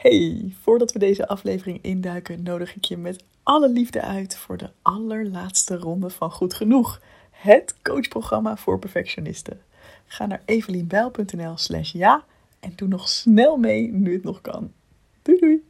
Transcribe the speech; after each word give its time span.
Hey, 0.00 0.54
voordat 0.60 0.92
we 0.92 0.98
deze 0.98 1.28
aflevering 1.28 1.78
induiken, 1.82 2.42
nodig 2.42 2.76
ik 2.76 2.84
je 2.84 2.96
met 2.96 3.24
alle 3.42 3.68
liefde 3.68 4.02
uit 4.02 4.36
voor 4.36 4.56
de 4.56 4.70
allerlaatste 4.82 5.76
ronde 5.76 6.10
van 6.10 6.30
Goed 6.30 6.54
Genoeg. 6.54 7.00
Het 7.30 7.74
coachprogramma 7.82 8.56
voor 8.56 8.78
perfectionisten. 8.78 9.60
Ga 10.06 10.26
naar 10.26 10.42
evelienbijl.nl 10.44 11.56
slash 11.56 11.92
ja 11.92 12.24
en 12.60 12.72
doe 12.76 12.88
nog 12.88 13.08
snel 13.08 13.56
mee 13.56 13.92
nu 13.92 14.12
het 14.12 14.22
nog 14.22 14.40
kan. 14.40 14.72
Doei 15.22 15.38
doei! 15.38 15.68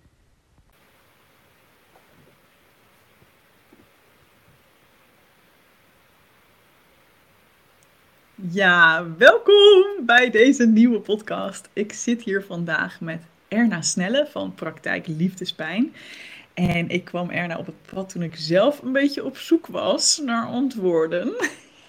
Ja, 8.35 9.07
welkom 9.19 10.07
bij 10.07 10.31
deze 10.31 10.67
nieuwe 10.67 11.01
podcast. 11.01 11.69
Ik 11.73 11.93
zit 11.93 12.23
hier 12.23 12.45
vandaag 12.45 13.01
met 13.01 13.23
Erna 13.51 13.83
Snelle 13.83 14.27
van 14.31 14.55
Praktijk 14.55 15.07
Liefdespijn. 15.07 15.95
En 16.55 16.89
ik 16.89 17.05
kwam 17.05 17.31
Erna 17.31 17.59
op 17.59 17.67
het 17.67 17.83
pad 17.95 18.09
toen 18.09 18.23
ik 18.23 18.37
zelf 18.37 18.83
een 18.83 18.93
beetje 18.93 19.25
op 19.25 19.37
zoek 19.37 19.67
was 19.67 20.23
naar 20.25 20.47
antwoorden. 20.47 21.35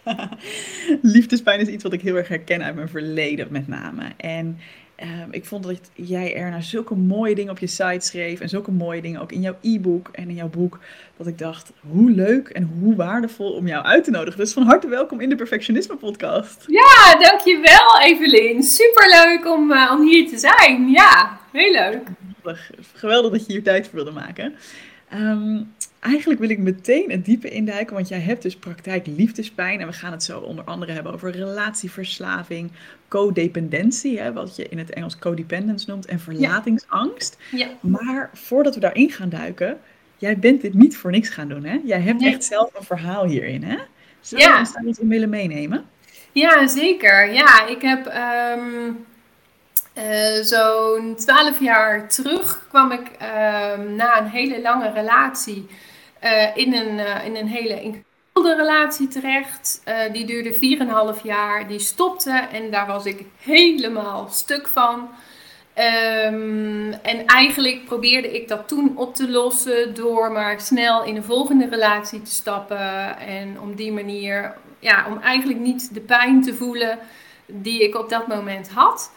Liefdespijn 1.01 1.59
is 1.59 1.67
iets 1.67 1.83
wat 1.83 1.93
ik 1.93 2.01
heel 2.01 2.15
erg 2.15 2.27
herken 2.27 2.63
uit 2.63 2.75
mijn 2.75 2.89
verleden 2.89 3.47
met 3.49 3.67
name. 3.67 4.03
En 4.17 4.57
Ehm, 5.01 5.27
ik 5.31 5.45
vond 5.45 5.63
dat 5.63 5.79
jij 5.93 6.35
Erna 6.35 6.61
zulke 6.61 6.95
mooie 6.95 7.35
dingen 7.35 7.51
op 7.51 7.59
je 7.59 7.67
site 7.67 8.05
schreef 8.05 8.39
en 8.39 8.49
zulke 8.49 8.71
mooie 8.71 9.01
dingen 9.01 9.21
ook 9.21 9.31
in 9.31 9.41
jouw 9.41 9.57
e-book 9.61 10.09
en 10.11 10.29
in 10.29 10.35
jouw 10.35 10.49
boek, 10.49 10.79
dat 11.17 11.27
ik 11.27 11.37
dacht, 11.37 11.71
hoe 11.89 12.11
leuk 12.11 12.47
en 12.47 12.71
hoe 12.79 12.95
waardevol 12.95 13.51
om 13.51 13.67
jou 13.67 13.85
uit 13.85 14.03
te 14.03 14.11
nodigen. 14.11 14.39
Dus 14.39 14.53
van 14.53 14.63
harte 14.63 14.87
welkom 14.87 15.19
in 15.19 15.29
de 15.29 15.35
Perfectionisme 15.35 15.95
podcast. 15.95 16.63
Ja, 16.67 17.19
dankjewel 17.19 18.01
Evelien. 18.01 18.63
Superleuk 18.63 19.45
om, 19.45 19.71
uh, 19.71 19.91
om 19.93 20.07
hier 20.07 20.29
te 20.29 20.37
zijn. 20.37 20.89
Ja, 20.89 21.39
heel 21.51 21.71
leuk. 21.71 22.07
Geweldig 22.93 23.31
dat 23.31 23.45
je 23.45 23.51
hier 23.51 23.63
tijd 23.63 23.87
voor 23.87 23.95
wilde 23.95 24.11
maken. 24.11 24.55
Um, 25.13 25.73
eigenlijk 26.01 26.39
wil 26.39 26.49
ik 26.49 26.57
meteen 26.57 27.11
het 27.11 27.25
diepe 27.25 27.49
induiken, 27.49 27.95
want 27.95 28.07
jij 28.07 28.19
hebt 28.19 28.41
dus 28.41 28.55
praktijk 28.55 29.07
liefdespijn. 29.07 29.79
En 29.79 29.87
we 29.87 29.93
gaan 29.93 30.11
het 30.11 30.23
zo 30.23 30.39
onder 30.39 30.65
andere 30.65 30.91
hebben 30.91 31.13
over 31.13 31.31
relatieverslaving, 31.31 32.71
codependentie, 33.07 34.19
hè, 34.19 34.33
wat 34.33 34.55
je 34.55 34.69
in 34.69 34.77
het 34.77 34.89
Engels 34.89 35.19
codependence 35.19 35.89
noemt, 35.89 36.05
en 36.05 36.19
verlatingsangst. 36.19 37.37
Ja. 37.51 37.67
Maar 37.79 38.29
voordat 38.33 38.73
we 38.73 38.79
daarin 38.79 39.11
gaan 39.11 39.29
duiken, 39.29 39.79
jij 40.17 40.37
bent 40.37 40.61
dit 40.61 40.73
niet 40.73 40.97
voor 40.97 41.11
niks 41.11 41.29
gaan 41.29 41.47
doen, 41.47 41.63
hè? 41.63 41.79
Jij 41.85 42.01
hebt 42.01 42.23
echt 42.23 42.43
zelf 42.43 42.75
een 42.75 42.83
verhaal 42.83 43.25
hierin, 43.25 43.63
hè? 43.63 43.77
Zou 44.19 44.41
je 44.41 44.57
ons 44.59 44.73
daar 44.73 44.85
iets 44.85 44.99
in 44.99 45.07
willen 45.07 45.29
meenemen? 45.29 45.85
Ja, 46.31 46.67
zeker. 46.67 47.33
Ja, 47.33 47.67
ik 47.67 47.81
heb... 47.81 48.05
Um... 48.57 49.05
Uh, 49.97 50.43
Zo'n 50.43 51.15
twaalf 51.15 51.59
jaar 51.59 52.09
terug 52.09 52.65
kwam 52.69 52.91
ik 52.91 53.07
ehm, 53.19 53.95
na 53.95 54.19
een 54.19 54.27
hele 54.27 54.61
lange 54.61 54.91
relatie 54.91 55.67
uh, 56.23 56.57
in, 56.57 56.73
een, 56.73 56.97
uh, 56.97 57.25
in 57.25 57.35
een 57.35 57.47
hele 57.47 57.81
ingewikkelde 57.81 58.55
relatie 58.55 59.07
terecht. 59.07 59.81
Uh, 59.87 60.13
die 60.13 60.25
duurde 60.25 61.15
4,5 61.17 61.21
jaar. 61.23 61.67
Die 61.67 61.79
stopte 61.79 62.47
en 62.51 62.71
daar 62.71 62.87
was 62.87 63.05
ik 63.05 63.25
helemaal 63.39 64.27
stuk 64.31 64.67
van. 64.67 65.09
Um, 65.75 66.93
en 66.93 67.25
eigenlijk 67.25 67.85
probeerde 67.85 68.31
ik 68.35 68.47
dat 68.47 68.67
toen 68.67 68.97
op 68.97 69.15
te 69.15 69.29
lossen 69.29 69.93
door 69.93 70.31
maar 70.31 70.59
snel 70.59 71.03
in 71.03 71.15
een 71.15 71.23
volgende 71.23 71.67
relatie 71.69 72.21
te 72.21 72.31
stappen. 72.31 73.17
En 73.17 73.59
om 73.59 73.75
die 73.75 73.91
manier, 73.91 74.53
ja, 74.79 75.05
om 75.09 75.21
eigenlijk 75.21 75.59
niet 75.59 75.93
de 75.93 76.01
pijn 76.01 76.41
te 76.41 76.53
voelen 76.53 76.99
die 77.45 77.83
ik 77.83 77.95
op 77.95 78.09
dat 78.09 78.27
moment 78.27 78.69
had. 78.69 79.11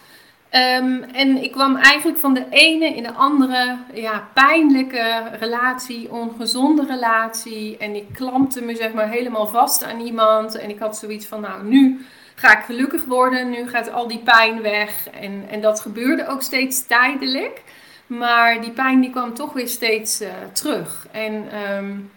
Um, 0.54 1.02
en 1.02 1.42
ik 1.42 1.52
kwam 1.52 1.76
eigenlijk 1.76 2.18
van 2.18 2.34
de 2.34 2.44
ene 2.50 2.86
in 2.86 3.02
de 3.02 3.12
andere 3.12 3.76
ja, 3.94 4.28
pijnlijke 4.34 5.22
relatie, 5.38 6.12
ongezonde 6.12 6.86
relatie. 6.86 7.76
En 7.76 7.94
ik 7.94 8.06
klampte 8.12 8.62
me 8.62 8.76
zeg 8.76 8.92
maar 8.92 9.08
helemaal 9.08 9.46
vast 9.46 9.84
aan 9.84 10.00
iemand. 10.00 10.58
En 10.58 10.70
ik 10.70 10.78
had 10.78 10.96
zoiets 10.96 11.26
van, 11.26 11.40
nou 11.40 11.64
nu 11.64 12.06
ga 12.34 12.58
ik 12.58 12.64
gelukkig 12.64 13.04
worden, 13.04 13.50
nu 13.50 13.68
gaat 13.68 13.92
al 13.92 14.08
die 14.08 14.18
pijn 14.18 14.62
weg. 14.62 15.08
En, 15.20 15.44
en 15.50 15.60
dat 15.60 15.80
gebeurde 15.80 16.26
ook 16.26 16.42
steeds 16.42 16.86
tijdelijk. 16.86 17.62
Maar 18.06 18.60
die 18.60 18.70
pijn 18.70 19.00
die 19.00 19.10
kwam 19.10 19.34
toch 19.34 19.52
weer 19.52 19.68
steeds 19.68 20.22
uh, 20.22 20.28
terug. 20.52 21.06
En 21.10 21.44
um, 21.76 22.10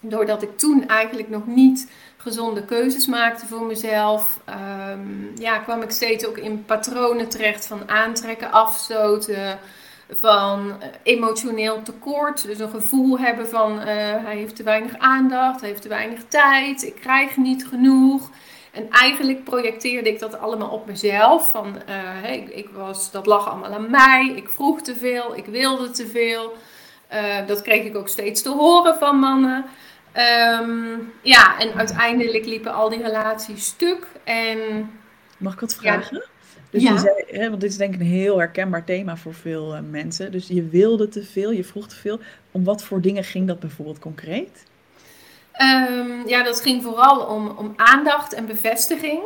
doordat 0.00 0.42
ik 0.42 0.58
toen 0.58 0.88
eigenlijk 0.88 1.28
nog 1.28 1.46
niet 1.46 1.90
gezonde 2.22 2.64
keuzes 2.64 3.06
maakte 3.06 3.46
voor 3.46 3.62
mezelf, 3.62 4.40
um, 4.90 5.32
ja, 5.34 5.58
kwam 5.58 5.82
ik 5.82 5.90
steeds 5.90 6.26
ook 6.26 6.38
in 6.38 6.64
patronen 6.64 7.28
terecht 7.28 7.66
van 7.66 7.88
aantrekken, 7.88 8.52
afstoten, 8.52 9.58
van 10.10 10.76
eh, 10.80 10.88
emotioneel 11.02 11.82
tekort. 11.82 12.46
Dus 12.46 12.58
een 12.58 12.70
gevoel 12.70 13.18
hebben 13.18 13.48
van 13.48 13.78
uh, 13.78 13.84
hij 14.24 14.36
heeft 14.36 14.56
te 14.56 14.62
weinig 14.62 14.98
aandacht, 14.98 15.60
hij 15.60 15.68
heeft 15.68 15.82
te 15.82 15.88
weinig 15.88 16.20
tijd, 16.28 16.82
ik 16.82 16.94
krijg 16.94 17.36
niet 17.36 17.66
genoeg. 17.66 18.30
En 18.72 18.90
eigenlijk 18.90 19.44
projecteerde 19.44 20.08
ik 20.08 20.18
dat 20.18 20.38
allemaal 20.38 20.68
op 20.68 20.86
mezelf. 20.86 21.50
Van, 21.50 21.76
hey, 21.86 22.38
ik 22.38 22.68
was, 22.68 23.10
dat 23.10 23.26
lag 23.26 23.48
allemaal 23.48 23.72
aan 23.72 23.90
mij. 23.90 24.32
Ik 24.36 24.48
vroeg 24.48 24.80
te 24.80 24.96
veel, 24.96 25.36
ik 25.36 25.46
wilde 25.46 25.90
te 25.90 26.06
veel. 26.06 26.52
Dat 27.46 27.62
kreeg 27.62 27.84
ik 27.84 27.96
ook 27.96 28.08
steeds 28.08 28.42
te 28.42 28.48
horen 28.50 28.98
van 28.98 29.18
mannen. 29.18 29.64
Um, 30.16 31.12
ja, 31.22 31.58
en 31.58 31.74
uiteindelijk 31.74 32.44
liepen 32.44 32.74
al 32.74 32.88
die 32.88 33.02
relaties 33.02 33.64
stuk. 33.64 34.06
En, 34.24 34.90
Mag 35.36 35.52
ik 35.52 35.60
wat 35.60 35.74
vragen? 35.74 36.16
Ja. 36.16 36.30
Dus 36.70 36.82
ja. 36.82 36.92
je 36.92 36.98
zei, 36.98 37.14
hè, 37.26 37.48
want 37.48 37.60
dit 37.60 37.70
is 37.70 37.76
denk 37.76 37.94
ik 37.94 38.00
een 38.00 38.06
heel 38.06 38.38
herkenbaar 38.38 38.84
thema 38.84 39.16
voor 39.16 39.34
veel 39.34 39.74
uh, 39.74 39.80
mensen. 39.90 40.32
Dus 40.32 40.48
je 40.48 40.68
wilde 40.68 41.08
te 41.08 41.24
veel, 41.24 41.50
je 41.50 41.64
vroeg 41.64 41.88
te 41.88 41.96
veel. 41.96 42.20
Om 42.50 42.64
wat 42.64 42.82
voor 42.82 43.00
dingen 43.00 43.24
ging 43.24 43.46
dat 43.46 43.60
bijvoorbeeld 43.60 43.98
concreet? 43.98 44.64
Um, 45.60 46.28
ja, 46.28 46.42
dat 46.42 46.60
ging 46.60 46.82
vooral 46.82 47.20
om, 47.20 47.48
om 47.48 47.72
aandacht 47.76 48.32
en 48.32 48.46
bevestiging. 48.46 49.20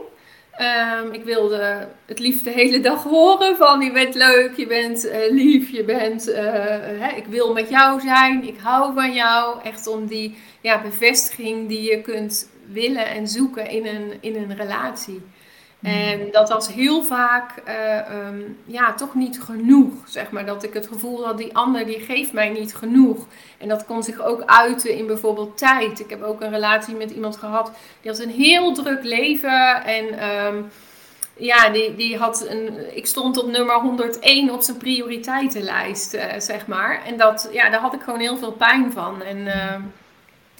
Um, 0.60 1.12
ik 1.12 1.24
wilde 1.24 1.88
het 2.06 2.18
liefst 2.18 2.44
de 2.44 2.50
hele 2.50 2.80
dag 2.80 3.02
horen 3.02 3.56
van 3.56 3.80
je 3.80 3.92
bent 3.92 4.14
leuk, 4.14 4.56
je 4.56 4.66
bent 4.66 5.04
uh, 5.04 5.30
lief, 5.30 5.70
je 5.70 5.84
bent, 5.84 6.28
uh, 6.28 6.36
hè, 6.98 7.16
ik 7.16 7.26
wil 7.26 7.52
met 7.52 7.68
jou 7.68 8.00
zijn, 8.00 8.42
ik 8.42 8.58
hou 8.62 8.94
van 8.94 9.12
jou. 9.12 9.60
Echt 9.62 9.86
om 9.86 10.06
die 10.06 10.36
ja, 10.60 10.82
bevestiging 10.82 11.68
die 11.68 11.82
je 11.90 12.00
kunt 12.00 12.50
willen 12.72 13.06
en 13.06 13.28
zoeken 13.28 13.70
in 13.70 13.86
een, 13.86 14.12
in 14.20 14.34
een 14.36 14.56
relatie. 14.56 15.22
En 15.86 16.28
dat 16.30 16.48
was 16.48 16.68
heel 16.68 17.02
vaak 17.02 17.62
uh, 17.68 18.28
um, 18.28 18.58
ja, 18.64 18.94
toch 18.94 19.14
niet 19.14 19.40
genoeg. 19.40 19.92
Zeg 20.06 20.30
maar. 20.30 20.46
Dat 20.46 20.62
ik 20.62 20.74
het 20.74 20.86
gevoel 20.86 21.24
had, 21.24 21.38
die 21.38 21.56
ander 21.56 21.86
die 21.86 22.00
geeft 22.00 22.32
mij 22.32 22.48
niet 22.48 22.74
genoeg. 22.74 23.26
En 23.58 23.68
dat 23.68 23.84
kon 23.84 24.02
zich 24.02 24.22
ook 24.22 24.42
uiten 24.46 24.96
in 24.96 25.06
bijvoorbeeld 25.06 25.58
tijd. 25.58 26.00
Ik 26.00 26.10
heb 26.10 26.22
ook 26.22 26.40
een 26.40 26.50
relatie 26.50 26.94
met 26.94 27.10
iemand 27.10 27.36
gehad, 27.36 27.70
die 28.00 28.10
had 28.10 28.20
een 28.20 28.30
heel 28.30 28.74
druk 28.74 29.04
leven. 29.04 29.84
En 29.84 30.30
um, 30.30 30.70
ja, 31.36 31.68
die, 31.68 31.94
die 31.94 32.16
had 32.16 32.46
een, 32.48 32.96
ik 32.96 33.06
stond 33.06 33.42
op 33.42 33.50
nummer 33.50 33.74
101 33.74 34.50
op 34.50 34.62
zijn 34.62 34.76
prioriteitenlijst, 34.76 36.14
uh, 36.14 36.22
zeg 36.38 36.66
maar. 36.66 37.04
En 37.04 37.16
dat, 37.16 37.48
ja, 37.52 37.70
daar 37.70 37.80
had 37.80 37.94
ik 37.94 38.02
gewoon 38.02 38.20
heel 38.20 38.36
veel 38.36 38.52
pijn 38.52 38.92
van. 38.92 39.22
En 39.22 39.38
uh, 39.38 39.74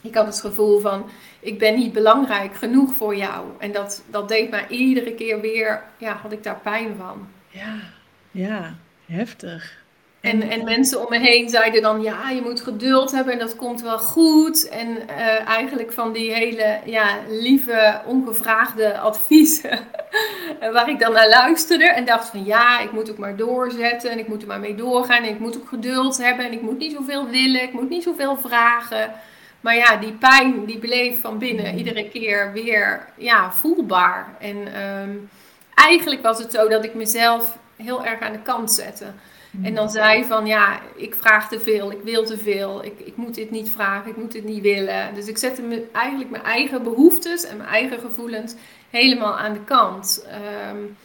ik 0.07 0.15
had 0.15 0.27
het 0.27 0.41
gevoel 0.41 0.81
van, 0.81 1.11
ik 1.41 1.59
ben 1.59 1.75
niet 1.75 1.93
belangrijk 1.93 2.55
genoeg 2.55 2.95
voor 2.95 3.17
jou. 3.17 3.47
En 3.59 3.73
dat, 3.73 4.03
dat 4.11 4.29
deed 4.29 4.51
mij 4.51 4.67
iedere 4.69 5.15
keer 5.15 5.41
weer, 5.41 5.83
ja, 5.99 6.13
had 6.23 6.33
ik 6.33 6.43
daar 6.43 6.61
pijn 6.61 6.95
van. 6.99 7.29
Ja, 7.49 7.75
ja, 8.31 8.75
heftig. 9.07 9.85
En, 10.27 10.43
en 10.51 10.65
mensen 10.65 11.01
om 11.01 11.07
me 11.09 11.19
heen 11.19 11.49
zeiden 11.49 11.83
dan, 11.83 12.03
ja, 12.03 12.31
je 12.31 12.41
moet 12.41 12.61
geduld 12.61 13.13
hebben 13.13 13.33
en 13.33 13.39
dat 13.39 13.57
komt 13.57 13.83
wel 13.83 13.99
goed. 13.99 14.69
En 14.69 14.89
uh, 14.89 15.49
eigenlijk 15.49 15.93
van 15.93 16.13
die 16.13 16.33
hele 16.33 16.79
ja, 16.85 17.19
lieve, 17.29 18.01
ongevraagde 18.07 18.99
adviezen, 18.99 19.79
waar 20.73 20.89
ik 20.89 20.99
dan 20.99 21.13
naar 21.13 21.29
luisterde 21.29 21.85
en 21.85 22.05
dacht 22.05 22.29
van, 22.29 22.45
ja, 22.45 22.81
ik 22.81 22.93
moet 22.93 23.11
ook 23.11 23.19
maar 23.19 23.37
doorzetten 23.37 24.11
en 24.11 24.19
ik 24.19 24.29
moet 24.29 24.43
er 24.43 24.49
maar 24.49 24.61
mee 24.61 24.75
doorgaan. 24.75 25.23
En 25.23 25.31
ik 25.31 25.39
moet 25.39 25.57
ook 25.57 25.69
geduld 25.69 26.19
hebben 26.19 26.45
en 26.45 26.53
ik 26.53 26.63
moet 26.63 26.79
niet 26.79 26.93
zoveel 26.93 27.29
willen, 27.29 27.63
ik 27.63 27.73
moet 27.73 27.89
niet 27.89 28.03
zoveel 28.03 28.37
vragen. 28.37 29.13
Maar 29.67 29.77
ja, 29.77 29.97
die 29.97 30.13
pijn 30.13 30.65
die 30.65 30.79
bleef 30.79 31.21
van 31.21 31.39
binnen 31.39 31.73
mm. 31.73 31.79
iedere 31.79 32.09
keer 32.09 32.53
weer 32.53 33.07
ja, 33.17 33.53
voelbaar. 33.53 34.37
En 34.41 34.83
um, 34.83 35.29
eigenlijk 35.75 36.23
was 36.23 36.39
het 36.39 36.53
zo 36.53 36.69
dat 36.69 36.85
ik 36.85 36.95
mezelf 36.95 37.59
heel 37.77 38.05
erg 38.05 38.21
aan 38.21 38.33
de 38.33 38.43
kant 38.43 38.73
zette. 38.73 39.05
En 39.63 39.75
dan 39.75 39.85
mm. 39.85 39.91
zei 39.91 40.25
van 40.25 40.47
ja, 40.47 40.81
ik 40.97 41.15
vraag 41.15 41.49
te 41.49 41.61
veel, 41.61 41.91
ik 41.91 42.01
wil 42.03 42.25
te 42.25 42.39
veel, 42.39 42.85
ik, 42.85 42.99
ik 42.99 43.17
moet 43.17 43.35
dit 43.35 43.51
niet 43.51 43.71
vragen, 43.71 44.11
ik 44.11 44.17
moet 44.17 44.33
dit 44.33 44.45
niet 44.45 44.63
willen. 44.63 45.15
Dus 45.15 45.27
ik 45.27 45.39
zette 45.39 45.63
me, 45.63 45.87
eigenlijk 45.93 46.31
mijn 46.31 46.45
eigen 46.45 46.83
behoeftes 46.83 47.45
en 47.45 47.57
mijn 47.57 47.69
eigen 47.69 47.99
gevoelens 47.99 48.55
helemaal 48.91 49.39
aan 49.39 49.53
de 49.53 49.65
kant. 49.65 50.27
Um, 50.71 50.97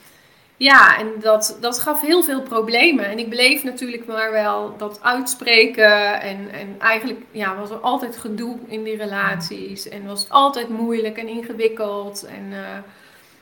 ja, 0.61 0.97
en 0.97 1.07
dat, 1.19 1.57
dat 1.61 1.79
gaf 1.79 2.01
heel 2.01 2.23
veel 2.23 2.41
problemen. 2.41 3.05
En 3.05 3.19
ik 3.19 3.29
bleef 3.29 3.63
natuurlijk 3.63 4.05
maar 4.05 4.31
wel 4.31 4.77
dat 4.77 4.99
uitspreken. 5.01 6.21
En, 6.21 6.51
en 6.51 6.75
eigenlijk 6.79 7.21
ja, 7.31 7.55
was 7.55 7.69
er 7.69 7.77
altijd 7.77 8.17
gedoe 8.17 8.57
in 8.67 8.83
die 8.83 8.97
relaties. 8.97 9.89
En 9.89 10.05
was 10.05 10.21
het 10.21 10.29
altijd 10.29 10.69
moeilijk 10.69 11.17
en 11.17 11.27
ingewikkeld. 11.27 12.23
En 12.23 12.45
uh, 12.51 12.57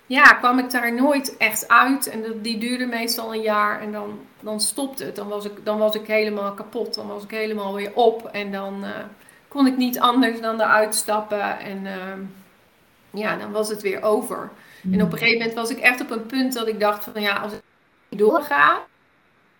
ja, 0.05 0.23
kwam 0.33 0.59
ik 0.59 0.71
daar 0.71 0.93
nooit 0.93 1.37
echt 1.37 1.67
uit. 1.67 2.09
En 2.09 2.21
dat, 2.21 2.43
die 2.43 2.57
duurde 2.57 2.85
meestal 2.85 3.33
een 3.33 3.41
jaar. 3.41 3.81
En 3.81 3.91
dan 3.91 4.19
dan 4.39 4.59
stopte 4.59 5.03
het. 5.03 5.15
Dan 5.15 5.27
was, 5.27 5.45
ik, 5.45 5.65
dan 5.65 5.77
was 5.77 5.95
ik 5.95 6.07
helemaal 6.07 6.53
kapot. 6.53 6.93
Dan 6.93 7.07
was 7.07 7.23
ik 7.23 7.31
helemaal 7.31 7.73
weer 7.73 7.91
op. 7.93 8.29
En 8.31 8.51
dan 8.51 8.83
uh, 8.83 8.89
kon 9.47 9.67
ik 9.67 9.77
niet 9.77 9.99
anders 9.99 10.41
dan 10.41 10.61
eruit 10.61 10.95
stappen. 10.95 11.59
En 11.59 11.85
uh, 11.85 13.21
ja, 13.21 13.35
dan 13.35 13.51
was 13.51 13.69
het 13.69 13.81
weer 13.81 14.03
over. 14.03 14.49
En 14.91 15.01
op 15.01 15.11
een 15.11 15.17
gegeven 15.17 15.37
moment 15.37 15.55
was 15.55 15.69
ik 15.69 15.79
echt 15.79 16.01
op 16.01 16.11
een 16.11 16.25
punt 16.25 16.53
dat 16.53 16.67
ik 16.67 16.79
dacht 16.79 17.03
van 17.03 17.21
ja, 17.21 17.35
als 17.35 17.53
ik 17.53 17.61
doorga, 18.17 18.81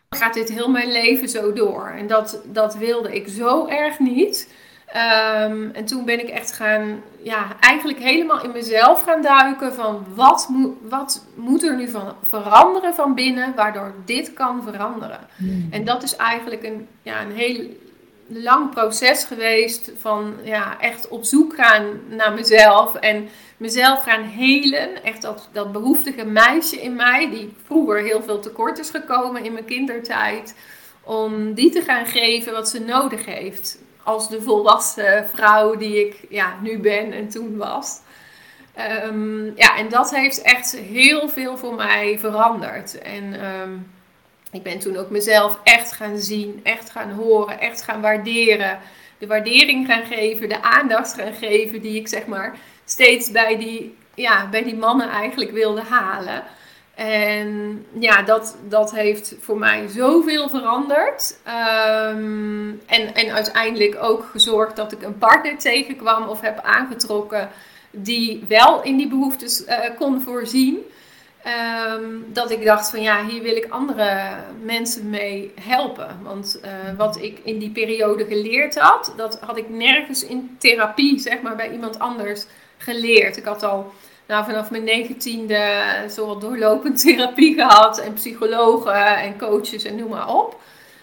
gaat 0.10 0.34
dit 0.34 0.50
heel 0.50 0.70
mijn 0.70 0.92
leven 0.92 1.30
zo 1.30 1.54
door. 1.54 1.88
En 1.98 2.08
dat, 2.08 2.42
dat 2.46 2.76
wilde 2.76 3.16
ik 3.16 3.28
zo 3.28 3.68
erg 3.68 4.00
niet. 4.00 4.54
Um, 4.96 5.72
en 5.72 5.86
toen 5.86 6.06
ben 6.06 6.20
ik 6.20 6.30
echt 6.30 6.54
gaan, 6.54 7.02
ja, 7.22 7.48
eigenlijk 7.60 8.00
helemaal 8.00 8.44
in 8.44 8.52
mezelf 8.52 9.04
gaan 9.04 9.22
duiken 9.22 9.74
van 9.74 10.06
wat, 10.16 10.48
moet 10.50 10.78
wat 10.90 11.26
moet 11.36 11.64
er 11.64 11.76
nu 11.76 11.90
van 11.90 12.16
veranderen 12.24 12.94
van 12.94 13.16
binnen, 13.16 13.56
waardoor 13.56 13.94
dit 14.06 14.34
kan 14.34 14.64
veranderen. 14.64 15.20
Hmm. 15.38 15.68
En 15.72 15.86
dat 15.86 16.04
is 16.04 16.16
eigenlijk 16.16 16.64
een, 16.64 16.88
ja, 17.02 17.22
een 17.22 17.32
heel 17.32 17.68
lang 18.30 18.70
proces 18.70 19.24
geweest 19.24 19.92
van 19.98 20.34
ja, 20.44 20.80
echt 20.80 21.08
op 21.08 21.24
zoek 21.24 21.56
gaan 21.56 22.02
naar 22.10 22.34
mezelf 22.34 22.96
en 22.96 23.30
mezelf 23.58 24.04
gaan 24.04 24.24
helen. 24.24 25.04
Echt 25.04 25.22
dat, 25.22 25.50
dat 25.52 25.72
behoeftige 25.72 26.26
meisje 26.26 26.82
in 26.82 26.96
mij, 26.96 27.30
die 27.30 27.54
vroeger 27.66 27.98
heel 28.04 28.24
veel 28.24 28.40
tekort 28.40 28.80
is 28.80 28.90
gekomen 28.90 29.44
in 29.44 29.54
mijn 29.54 29.66
kindertijd, 29.66 30.56
om 31.04 31.54
die 31.54 31.72
te 31.72 31.82
gaan 31.82 32.06
geven 32.06 32.54
wat 32.54 32.70
ze 32.70 32.80
nodig 32.80 33.26
heeft 33.26 33.80
als 34.04 34.30
de 34.30 34.42
volwassen 34.42 35.28
vrouw 35.34 35.76
die 35.76 36.08
ik 36.08 36.26
ja, 36.30 36.54
nu 36.62 36.80
ben 36.80 37.12
en 37.12 37.30
toen 37.30 37.58
was. 37.58 38.00
Ehm, 38.74 39.46
ja, 39.46 39.78
en 39.78 39.90
dat 39.90 40.16
heeft 40.16 40.42
echt 40.42 40.78
heel 40.78 41.30
veel 41.30 41.58
voor 41.58 41.76
mij 41.76 42.18
veranderd. 42.20 43.02
En 43.02 43.42
ehm, 43.42 43.72
ik 44.52 44.64
ben 44.64 44.80
toen 44.80 44.98
ook 44.98 45.10
mezelf 45.10 45.60
echt 45.64 45.92
gaan 45.92 46.18
zien, 46.18 46.60
echt 46.64 46.90
gaan 46.90 47.12
horen, 47.12 47.60
echt 47.60 47.82
gaan 47.82 48.02
waarderen. 48.02 48.80
De 49.18 49.28
waardering 49.28 49.88
gaan 49.88 50.06
geven, 50.06 50.50
de 50.50 50.62
aandacht 50.62 51.14
gaan 51.14 51.34
geven 51.34 51.82
die 51.82 52.00
ik 52.00 52.08
zeg 52.08 52.26
maar 52.26 52.58
steeds 52.86 53.32
bij 53.32 53.58
die, 53.58 53.98
ja, 54.14 54.50
bij 54.50 54.64
die 54.64 54.76
mannen 54.76 55.10
eigenlijk 55.10 55.52
wilde 55.52 55.82
halen. 55.82 56.44
En 56.96 57.86
ja, 58.00 58.22
dat, 58.22 58.58
dat 58.68 58.92
heeft 58.92 59.36
voor 59.40 59.58
mij 59.58 59.88
zoveel 59.88 60.50
veranderd. 60.50 61.40
Ehm, 61.44 62.70
en, 62.86 63.14
en 63.14 63.32
uiteindelijk 63.32 63.98
ook 64.02 64.26
gezorgd 64.32 64.76
dat 64.76 64.92
ik 64.92 65.02
een 65.02 65.18
partner 65.18 65.58
tegenkwam 65.58 66.28
of 66.28 66.42
heb 66.42 66.60
aangetrokken 66.60 67.50
die 67.92 68.46
wel 68.48 68.84
in 68.84 68.98
die 68.98 69.08
behoeftes 69.08 69.66
uh, 69.66 69.78
kon 69.98 70.22
voorzien. 70.22 70.78
Ehm, 71.50 72.04
dat 72.28 72.52
ik 72.52 72.64
dacht 72.64 72.90
van 72.90 73.02
ja, 73.02 73.26
hier 73.26 73.42
wil 73.42 73.56
ik 73.56 73.68
andere 73.70 74.30
mensen 74.64 75.10
mee 75.10 75.54
helpen. 75.62 76.20
Want 76.24 76.60
uh, 76.64 76.72
wat 76.98 77.22
ik 77.22 77.40
in 77.44 77.60
die 77.60 77.70
periode 77.70 78.26
geleerd 78.26 78.78
had, 78.78 79.14
dat 79.18 79.40
had 79.40 79.58
ik 79.58 79.70
nergens 79.70 80.24
in 80.24 80.56
therapie, 80.60 81.20
zeg 81.20 81.42
maar, 81.42 81.56
bij 81.56 81.72
iemand 81.72 82.00
anders 82.00 82.46
geleerd. 82.78 83.38
Ik 83.38 83.46
had 83.46 83.64
al 83.64 83.92
nou, 84.28 84.46
vanaf 84.46 84.70
mijn 84.70 84.84
negentiende 84.84 85.64
zowel 86.08 86.40
doorlopend 86.40 87.02
therapie 87.06 87.54
gehad 87.54 88.00
en 88.00 88.14
psychologen 88.14 89.18
en 89.18 89.38
coaches 89.38 89.84
en 89.84 89.96
noem 89.96 90.10
maar 90.10 90.36
op. 90.36 90.60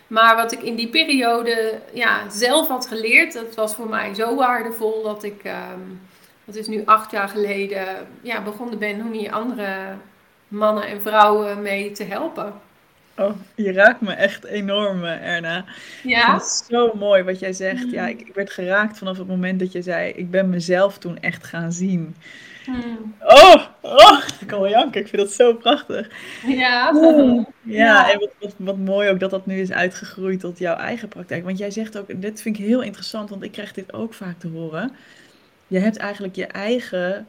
Maar 0.06 0.36
wat 0.36 0.52
ik 0.52 0.62
in 0.62 0.74
die 0.74 0.88
periode 0.88 1.80
ja, 1.92 2.30
zelf 2.30 2.68
had 2.68 2.86
geleerd, 2.86 3.32
dat 3.32 3.54
was 3.54 3.74
voor 3.74 3.88
mij 3.88 4.14
zo 4.14 4.34
waardevol 4.34 5.02
dat 5.02 5.22
ik, 5.22 5.44
um, 5.44 6.00
dat 6.44 6.54
is 6.54 6.66
nu 6.66 6.82
acht 6.84 7.10
jaar 7.10 7.28
geleden, 7.28 7.86
ja, 8.22 8.42
begonnen 8.42 8.78
ben 8.78 9.00
om 9.00 9.12
hier 9.12 9.32
andere 9.32 9.96
mannen 10.48 10.86
en 10.86 11.02
vrouwen 11.02 11.62
mee 11.62 11.92
te 11.92 12.04
helpen. 12.04 12.52
Oh, 13.16 13.30
je 13.54 13.72
raakt 13.72 14.00
me 14.00 14.12
echt 14.12 14.44
enorm, 14.44 15.04
eh, 15.04 15.34
Erna. 15.34 15.64
Ja. 16.02 16.32
Het 16.32 16.42
is 16.42 16.64
zo 16.68 16.94
mooi 16.94 17.22
wat 17.22 17.38
jij 17.38 17.52
zegt. 17.52 17.90
Ja, 17.90 18.02
mm. 18.02 18.08
ik, 18.08 18.20
ik, 18.20 18.34
werd 18.34 18.50
geraakt 18.50 18.98
vanaf 18.98 19.18
het 19.18 19.26
moment 19.26 19.58
dat 19.58 19.72
je 19.72 19.82
zei: 19.82 20.12
Ik 20.12 20.30
ben 20.30 20.50
mezelf 20.50 20.98
toen 20.98 21.18
echt 21.18 21.44
gaan 21.44 21.72
zien. 21.72 22.16
Hmm. 22.64 23.14
Oh, 23.20 23.64
oh, 23.80 24.18
ik 24.40 24.46
kan 24.46 24.60
wel 24.60 24.70
janken. 24.70 25.00
Ik 25.00 25.08
vind 25.08 25.22
dat 25.22 25.32
zo 25.32 25.54
prachtig. 25.54 26.10
Ja. 26.46 26.92
Ja, 27.62 28.12
en 28.12 28.18
wat, 28.18 28.30
wat, 28.40 28.54
wat, 28.56 28.76
mooi 28.76 29.08
ook 29.10 29.20
dat 29.20 29.30
dat 29.30 29.46
nu 29.46 29.60
is 29.60 29.72
uitgegroeid 29.72 30.40
tot 30.40 30.58
jouw 30.58 30.76
eigen 30.76 31.08
praktijk. 31.08 31.44
Want 31.44 31.58
jij 31.58 31.70
zegt 31.70 31.98
ook, 31.98 32.20
dit 32.20 32.42
vind 32.42 32.58
ik 32.58 32.64
heel 32.64 32.82
interessant, 32.82 33.30
want 33.30 33.42
ik 33.42 33.52
krijg 33.52 33.72
dit 33.72 33.92
ook 33.92 34.14
vaak 34.14 34.38
te 34.38 34.48
horen. 34.48 34.92
Je 35.66 35.78
hebt 35.78 35.96
eigenlijk 35.96 36.36
je 36.36 36.46
eigen 36.46 37.26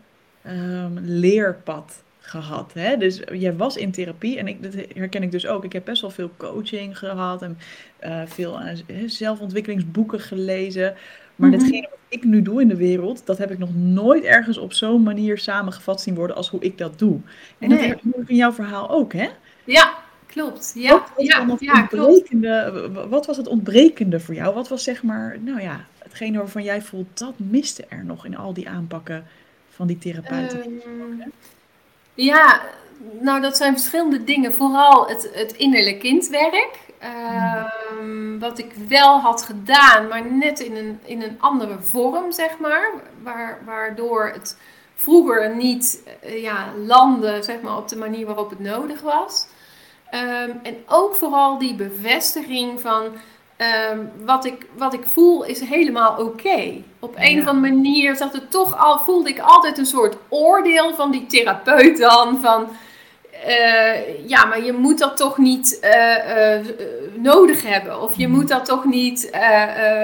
um, 0.47 0.99
leerpad 0.99 2.03
gehad. 2.29 2.71
Hè? 2.73 2.97
Dus 2.97 3.21
jij 3.31 3.55
was 3.55 3.77
in 3.77 3.91
therapie 3.91 4.37
en 4.37 4.47
ik, 4.47 4.63
dat 4.63 4.73
herken 4.95 5.23
ik 5.23 5.31
dus 5.31 5.47
ook. 5.47 5.63
Ik 5.63 5.73
heb 5.73 5.85
best 5.85 6.01
wel 6.01 6.09
veel 6.09 6.31
coaching 6.37 6.97
gehad 6.97 7.41
en 7.41 7.57
uh, 8.03 8.21
veel 8.25 8.59
uh, 8.61 8.69
zelfontwikkelingsboeken 9.05 10.19
gelezen. 10.19 10.95
Maar 11.35 11.49
mm 11.49 11.57
datgene 11.57 11.87
wat 11.89 11.99
ik 12.07 12.23
nu 12.23 12.41
doe 12.41 12.61
in 12.61 12.67
de 12.67 12.75
wereld, 12.75 13.25
dat 13.25 13.37
heb 13.37 13.51
ik 13.51 13.57
nog 13.57 13.75
nooit 13.75 14.23
ergens 14.23 14.57
op 14.57 14.73
zo'n 14.73 15.03
manier 15.03 15.37
samengevat 15.37 16.01
zien 16.01 16.15
worden 16.15 16.35
als 16.35 16.49
hoe 16.49 16.59
ik 16.59 16.77
dat 16.77 16.99
doe. 16.99 17.19
En 17.59 17.69
dat 17.69 17.79
heb 17.79 18.01
ik 18.01 18.27
in 18.27 18.35
jouw 18.35 18.51
verhaal 18.51 18.89
ook, 18.89 19.13
hè? 19.13 19.27
Ja, 19.63 19.93
klopt. 20.25 20.73
Ja, 20.75 20.91
wat 20.91 21.11
was, 21.15 21.25
ja, 21.25 21.47
ja, 21.59 21.79
ontbrekende, 21.81 22.89
wat 23.09 23.25
was 23.25 23.37
het 23.37 23.47
ontbrekende 23.47 24.19
voor 24.19 24.33
jou? 24.33 24.53
Wat 24.53 24.67
was 24.67 24.83
zeg 24.83 25.03
maar, 25.03 25.37
nou 25.39 25.61
ja, 25.61 25.85
hetgene 25.97 26.37
waarvan 26.37 26.63
jij 26.63 26.81
voelt, 26.81 27.19
dat 27.19 27.33
miste 27.37 27.85
er 27.89 28.05
nog 28.05 28.25
in 28.25 28.37
al 28.37 28.53
die 28.53 28.69
aanpakken 28.69 29.25
van 29.69 29.87
die 29.87 29.97
therapeuten? 29.97 30.59
Um, 30.59 31.23
ja, 32.17 32.61
nou 33.19 33.41
dat 33.41 33.57
zijn 33.57 33.73
verschillende 33.73 34.23
dingen. 34.23 34.53
Vooral 34.53 35.07
het, 35.07 35.29
het 35.33 35.53
innerlijk 35.53 35.99
kindwerk. 35.99 36.79
Ehm, 36.99 38.39
wat 38.39 38.59
ik 38.59 38.73
wel 38.87 39.19
had 39.19 39.43
gedaan, 39.43 40.07
maar 40.07 40.31
net 40.31 40.59
in 40.59 40.75
een, 40.75 40.99
in 41.03 41.21
een 41.21 41.37
andere 41.39 41.81
vorm, 41.81 42.31
zeg 42.31 42.59
maar. 42.59 42.91
Waar, 43.23 43.61
waardoor 43.65 44.31
het 44.33 44.57
vroeger 44.95 45.55
niet 45.55 46.03
uh, 46.25 46.41
ja, 46.41 46.73
landde 46.85 47.43
zeg 47.43 47.61
maar, 47.61 47.77
op 47.77 47.87
de 47.87 47.97
manier 47.97 48.25
waarop 48.25 48.49
het 48.49 48.59
nodig 48.59 49.01
was. 49.01 49.47
Ehm, 50.09 50.51
en 50.63 50.75
ook 50.87 51.15
vooral 51.15 51.57
die 51.57 51.75
bevestiging 51.75 52.81
van 52.81 53.03
ehm, 53.57 53.99
wat, 54.25 54.45
ik, 54.45 54.65
wat 54.77 54.93
ik 54.93 55.05
voel 55.05 55.43
is 55.43 55.59
helemaal 55.59 56.17
oké. 56.17 56.73
Op 56.99 57.15
een 57.17 57.39
of 57.39 57.47
andere 57.47 57.73
manier 57.73 58.15
zat 58.15 58.33
het 58.33 58.51
toch 58.51 58.77
al, 58.77 58.99
voelde 58.99 59.29
ik 59.29 59.39
altijd 59.39 59.77
een 59.77 59.85
soort 59.85 60.17
oordeel 60.29 60.95
van 60.95 61.11
die 61.11 61.25
therapeut 61.25 61.97
dan. 61.97 62.39
Van 62.39 62.67
uh, 63.45 64.27
ja, 64.29 64.45
maar 64.45 64.63
je 64.63 64.73
moet 64.73 64.99
dat 64.99 65.17
toch 65.17 65.37
niet 65.37 65.79
uh, 65.83 66.59
uh, 66.59 66.65
nodig 67.15 67.63
hebben. 67.63 68.01
Of 68.01 68.17
je 68.17 68.27
moet 68.27 68.47
dat 68.47 68.65
toch 68.65 68.85
niet 68.85 69.29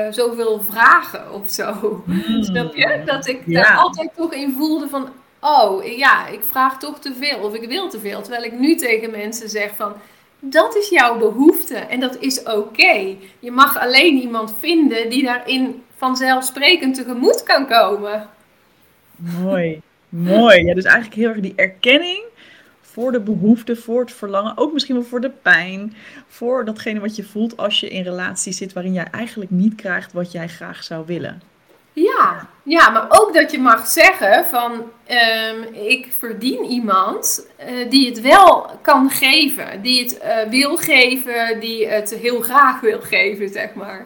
zoveel 0.10 0.62
vragen 0.70 1.34
of 1.34 1.50
zo. 1.50 2.04
Mm. 2.06 2.44
Snap 2.44 2.76
je? 2.76 3.02
Dat 3.06 3.28
ik 3.28 3.42
ja. 3.46 3.62
daar 3.62 3.78
altijd 3.78 4.10
toch 4.16 4.34
in 4.34 4.56
voelde 4.58 4.88
van... 4.88 5.10
Oh, 5.42 5.98
ja, 5.98 6.28
ik 6.28 6.42
vraag 6.44 6.80
toch 6.80 7.00
te 7.00 7.14
veel 7.14 7.38
of 7.40 7.54
ik 7.54 7.70
wil 7.70 7.90
te 7.90 8.00
veel. 8.00 8.22
Terwijl 8.22 8.44
ik 8.44 8.60
nu 8.60 8.76
tegen 8.76 9.12
mensen 9.12 9.50
zeg 9.50 9.76
van... 9.76 9.94
Dat 10.46 10.76
is 10.76 10.90
jouw 10.90 11.18
behoefte 11.18 11.76
en 11.76 12.00
dat 12.00 12.18
is 12.20 12.44
oké. 12.44 13.16
Je 13.40 13.52
mag 13.52 13.80
alleen 13.80 14.18
iemand 14.18 14.56
vinden 14.60 15.10
die 15.10 15.24
daarin 15.24 15.84
vanzelfsprekend 15.96 16.96
tegemoet 16.96 17.44
kan 17.44 17.68
komen. 17.68 18.28
Mooi, 19.16 19.82
mooi. 20.10 20.66
Ja, 20.66 20.74
dus 20.74 20.84
eigenlijk 20.84 21.16
heel 21.16 21.30
erg 21.30 21.40
die 21.40 21.54
erkenning 21.56 22.24
voor 22.82 23.12
de 23.12 23.20
behoefte, 23.20 23.76
voor 23.76 24.02
het 24.02 24.12
verlangen, 24.12 24.58
ook 24.58 24.74
misschien 24.74 24.96
wel 24.96 25.04
voor 25.04 25.22
de 25.22 25.32
pijn, 25.42 25.94
voor 26.28 26.66
datgene 26.66 27.00
wat 27.00 27.16
je 27.16 27.24
voelt 27.24 27.58
als 27.58 27.80
je 27.80 27.90
in 27.90 28.04
relatie 28.04 28.54
zit 28.54 28.74
waarin 28.74 28.94
jij 28.94 29.08
eigenlijk 29.12 29.52
niet 29.52 29.76
krijgt 29.76 30.14
wat 30.14 30.32
jij 30.32 30.48
graag 30.48 30.84
zou 30.84 31.06
willen. 31.06 31.42
Ja, 31.94 32.48
ja 32.64 32.90
maar 32.90 33.06
ook 33.10 33.34
dat 33.34 33.52
je 33.52 33.60
mag 33.60 33.88
zeggen 33.88 34.46
van 34.46 34.92
ehm, 35.06 35.64
ik 35.74 36.14
verdien 36.18 36.64
iemand 36.64 37.48
uh, 37.70 37.90
die 37.90 38.10
het 38.10 38.22
wel 38.22 38.70
kan 38.82 39.10
geven, 39.10 39.82
die 39.82 40.04
het 40.04 40.20
uh, 40.24 40.50
wil 40.50 40.78
geven, 40.78 41.60
die 41.60 41.88
het 41.88 42.16
heel 42.16 42.42
graag 42.42 42.80
wil 42.80 43.02
geven, 43.02 43.50
zeg 43.50 43.74
maar 43.74 44.06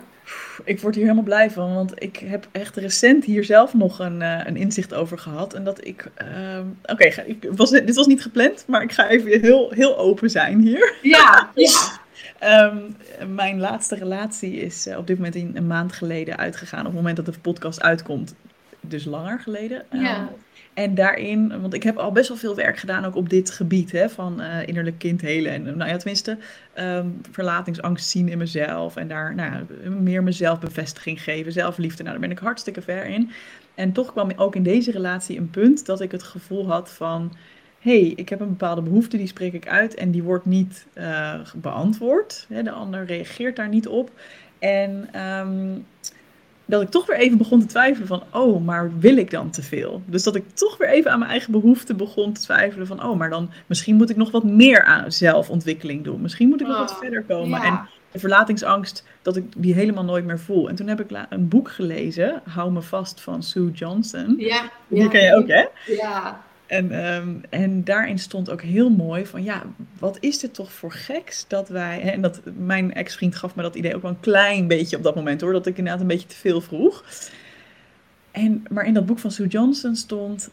ik 0.64 0.80
word 0.82 0.96
hier 0.96 1.04
helemaal 1.04 1.24
blij 1.24 1.52
van, 1.52 1.74
want 1.74 1.92
ik 1.96 2.18
heb 2.18 2.48
echt 2.52 2.76
recent 2.76 3.26
hier 3.26 3.44
zelf 3.44 3.74
nog 3.74 4.00
een, 4.00 4.22
uh, 4.22 4.40
een 4.46 4.58
inzicht 4.58 4.94
over 4.94 5.18
gehad. 5.18 5.54
En 5.54 5.64
dat 5.64 5.86
ik. 5.86 6.06
Uh, 6.22 6.60
Oké, 6.84 7.12
okay, 7.12 7.38
dit 7.86 7.96
was 7.96 8.08
niet 8.08 8.22
gepland, 8.22 8.64
maar 8.68 8.82
ik 8.82 8.92
ga 8.92 9.08
even 9.08 9.40
heel, 9.40 9.72
heel 9.72 9.98
open 9.98 10.30
zijn 10.30 10.60
hier. 10.60 10.96
Ja, 11.02 11.50
ja. 11.56 12.00
Um, 12.44 12.96
mijn 13.36 13.60
laatste 13.60 13.96
relatie 13.96 14.56
is 14.56 14.88
uh, 14.88 14.98
op 14.98 15.08
dit 15.08 15.16
moment 15.18 15.36
in, 15.36 15.52
een 15.54 15.68
maand 15.68 15.94
geleden 15.94 16.38
uitgegaan. 16.38 16.80
Op 16.80 16.86
het 16.86 16.96
moment 16.96 17.16
dat 17.16 17.26
de 17.26 17.40
podcast 17.42 17.82
uitkomt. 17.82 18.36
Dus 18.82 19.06
langer 19.06 19.40
geleden. 19.40 19.86
Ja. 19.92 20.20
Um, 20.20 20.28
en 20.74 20.96
daarin, 20.96 21.62
want 21.62 21.74
ik 21.74 21.84
heb 21.84 21.98
al 21.98 22.12
best 22.12 22.28
wel 22.28 22.38
veel 22.38 22.56
werk 22.56 22.78
gedaan 22.78 23.06
ook 23.06 23.16
op 23.16 23.30
dit 23.30 23.50
gebied 23.50 23.92
hè, 23.92 24.10
van 24.10 24.42
uh, 24.42 24.68
innerlijk 24.68 24.98
kind 24.98 25.22
helen. 25.22 25.52
En 25.52 25.64
nou 25.64 25.90
ja, 25.90 25.98
tenminste, 25.98 26.38
um, 26.80 27.22
verlatingsangst 27.32 28.10
zien 28.10 28.30
in 28.30 28.38
mezelf. 28.38 28.96
En 28.96 29.08
daar 29.08 29.36
nou 29.36 29.52
ja, 29.52 29.90
meer 29.90 30.24
mezelf 30.24 30.60
bevestiging 30.60 31.24
geven, 31.24 31.52
zelfliefde. 31.52 32.04
Nou, 32.04 32.20
daar 32.20 32.28
ben 32.28 32.38
ik 32.38 32.44
hartstikke 32.44 32.82
ver 32.82 33.06
in. 33.06 33.32
En 33.76 33.92
toch 33.92 34.12
kwam 34.12 34.32
ook 34.36 34.56
in 34.56 34.64
deze 34.64 34.92
relatie 34.92 35.38
een 35.38 35.50
punt 35.50 35.86
dat 35.86 36.02
ik 36.02 36.12
het 36.12 36.24
gevoel 36.24 36.68
had 36.68 36.92
van... 36.92 37.36
hey, 37.88 38.14
ik 38.16 38.30
heb 38.30 38.40
een 38.40 38.50
bepaalde 38.50 38.82
behoefte, 38.82 39.18
die 39.18 39.28
spreek 39.28 39.54
ik 39.54 39.68
uit 39.68 39.96
en 39.96 40.12
die 40.12 40.24
wordt 40.24 40.46
niet 40.46 40.88
uh, 40.94 41.34
beantwoord. 41.56 42.46
de 42.50 42.72
ander 42.72 43.06
reageert 43.06 43.56
daar 43.56 43.70
niet 43.70 43.88
op. 43.88 44.12
En 44.60 45.08
ehm, 45.12 45.80
dat 46.66 46.82
ik 46.82 46.90
toch 46.90 47.06
weer 47.06 47.18
even 47.18 47.38
begon 47.38 47.60
te 47.60 47.66
twijfelen 47.66 48.08
van, 48.08 48.24
oh, 48.34 48.66
maar 48.66 49.00
wil 49.00 49.18
ik 49.18 49.32
dan 49.32 49.50
te 49.50 49.64
veel? 49.64 50.02
Dus 50.06 50.24
dat 50.24 50.36
ik 50.36 50.44
toch 50.54 50.78
weer 50.78 50.90
even 50.90 51.12
aan 51.12 51.20
mijn 51.20 51.32
eigen 51.32 51.52
behoefte 51.52 51.96
begon 51.96 52.34
te 52.34 52.42
twijfelen 52.42 52.88
van, 52.88 53.04
oh, 53.04 53.18
maar 53.18 53.30
dan 53.30 53.50
misschien 53.66 53.96
moet 53.96 54.10
ik 54.10 54.16
nog 54.16 54.32
wat 54.32 54.44
meer 54.44 54.84
aan 54.84 55.12
zelfontwikkeling 55.12 56.04
doen. 56.04 56.22
Misschien 56.22 56.50
moet 56.50 56.62
ik 56.62 56.68
nog 56.68 56.78
wat 56.78 56.92
oh, 56.92 56.98
verder 56.98 57.24
komen. 57.24 57.62
En 57.62 57.80
de 58.12 58.20
verlatingsangst, 58.20 59.04
dat 59.22 59.36
ik 59.36 59.46
die 59.58 59.74
helemaal 59.74 60.04
nooit 60.04 60.26
meer 60.26 60.40
voel. 60.40 60.70
En 60.70 60.76
toen 60.76 60.88
heb 60.88 61.00
ik 61.00 61.26
een 61.30 61.48
boek 61.48 61.72
gelezen, 61.72 62.42
Hou 62.44 62.72
me 62.72 62.82
vast, 62.82 63.22
van 63.22 63.44
Sue 63.44 63.72
Johnson. 63.72 64.36
Ja. 64.38 64.72
Die 64.88 65.02
ja, 65.02 65.08
ken 65.08 65.24
je 65.24 65.36
ook, 65.36 65.48
hè? 65.48 65.66
Ja. 65.86 66.46
En, 66.68 66.92
ehm, 66.92 67.30
en 67.50 67.84
daarin 67.84 68.20
stond 68.20 68.50
ook 68.50 68.62
heel 68.62 68.90
mooi 68.90 69.26
van, 69.26 69.44
ja, 69.44 69.64
wat 70.00 70.18
is 70.20 70.42
het 70.42 70.54
toch 70.54 70.72
voor 70.72 70.92
geks 70.92 71.46
dat 71.48 71.70
wij... 71.70 72.02
En 72.02 72.22
dat, 72.22 72.42
mijn 72.58 72.94
ex-vriend 72.94 73.36
gaf 73.36 73.56
me 73.56 73.62
dat 73.62 73.76
idee 73.76 73.96
ook 73.96 74.02
wel 74.02 74.12
een 74.12 74.20
klein 74.20 74.68
beetje 74.68 74.98
op 74.98 75.04
dat 75.04 75.16
moment, 75.16 75.42
hoor. 75.42 75.52
Dat 75.54 75.66
ik 75.66 75.78
inderdaad 75.78 76.02
een 76.02 76.08
beetje 76.08 76.28
te 76.28 76.36
veel 76.36 76.62
vroeg. 76.62 77.04
En, 78.32 78.66
maar 78.70 78.86
in 78.86 78.94
dat 78.94 79.06
boek 79.06 79.20
van 79.20 79.32
Sue 79.32 79.48
Johnson 79.48 79.96
stond... 79.96 80.50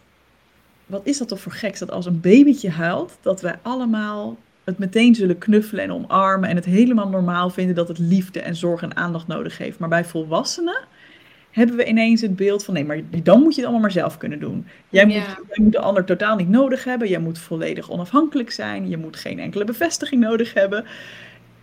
Wat 0.87 1.07
is 1.07 1.19
dat 1.19 1.29
toch 1.29 1.41
voor 1.41 1.53
geks 1.53 1.79
dat 1.79 1.91
als 1.91 2.07
een 2.07 2.21
babytje 2.21 2.71
huilt, 2.71 3.19
dat 3.21 3.41
wij 3.41 3.59
allemaal 3.63 4.37
het 4.65 4.79
meteen 4.79 5.15
zullen 5.15 5.39
knuffelen 5.39 5.85
en 5.85 5.93
omarmen 5.93 6.49
en 6.49 6.57
het 6.57 6.65
helemaal 6.65 7.09
normaal 7.09 7.51
vinden 7.51 7.75
dat 7.75 7.89
het 7.89 7.99
liefde 7.99 8.41
en 8.41 8.57
zorg 8.57 8.83
en 8.83 8.97
aandacht 8.97 9.27
nodig 9.27 9.59
heeft. 9.59 9.79
Maar 9.79 9.89
bij 9.89 10.05
volwassenen 10.05 10.79
hebben 11.55 11.77
we 11.77 11.85
ineens 11.85 12.21
het 12.21 12.37
beeld 12.37 12.65
van 12.65 12.75
nee, 12.75 12.85
maar 12.85 13.01
dan 13.23 13.43
moet 13.43 13.55
je 13.55 13.61
het 13.61 13.65
allemaal 13.65 13.81
maar 13.81 13.91
zelf 13.91 14.17
kunnen 14.17 14.41
doen. 14.41 14.67
Jij, 14.89 15.05
moet, 15.05 15.15
jij 15.15 15.37
moet 15.55 15.73
de 15.73 15.79
ander 15.79 16.05
totaal 16.05 16.37
niet 16.37 16.49
nodig 16.49 16.85
hebben. 16.85 17.09
Jij 17.09 17.19
moet 17.19 17.39
volledig 17.39 17.91
onafhankelijk 17.91 18.51
zijn. 18.51 18.89
Je 18.89 18.97
moet 18.97 19.17
geen 19.17 19.39
enkele 19.39 19.65
bevestiging 19.65 20.21
nodig 20.21 20.55
hebben. 20.55 20.85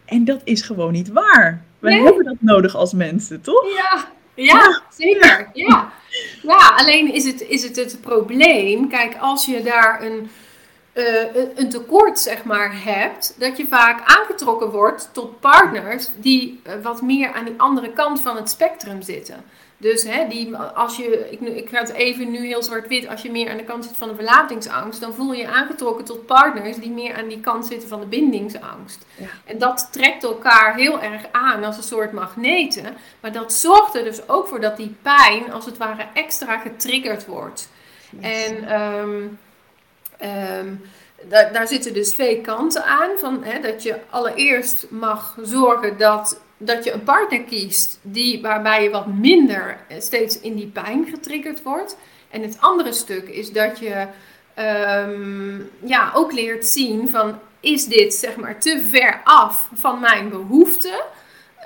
En 0.06 0.26
dat 0.26 0.42
is 0.44 0.62
gewoon 0.62 0.92
niet 0.92 1.12
waar. 1.12 1.64
Wij 1.80 2.00
hebben 2.00 2.26
dat 2.26 2.36
nodig 2.40 2.76
als 2.76 2.94
mensen, 2.94 3.42
toch? 3.42 3.68
Ja, 3.76 4.08
ja, 4.34 4.82
zeker. 4.90 5.50
Ja. 5.54 5.92
ja, 6.42 6.74
alleen 6.76 7.14
is 7.14 7.26
het, 7.26 7.42
is 7.42 7.64
het 7.64 7.76
het 7.76 7.98
probleem. 8.02 8.90
Kijk, 8.90 9.18
als 9.20 9.46
je 9.46 9.62
daar 9.64 10.04
een 10.04 10.30
uh, 10.94 11.46
een 11.56 11.70
tekort 11.70 12.20
zeg 12.20 12.44
maar 12.44 12.84
hebt, 12.84 13.36
dat 13.40 13.58
je 13.58 13.68
vaak 13.68 14.02
aangetrokken 14.06 14.70
wordt 14.70 15.10
tot 15.12 15.40
partners 15.40 16.10
die 16.18 16.62
uh, 16.68 16.74
wat 16.84 17.02
meer 17.02 17.32
aan 17.34 17.46
die 17.46 17.54
andere 17.58 17.94
kant 17.94 18.22
van 18.22 18.36
het 18.36 18.50
spectrum 18.50 19.02
zitten. 19.02 19.44
Dus 19.82 20.04
hè, 20.04 20.28
die, 20.28 20.56
als 20.56 20.98
je, 20.98 21.28
ik, 21.30 21.40
ik 21.40 21.70
ga 21.70 21.80
het 21.80 21.92
even 21.94 22.32
nu 22.32 22.46
heel 22.46 22.64
zwart-wit, 22.64 23.08
als 23.08 23.22
je 23.22 23.32
meer 23.32 23.50
aan 23.50 23.58
de 23.58 23.64
kant 23.64 23.86
zit 23.86 23.98
van 23.98 24.08
de 24.08 24.16
verlatingsangst, 24.16 25.02
dan 25.02 25.14
voel 25.14 25.34
je 25.34 25.42
je 25.42 25.48
aangetrokken 25.48 26.06
tot 26.06 26.26
partners 26.26 26.78
die 26.78 26.92
meer 26.92 27.16
aan 27.16 27.28
die 27.28 27.40
kant 27.40 27.66
zitten 27.66 27.90
van 27.90 28.00
de 28.00 28.06
bindingsangst. 28.06 29.06
Ja. 29.16 29.28
En 29.46 29.58
dat 29.58 29.88
trekt 29.92 30.24
elkaar 30.24 30.76
heel 30.76 31.02
erg 31.02 31.26
aan 31.32 31.64
als 31.64 31.78
een 31.78 31.84
soort 31.84 32.12
magneten. 32.12 32.98
Maar 33.20 33.32
dat 33.32 33.54
zorgt 33.54 33.96
er 33.96 34.04
dus 34.04 34.28
ook 34.28 34.48
voor 34.48 34.62
dat 34.62 34.78
die 34.78 34.96
pijn 35.02 35.52
als 35.52 35.66
het 35.66 35.78
ware 35.78 36.06
extra 36.14 36.58
getriggerd 36.58 37.26
wordt. 37.26 37.70
En 38.22 38.82
um, 38.82 39.40
Um, 40.24 40.82
daar, 41.30 41.54
daar, 41.54 41.68
zitten 41.68 41.94
dus 41.94 42.14
twee 42.14 42.42
kanten 42.42 42.84
aan. 42.84 43.10
Van, 43.18 43.44
hè, 43.44 43.60
dat 43.60 43.84
je 43.84 43.96
allereerst 44.10 44.86
mag 44.90 45.38
zorgen 45.42 45.98
dat, 45.98 46.42
dat 46.66 46.84
je 46.84 46.92
een 46.92 47.04
partner 47.04 47.44
kiest 47.44 48.00
die, 48.02 48.42
waarbij 48.42 48.84
je 48.84 48.90
wat 48.90 49.08
minder 49.08 49.78
steeds 50.00 50.40
in 50.40 50.56
die 50.56 50.68
pijn 50.68 51.06
getriggerd 51.10 51.64
wordt. 51.64 51.98
En 52.30 52.42
het 52.42 52.58
andere 52.60 52.94
stuk 52.94 53.28
is 53.28 53.52
dat 53.52 53.80
je 53.80 54.08
um, 55.08 55.70
ja, 55.84 56.12
ook 56.14 56.32
leert 56.32 56.66
zien 56.66 57.10
van 57.10 57.40
is 57.60 57.86
dit 57.86 58.14
zeg 58.14 58.36
maar 58.36 58.60
te 58.60 58.88
ver 58.90 59.22
af 59.24 59.70
van 59.74 60.00
mijn 60.00 60.30
behoeften? 60.30 61.04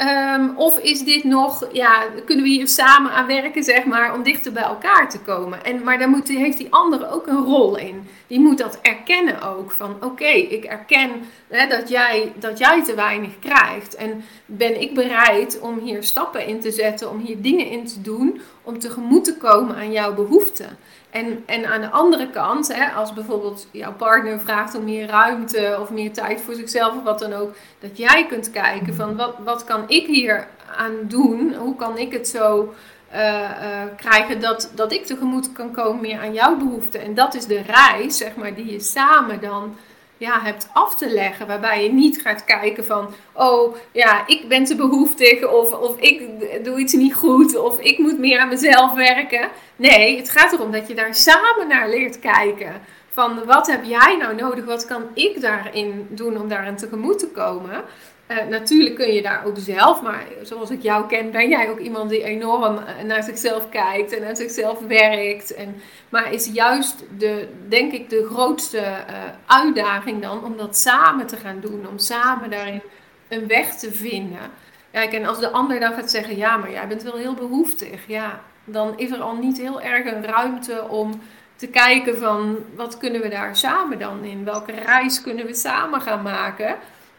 Um, 0.01 0.57
of 0.57 0.79
is 0.79 1.03
dit 1.03 1.23
nog, 1.23 1.67
ja, 1.71 2.03
kunnen 2.25 2.43
we 2.43 2.49
hier 2.49 2.67
samen 2.67 3.11
aan 3.11 3.27
werken, 3.27 3.63
zeg 3.63 3.85
maar, 3.85 4.13
om 4.13 4.23
dichter 4.23 4.51
bij 4.51 4.63
elkaar 4.63 5.09
te 5.09 5.19
komen? 5.19 5.63
En, 5.63 5.83
maar 5.83 5.97
daar 5.97 6.09
moet, 6.09 6.27
heeft 6.27 6.57
die 6.57 6.73
andere 6.73 7.09
ook 7.09 7.27
een 7.27 7.43
rol 7.43 7.77
in. 7.77 8.07
Die 8.27 8.39
moet 8.39 8.57
dat 8.57 8.79
erkennen 8.81 9.41
ook. 9.41 9.71
Van 9.71 9.95
oké, 10.01 10.25
ik 10.25 10.63
erken 10.63 11.09
hè, 11.47 11.67
dat, 11.67 11.89
jij, 11.89 12.33
dat 12.39 12.57
jij 12.57 12.83
te 12.83 12.95
weinig 12.95 13.39
krijgt. 13.39 13.95
En 13.95 14.23
ben 14.45 14.81
ik 14.81 14.93
bereid 14.93 15.59
om 15.59 15.79
hier 15.79 16.03
stappen 16.03 16.47
in 16.47 16.59
te 16.59 16.71
zetten, 16.71 17.09
om 17.09 17.19
hier 17.19 17.41
dingen 17.41 17.69
in 17.69 17.85
te 17.85 18.01
doen, 18.01 18.41
om 18.63 18.79
tegemoet 18.79 19.23
te 19.23 19.37
komen 19.37 19.75
aan 19.75 19.91
jouw 19.91 20.13
behoeften. 20.13 20.77
En, 21.15 21.43
en 21.45 21.65
aan 21.65 21.81
de 21.81 21.89
andere 21.89 22.29
kant, 22.29 22.73
hè, 22.73 22.91
als 22.91 23.13
bijvoorbeeld 23.13 23.67
jouw 23.71 23.93
partner 23.93 24.39
vraagt 24.39 24.75
om 24.75 24.83
meer 24.83 25.07
ruimte 25.07 25.77
of 25.81 25.89
meer 25.89 26.13
tijd 26.13 26.41
voor 26.41 26.53
zichzelf 26.53 26.95
of 26.95 27.03
wat 27.03 27.19
dan 27.19 27.33
ook, 27.33 27.55
dat 27.79 27.97
jij 27.97 28.25
kunt 28.25 28.51
kijken 28.51 28.95
van 28.95 29.15
wat, 29.15 29.35
wat 29.43 29.63
kan 29.63 29.83
ik 29.87 30.07
hier 30.07 30.47
aan 30.77 30.95
doen? 31.07 31.53
Hoe 31.53 31.75
kan 31.75 31.97
ik 31.97 32.13
het 32.13 32.27
zo 32.27 32.73
uh, 33.13 33.19
uh, 33.19 33.81
krijgen 33.97 34.41
dat, 34.41 34.71
dat 34.75 34.91
ik 34.91 35.05
tegemoet 35.05 35.51
kan 35.51 35.71
komen 35.71 36.01
meer 36.01 36.19
aan 36.19 36.33
jouw 36.33 36.57
behoeften? 36.57 37.01
En 37.01 37.13
dat 37.13 37.33
is 37.33 37.45
de 37.45 37.61
reis, 37.61 38.17
zeg 38.17 38.35
maar, 38.35 38.55
die 38.55 38.71
je 38.71 38.79
samen 38.79 39.41
dan 39.41 39.75
ja, 40.17 40.41
hebt 40.41 40.69
af 40.73 40.95
te 40.95 41.09
leggen. 41.09 41.47
Waarbij 41.47 41.83
je 41.83 41.93
niet 41.93 42.21
gaat 42.21 42.43
kijken 42.43 42.85
van, 42.85 43.13
oh 43.33 43.75
ja, 43.91 44.27
ik 44.27 44.47
ben 44.47 44.63
te 44.63 44.75
behoeftig 44.75 45.47
of, 45.47 45.71
of 45.71 45.99
ik 45.99 46.23
doe 46.63 46.79
iets 46.79 46.93
niet 46.93 47.15
goed 47.15 47.57
of 47.57 47.79
ik 47.79 47.97
moet 47.97 48.19
meer 48.19 48.39
aan 48.39 48.47
mezelf 48.47 48.93
werken. 48.93 49.49
Nee, 49.75 50.17
het 50.17 50.29
gaat 50.29 50.53
erom 50.53 50.71
dat 50.71 50.87
je 50.87 50.95
daar 50.95 51.15
samen 51.15 51.67
naar 51.67 51.89
leert 51.89 52.19
kijken. 52.19 52.81
Van 53.09 53.45
wat 53.45 53.67
heb 53.67 53.83
jij 53.83 54.17
nou 54.17 54.35
nodig? 54.35 54.65
Wat 54.65 54.85
kan 54.85 55.03
ik 55.13 55.41
daarin 55.41 56.07
doen 56.09 56.41
om 56.41 56.47
daarin 56.47 56.75
tegemoet 56.75 57.19
te 57.19 57.27
komen? 57.27 57.83
Uh, 58.27 58.47
natuurlijk 58.49 58.95
kun 58.95 59.13
je 59.13 59.21
daar 59.21 59.45
ook 59.45 59.55
zelf, 59.57 60.01
maar 60.01 60.27
zoals 60.41 60.69
ik 60.69 60.81
jou 60.81 61.07
ken, 61.07 61.31
ben 61.31 61.49
jij 61.49 61.69
ook 61.69 61.79
iemand 61.79 62.09
die 62.09 62.23
enorm 62.23 62.77
eh, 62.77 63.03
naar 63.03 63.23
zichzelf 63.23 63.69
kijkt 63.69 64.15
en 64.15 64.21
naar 64.21 64.35
zichzelf 64.35 64.79
werkt. 64.79 65.53
En, 65.53 65.81
maar 66.09 66.33
is 66.33 66.45
juist 66.45 67.03
de, 67.17 67.47
denk 67.67 67.91
ik, 67.91 68.09
de 68.09 68.27
grootste 68.31 68.77
uh, 68.77 69.15
uitdaging 69.45 70.21
dan 70.21 70.43
om 70.43 70.57
dat 70.57 70.77
samen 70.77 71.27
te 71.27 71.37
gaan 71.37 71.59
doen, 71.59 71.87
om 71.87 71.97
samen 71.97 72.49
daarin 72.49 72.81
een 73.27 73.47
weg 73.47 73.75
te 73.75 73.91
vinden. 73.91 74.51
Kijk, 74.91 75.13
en 75.13 75.25
als 75.25 75.39
de 75.39 75.51
ander 75.51 75.79
dan 75.79 75.93
gaat 75.93 76.11
zeggen, 76.11 76.37
ja, 76.37 76.57
maar 76.57 76.71
jij 76.71 76.87
bent 76.87 77.03
wel 77.03 77.17
heel 77.17 77.33
behoeftig, 77.33 78.07
ja, 78.07 78.41
dan 78.63 78.97
is 78.97 79.11
er 79.11 79.21
al 79.21 79.35
niet 79.35 79.57
heel 79.57 79.81
erg 79.81 80.05
een 80.05 80.25
ruimte 80.25 80.87
om 80.87 81.21
te 81.55 81.67
kijken 81.67 82.17
van 82.17 82.57
wat 82.75 82.97
kunnen 82.97 83.21
we 83.21 83.29
daar 83.29 83.55
samen 83.55 83.99
dan 83.99 84.23
in? 84.23 84.43
Welke 84.43 84.71
reis 84.71 85.21
kunnen 85.21 85.45
we 85.45 85.53
samen 85.53 86.01
gaan 86.01 86.21
maken? 86.21 86.75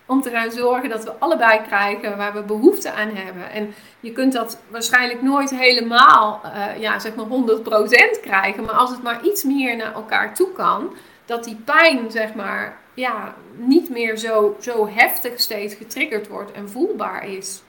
Om 0.07 0.23
te 0.23 0.31
gaan 0.31 0.51
zorgen 0.51 0.89
dat 0.89 1.05
we 1.05 1.13
allebei 1.19 1.63
krijgen 1.63 2.17
waar 2.17 2.33
we 2.33 2.43
behoefte 2.43 2.93
aan 2.93 3.09
hebben. 3.09 3.51
En 3.51 3.75
je 4.01 4.13
kunt 4.13 4.33
dat 4.33 4.59
waarschijnlijk 4.69 5.23
nooit 5.23 5.51
helemaal, 5.51 6.41
uh, 6.45 6.81
ja, 6.81 6.99
zeg 6.99 7.15
maar 7.15 7.27
100% 7.27 8.21
krijgen. 8.23 8.65
Maar 8.65 8.75
als 8.75 8.91
het 8.91 9.03
maar 9.03 9.25
iets 9.25 9.43
meer 9.43 9.77
naar 9.77 9.95
elkaar 9.95 10.35
toe 10.35 10.53
kan, 10.53 10.95
dat 11.25 11.45
die 11.45 11.57
pijn, 11.65 12.11
zeg 12.11 12.35
maar, 12.35 12.79
ja, 12.95 13.35
niet 13.57 13.91
meer 13.91 14.17
zo, 14.17 14.57
zo 14.61 14.89
heftig 14.89 15.41
steeds 15.41 15.75
getriggerd 15.75 16.29
wordt 16.29 16.53
en 16.53 16.71
voelbaar 16.71 17.29
is. 17.29 17.63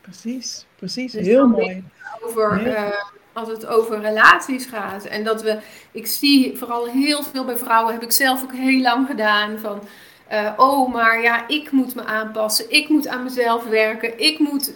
Precies, 0.00 0.66
precies. 0.76 1.12
Dus 1.12 1.26
Heel 1.26 1.48
mooi. 1.48 1.84
Over, 2.20 2.66
uh, 2.66 2.90
als 3.32 3.48
het 3.48 3.66
over 3.66 4.00
relaties 4.00 4.66
gaat. 4.66 5.04
En 5.04 5.24
dat 5.24 5.42
we, 5.42 5.58
ik 5.90 6.06
zie 6.06 6.56
vooral 6.56 6.86
heel 6.86 7.22
veel 7.22 7.44
bij 7.44 7.56
vrouwen, 7.56 7.92
heb 7.92 8.02
ik 8.02 8.12
zelf 8.12 8.42
ook 8.42 8.52
heel 8.52 8.80
lang 8.80 9.06
gedaan, 9.06 9.58
van 9.58 9.80
uh, 10.32 10.50
oh, 10.56 10.92
maar 10.92 11.22
ja, 11.22 11.48
ik 11.48 11.70
moet 11.70 11.94
me 11.94 12.04
aanpassen. 12.04 12.70
Ik 12.70 12.88
moet 12.88 13.08
aan 13.08 13.22
mezelf 13.22 13.64
werken. 13.64 14.18
Ik 14.18 14.38
moet, 14.38 14.72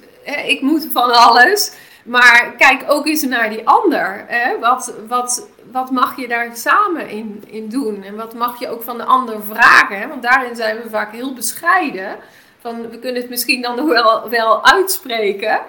ik 0.47 0.61
moet 0.61 0.89
van 0.93 1.13
alles. 1.13 1.73
Maar 2.05 2.55
kijk 2.57 2.85
ook 2.87 3.07
eens 3.07 3.23
naar 3.23 3.51
die 3.51 3.69
ander. 3.69 4.25
Hè? 4.27 4.59
Wat, 4.59 4.95
wat, 5.09 5.49
wat 5.73 5.91
mag 5.91 6.17
je 6.17 6.29
daar 6.29 6.57
samen 6.57 7.09
in, 7.09 7.45
in 7.47 7.69
doen? 7.69 8.03
En 8.03 8.17
wat 8.17 8.35
mag 8.35 8.61
je 8.61 8.69
ook 8.69 8.83
van 8.83 8.97
de 8.97 9.05
ander 9.05 9.43
vragen? 9.43 10.09
Want 10.09 10.23
daarin 10.23 10.57
zijn 10.57 10.77
we 10.77 10.91
vaak 10.91 11.13
heel 11.13 11.35
bescheiden. 11.35 12.17
Van, 12.61 12.91
we 12.91 12.99
kunnen 12.99 13.21
het 13.21 13.31
misschien 13.31 13.63
dan 13.63 13.87
wel, 13.87 14.29
wel 14.29 14.65
uitspreken. 14.65 15.61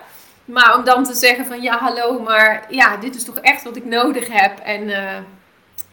Maar 0.45 0.77
om 0.77 0.83
dan 0.83 1.03
te 1.03 1.13
zeggen 1.13 1.45
van 1.45 1.61
ja, 1.61 1.77
hallo, 1.77 2.19
maar 2.19 2.65
ja, 2.69 2.97
dit 2.97 3.15
is 3.15 3.23
toch 3.23 3.37
echt 3.37 3.63
wat 3.63 3.75
ik 3.75 3.85
nodig 3.85 4.27
heb. 4.31 4.59
En 4.59 4.81
uh, 4.89 5.17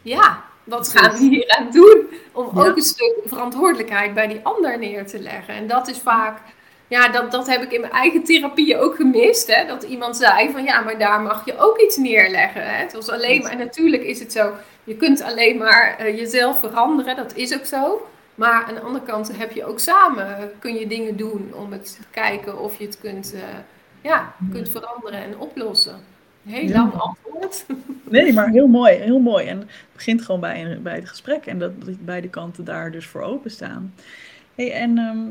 ja, 0.03 0.43
wat 0.69 0.89
gaan 0.89 1.13
we 1.13 1.19
hier 1.19 1.57
aan 1.59 1.71
doen? 1.71 2.07
Om 2.33 2.59
ook 2.59 2.77
een 2.77 2.83
stuk 2.83 3.15
verantwoordelijkheid 3.25 4.15
bij 4.15 4.27
die 4.27 4.41
ander 4.43 4.79
neer 4.79 5.07
te 5.07 5.19
leggen. 5.19 5.55
En 5.55 5.67
dat 5.67 5.89
is 5.89 5.99
vaak, 5.99 6.39
ja, 6.89 7.09
dat, 7.09 7.33
dat 7.33 7.47
heb 7.47 7.63
ik 7.63 7.73
in 7.73 7.81
mijn 7.81 7.93
eigen 7.93 8.25
therapie 8.25 8.79
ook 8.79 8.95
gemist. 8.95 9.55
Hè? 9.55 9.67
Dat 9.67 9.83
iemand 9.83 10.17
zei 10.17 10.51
van 10.51 10.65
ja, 10.65 10.81
maar 10.81 10.99
daar 10.99 11.21
mag 11.21 11.45
je 11.45 11.59
ook 11.59 11.79
iets 11.79 11.97
neerleggen. 11.97 12.63
Hè? 12.63 12.83
Het 12.83 12.93
was 12.93 13.09
alleen 13.09 13.43
maar, 13.43 13.51
en 13.51 13.59
natuurlijk 13.59 14.03
is 14.03 14.19
het 14.19 14.33
zo, 14.33 14.53
je 14.85 14.97
kunt 14.97 15.23
alleen 15.23 15.57
maar 15.57 15.97
uh, 16.01 16.19
jezelf 16.19 16.59
veranderen, 16.59 17.17
dat 17.17 17.35
is 17.35 17.55
ook 17.55 17.67
zo. 17.67 18.07
Maar 18.35 18.65
aan 18.65 18.75
de 18.75 18.81
andere 18.81 19.05
kant 19.05 19.37
heb 19.37 19.53
je 19.53 19.65
ook 19.65 19.79
samen, 19.79 20.53
kun 20.59 20.75
je 20.75 20.87
dingen 20.87 21.17
doen 21.17 21.53
om 21.55 21.73
het 21.73 21.85
te 21.85 22.07
kijken 22.11 22.59
of 22.59 22.79
je 22.79 22.85
het 22.85 22.99
kunt, 22.99 23.35
uh, 23.35 23.41
ja, 24.01 24.35
kunt 24.53 24.69
veranderen 24.69 25.23
en 25.23 25.39
oplossen. 25.39 26.05
Heel 26.49 26.69
lang 26.69 26.93
antwoord. 26.93 27.65
Nee, 28.11 28.33
maar 28.33 28.49
heel 28.49 28.67
mooi, 28.67 28.95
heel 28.95 29.19
mooi. 29.19 29.47
En 29.47 29.59
het 29.59 29.69
begint 29.93 30.23
gewoon 30.23 30.41
bij, 30.41 30.79
bij 30.83 30.95
het 30.95 31.09
gesprek 31.09 31.47
en 31.47 31.59
dat, 31.59 31.85
dat 31.85 32.05
beide 32.05 32.29
kanten 32.29 32.65
daar 32.65 32.91
dus 32.91 33.07
voor 33.07 33.23
openstaan. 33.23 33.95
Hey, 34.55 34.73
en 34.73 34.99
um, 34.99 35.31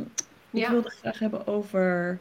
ik 0.51 0.59
ja. 0.59 0.71
wilde 0.71 0.89
graag 0.89 1.19
hebben 1.19 1.47
over 1.47 2.19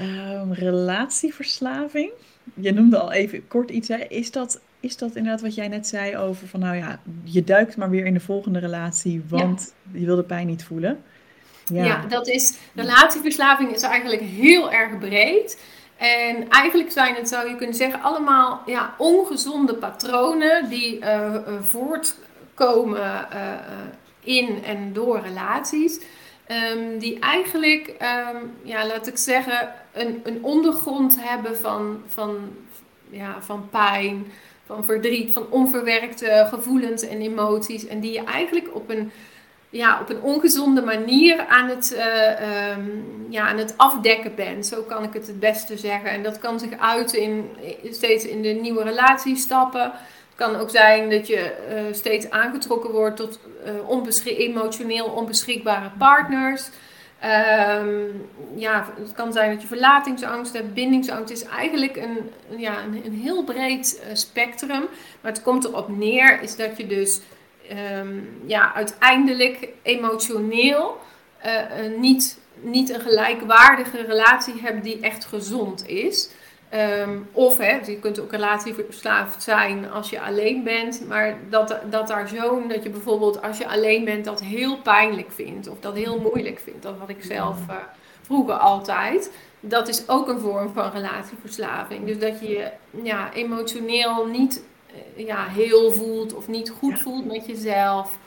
um, 0.00 0.52
relatieverslaving. 0.52 2.10
Je 2.54 2.72
noemde 2.72 2.98
al 2.98 3.12
even 3.12 3.48
kort 3.48 3.70
iets. 3.70 3.88
Hè. 3.88 3.96
Is, 3.96 4.30
dat, 4.30 4.60
is 4.80 4.96
dat 4.96 5.16
inderdaad 5.16 5.40
wat 5.40 5.54
jij 5.54 5.68
net 5.68 5.86
zei 5.86 6.16
over 6.16 6.48
van 6.48 6.60
nou 6.60 6.76
ja, 6.76 7.00
je 7.24 7.44
duikt 7.44 7.76
maar 7.76 7.90
weer 7.90 8.06
in 8.06 8.14
de 8.14 8.20
volgende 8.20 8.58
relatie, 8.58 9.22
want 9.28 9.74
je 9.92 10.06
wil 10.06 10.16
de 10.16 10.22
pijn 10.22 10.46
niet 10.46 10.64
voelen? 10.64 11.02
Ja. 11.66 11.84
ja, 11.84 12.06
dat 12.06 12.28
is, 12.28 12.54
relatieverslaving 12.74 13.70
is 13.74 13.82
eigenlijk 13.82 14.22
heel 14.22 14.72
erg 14.72 14.98
breed. 14.98 15.58
En 16.02 16.48
eigenlijk 16.48 16.90
zijn 16.90 17.14
het, 17.14 17.28
zou 17.28 17.48
je 17.48 17.56
kunnen 17.56 17.74
zeggen, 17.74 18.02
allemaal 18.02 18.62
ja, 18.66 18.94
ongezonde 18.98 19.74
patronen 19.74 20.68
die 20.68 20.98
uh, 20.98 21.36
voortkomen 21.60 23.28
uh, 23.32 23.52
in 24.20 24.64
en 24.64 24.92
door 24.92 25.20
relaties. 25.20 26.00
Um, 26.74 26.98
die 26.98 27.18
eigenlijk, 27.18 27.88
um, 27.88 28.52
ja, 28.62 28.86
laat 28.86 29.06
ik 29.06 29.16
zeggen, 29.16 29.74
een, 29.92 30.20
een 30.24 30.38
ondergrond 30.44 31.16
hebben 31.18 31.58
van, 31.58 32.02
van, 32.06 32.50
ja, 33.10 33.36
van 33.40 33.68
pijn, 33.70 34.32
van 34.66 34.84
verdriet, 34.84 35.32
van 35.32 35.46
onverwerkte 35.50 36.46
gevoelens 36.50 37.02
en 37.02 37.20
emoties. 37.20 37.86
En 37.86 38.00
die 38.00 38.12
je 38.12 38.24
eigenlijk 38.24 38.74
op 38.74 38.90
een 38.90 39.12
ja, 39.72 40.00
op 40.00 40.10
een 40.10 40.22
ongezonde 40.22 40.82
manier 40.82 41.46
aan 41.46 41.68
het, 41.68 41.94
uh, 41.96 42.76
um, 42.76 43.26
ja, 43.28 43.48
aan 43.48 43.58
het 43.58 43.74
afdekken 43.76 44.34
bent. 44.34 44.66
Zo 44.66 44.82
kan 44.82 45.02
ik 45.02 45.12
het 45.12 45.26
het 45.26 45.40
beste 45.40 45.76
zeggen. 45.76 46.10
En 46.10 46.22
dat 46.22 46.38
kan 46.38 46.58
zich 46.58 46.78
uiten 46.78 47.20
in 47.20 47.50
steeds 47.90 48.24
in 48.24 48.42
de 48.42 48.48
nieuwe 48.48 48.82
relatie 48.82 49.36
stappen. 49.36 49.82
Het 49.82 50.34
kan 50.34 50.56
ook 50.56 50.70
zijn 50.70 51.10
dat 51.10 51.26
je 51.26 51.52
uh, 51.70 51.94
steeds 51.94 52.30
aangetrokken 52.30 52.90
wordt 52.90 53.16
tot 53.16 53.38
emotioneel 54.24 55.06
onbeschikbare 55.06 55.90
partners. 55.98 56.68
Um, 57.84 58.28
ja, 58.56 58.88
het 58.98 59.12
kan 59.12 59.32
zijn 59.32 59.50
dat 59.52 59.60
je 59.60 59.66
verlatingsangst 59.66 60.52
hebt, 60.52 60.74
bindingsangst. 60.74 61.28
Het 61.28 61.38
is 61.38 61.48
eigenlijk 61.48 61.96
een, 61.96 62.30
ja, 62.56 62.82
een, 62.82 63.02
een 63.04 63.20
heel 63.20 63.44
breed 63.44 64.02
spectrum. 64.12 64.88
Maar 65.20 65.32
het 65.32 65.42
komt 65.42 65.64
erop 65.64 65.88
neer 65.88 66.42
is 66.42 66.56
dat 66.56 66.76
je 66.76 66.86
dus 66.86 67.20
um, 67.98 68.28
ja, 68.46 68.74
uiteindelijk 68.74 69.68
emotioneel 69.82 70.98
uh, 71.46 71.98
niet, 71.98 72.38
niet 72.60 72.90
een 72.94 73.00
gelijkwaardige 73.00 74.02
relatie 74.02 74.54
hebben 74.60 74.82
die 74.82 75.00
echt 75.00 75.24
gezond 75.24 75.88
is. 75.88 76.30
Um, 76.74 77.28
of 77.32 77.58
hè, 77.58 77.78
je 77.86 77.98
kunt 77.98 78.20
ook 78.20 78.30
relatieverslaafd 78.30 79.42
zijn 79.42 79.90
als 79.90 80.10
je 80.10 80.20
alleen 80.20 80.62
bent, 80.62 81.08
maar 81.08 81.38
dat, 81.50 81.76
dat 81.90 82.08
daar 82.08 82.28
zo'n, 82.28 82.68
dat 82.68 82.82
je 82.82 82.90
bijvoorbeeld 82.90 83.42
als 83.42 83.58
je 83.58 83.68
alleen 83.68 84.04
bent 84.04 84.24
dat 84.24 84.40
heel 84.40 84.78
pijnlijk 84.78 85.32
vindt 85.32 85.68
of 85.68 85.80
dat 85.80 85.94
heel 85.94 86.18
moeilijk 86.18 86.60
vindt. 86.60 86.82
Dat 86.82 86.98
had 86.98 87.08
ik 87.08 87.24
zelf 87.24 87.56
uh, 87.68 87.76
vroeger 88.22 88.54
altijd. 88.54 89.30
Dat 89.60 89.88
is 89.88 90.08
ook 90.08 90.28
een 90.28 90.40
vorm 90.40 90.72
van 90.72 90.90
relatieverslaving. 90.90 92.06
Dus 92.06 92.18
dat 92.18 92.40
je 92.40 92.48
je 92.48 92.70
ja, 93.02 93.32
emotioneel 93.32 94.26
niet 94.26 94.56
eh, 94.56 94.71
ja, 95.16 95.46
heel 95.46 95.92
voelt 95.92 96.34
of 96.34 96.48
niet 96.48 96.70
goed 96.70 97.00
voelt 97.00 97.26
met 97.26 97.46
jezelf. 97.46 98.18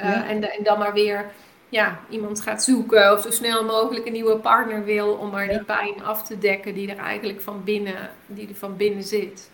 Uh, 0.00 0.30
en, 0.30 0.52
en, 0.52 0.64
dan 0.64 0.78
maar 0.78 0.92
weer 0.92 1.30
ja, 1.68 2.00
iemand 2.08 2.40
gaat 2.40 2.62
zoeken 2.62 3.12
of 3.12 3.22
zo 3.22 3.30
snel 3.30 3.64
mogelijk 3.64 4.06
een 4.06 4.12
nieuwe 4.12 4.36
partner 4.36 4.84
wil 4.84 5.12
om 5.12 5.30
maar 5.30 5.48
die 5.48 5.64
pijn 5.64 6.02
af 6.04 6.22
te 6.22 6.38
dekken 6.38 6.74
die 6.74 6.90
er 6.90 6.98
eigenlijk 6.98 7.40
van 7.40 7.64
binnen, 7.64 8.10
die 8.26 8.48
er 8.48 8.54
van 8.54 8.76
binnen 8.76 9.02
zit. 9.02 9.50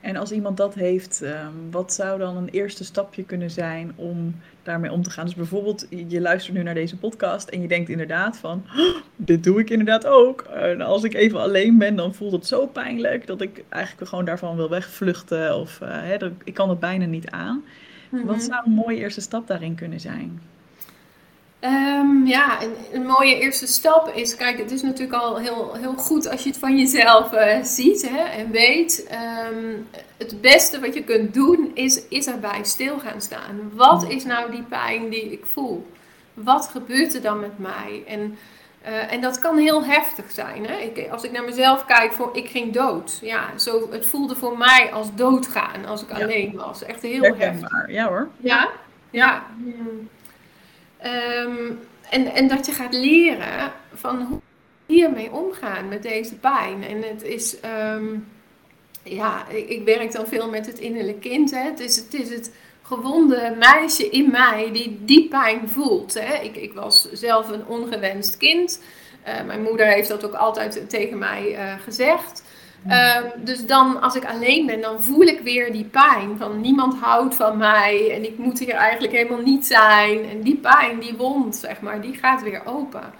En 0.00 0.16
als 0.16 0.32
iemand 0.32 0.56
dat 0.56 0.74
heeft, 0.74 1.22
ehm, 1.22 1.52
wat 1.70 1.92
zou 1.92 2.18
dan 2.18 2.36
een 2.36 2.48
eerste 2.48 2.84
stapje 2.84 3.24
kunnen 3.24 3.50
zijn 3.50 3.92
om 3.96 4.40
daarmee 4.68 4.92
om 4.92 5.02
te 5.02 5.10
gaan? 5.10 5.24
Dus 5.24 5.34
bijvoorbeeld, 5.34 5.86
je 6.08 6.20
luistert 6.20 6.56
nu 6.56 6.62
naar 6.62 6.74
deze 6.74 6.96
podcast 6.96 7.48
en 7.48 7.62
je 7.62 7.68
denkt 7.68 7.88
inderdaad 7.88 8.36
van, 8.36 8.64
oh, 8.78 8.96
dit 9.16 9.44
doe 9.44 9.60
ik 9.60 9.70
inderdaad 9.70 10.06
ook. 10.06 10.40
En 10.40 10.80
als 10.80 11.04
ik 11.04 11.14
even 11.14 11.40
alleen 11.40 11.78
ben, 11.78 11.96
dan 11.96 12.14
voelt 12.14 12.32
het 12.32 12.46
zo 12.46 12.66
pijnlijk 12.66 13.26
dat 13.26 13.40
ik 13.40 13.64
eigenlijk 13.68 14.08
gewoon 14.08 14.24
daarvan 14.24 14.56
wil 14.56 14.68
wegvluchten. 14.68 15.56
Of 15.56 15.80
uh, 15.82 15.88
hè, 15.90 16.16
dat, 16.16 16.32
ik 16.44 16.54
kan 16.54 16.68
het 16.68 16.80
bijna 16.80 17.04
niet 17.04 17.30
aan. 17.30 17.64
Wat 18.10 18.36
mhm. 18.36 18.40
zou 18.40 18.62
een 18.64 18.72
mooie 18.72 18.98
eerste 18.98 19.20
stap 19.20 19.46
daarin 19.46 19.74
kunnen 19.74 20.00
zijn? 20.00 20.40
Um, 21.60 22.26
ja, 22.26 22.62
een, 22.62 22.74
een, 22.92 23.06
mooie 23.06 23.38
eerste 23.40 23.66
stap 23.66 24.08
is, 24.14 24.36
kijk, 24.36 24.58
het 24.58 24.70
is 24.70 24.82
natuurlijk 24.82 25.22
al 25.22 25.36
heel, 25.36 25.74
heel 25.74 25.94
goed 25.94 26.28
als 26.28 26.42
je 26.42 26.48
het 26.48 26.58
van 26.58 26.78
jezelf 26.78 27.32
uh, 27.32 27.62
ziet 27.62 28.08
hè, 28.08 28.22
en 28.22 28.50
weet. 28.50 29.08
Um, 29.52 29.86
het 30.16 30.40
beste 30.40 30.80
wat 30.80 30.94
je 30.94 31.04
kunt 31.04 31.34
doen 31.34 31.70
is, 31.74 32.08
is 32.08 32.26
erbij 32.26 32.64
stil 32.64 32.98
gaan 32.98 33.20
staan. 33.20 33.70
Wat 33.72 34.08
is 34.08 34.24
nou 34.24 34.50
die 34.50 34.62
pijn 34.62 35.08
die 35.08 35.32
ik 35.32 35.46
voel? 35.46 35.86
Wat 36.34 36.68
gebeurt 36.68 37.14
er 37.14 37.22
dan 37.22 37.40
met 37.40 37.58
mij? 37.58 38.02
En, 38.06 38.38
uh, 38.86 39.12
en 39.12 39.20
dat 39.20 39.38
kan 39.38 39.56
heel 39.56 39.84
heftig 39.84 40.30
zijn. 40.30 40.66
Hè? 40.66 40.76
Ik, 40.76 41.10
als 41.10 41.22
ik 41.22 41.32
naar 41.32 41.44
mezelf 41.44 41.84
kijk, 41.84 42.12
voor, 42.12 42.36
ik 42.36 42.48
ging 42.48 42.72
dood. 42.72 43.18
Ja, 43.22 43.58
zo, 43.58 43.88
het 43.90 44.06
voelde 44.06 44.36
voor 44.36 44.58
mij 44.58 44.90
als 44.92 45.14
doodgaan 45.14 45.84
als 45.86 46.02
ik 46.02 46.10
alleen 46.10 46.56
was. 46.56 46.82
Echt 46.82 47.02
heel 47.02 47.22
Herkenbaar. 47.22 47.70
heftig. 47.70 47.94
Ja 47.94 48.08
hoor. 48.08 48.28
Ja? 48.36 48.68
Ja. 49.10 49.46
ja. 49.64 49.74
Um, 51.06 51.78
en, 52.10 52.26
en 52.34 52.48
dat 52.48 52.66
je 52.66 52.72
gaat 52.72 52.94
leren 52.94 53.72
van 53.94 54.22
hoe 54.22 54.40
hiermee 54.86 55.32
omgaan 55.32 55.88
met 55.88 56.02
deze 56.02 56.34
pijn. 56.34 56.84
En 56.84 57.02
het 57.02 57.22
is, 57.22 57.56
um, 57.94 58.28
ja, 59.02 59.48
ik, 59.48 59.84
werk 59.84 60.12
dan 60.12 60.26
veel 60.26 60.48
met 60.48 60.66
het 60.66 60.78
innerlijke 60.78 61.28
kind. 61.28 61.50
Hè. 61.50 61.62
Het, 61.62 61.80
is, 61.80 61.96
het 61.96 62.14
is 62.14 62.30
het 62.30 62.52
gewonde 62.82 63.54
meisje 63.58 64.08
in 64.08 64.30
mij 64.30 64.72
die 64.72 64.98
die 65.04 65.28
pijn 65.28 65.68
voelt. 65.68 66.14
Hè. 66.14 66.34
Ik, 66.34 66.56
ik 66.56 66.72
was 66.72 67.12
zelf 67.12 67.48
een 67.48 67.66
ongewenst 67.66 68.36
kind. 68.36 68.80
Uh, 69.28 69.44
mijn 69.46 69.62
moeder 69.62 69.86
heeft 69.86 70.08
dat 70.08 70.24
ook 70.24 70.34
altijd 70.34 70.90
tegen 70.90 71.18
mij 71.18 71.52
uh, 71.52 71.80
gezegd. 71.80 72.42
Ehm, 72.86 73.24
dus 73.44 73.66
dan, 73.66 74.00
als 74.00 74.14
ik 74.14 74.24
alleen 74.24 74.66
ben, 74.66 74.80
dan 74.80 75.02
voel 75.02 75.22
ik 75.22 75.40
weer 75.40 75.72
die 75.72 75.84
pijn 75.84 76.36
van 76.38 76.60
niemand 76.60 76.94
houdt 77.00 77.34
van 77.34 77.56
mij 77.56 78.14
en 78.14 78.24
ik 78.24 78.38
moet 78.38 78.58
hier 78.58 78.74
eigenlijk 78.74 79.12
helemaal 79.12 79.42
niet 79.42 79.66
zijn. 79.66 80.28
En 80.30 80.40
die 80.40 80.56
pijn, 80.56 80.98
die 80.98 81.16
wond, 81.16 81.56
zeg 81.56 81.80
maar, 81.80 82.00
die 82.00 82.14
gaat 82.14 82.42
weer 82.42 82.62
open. 82.64 83.12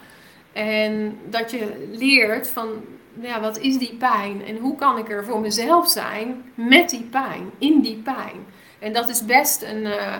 En 0.53 1.19
dat 1.31 1.51
je 1.51 1.89
leert 1.93 2.49
van, 2.49 2.69
ja, 3.21 3.41
wat 3.41 3.59
is 3.59 3.79
die 3.79 3.95
pijn 3.95 4.45
en 4.47 4.57
hoe 4.57 4.77
kan 4.77 4.99
ik 4.99 5.11
er 5.11 5.25
voor 5.25 5.41
mezelf 5.41 5.89
zijn 5.89 6.53
met 6.55 6.91
die 6.91 7.09
pijn, 7.11 7.51
in 7.59 7.81
die 7.81 7.97
pijn. 7.97 8.47
En 8.79 8.93
dat 8.93 9.09
is 9.09 9.25
best 9.25 9.63
een, 9.63 9.83
uh, 9.85 10.15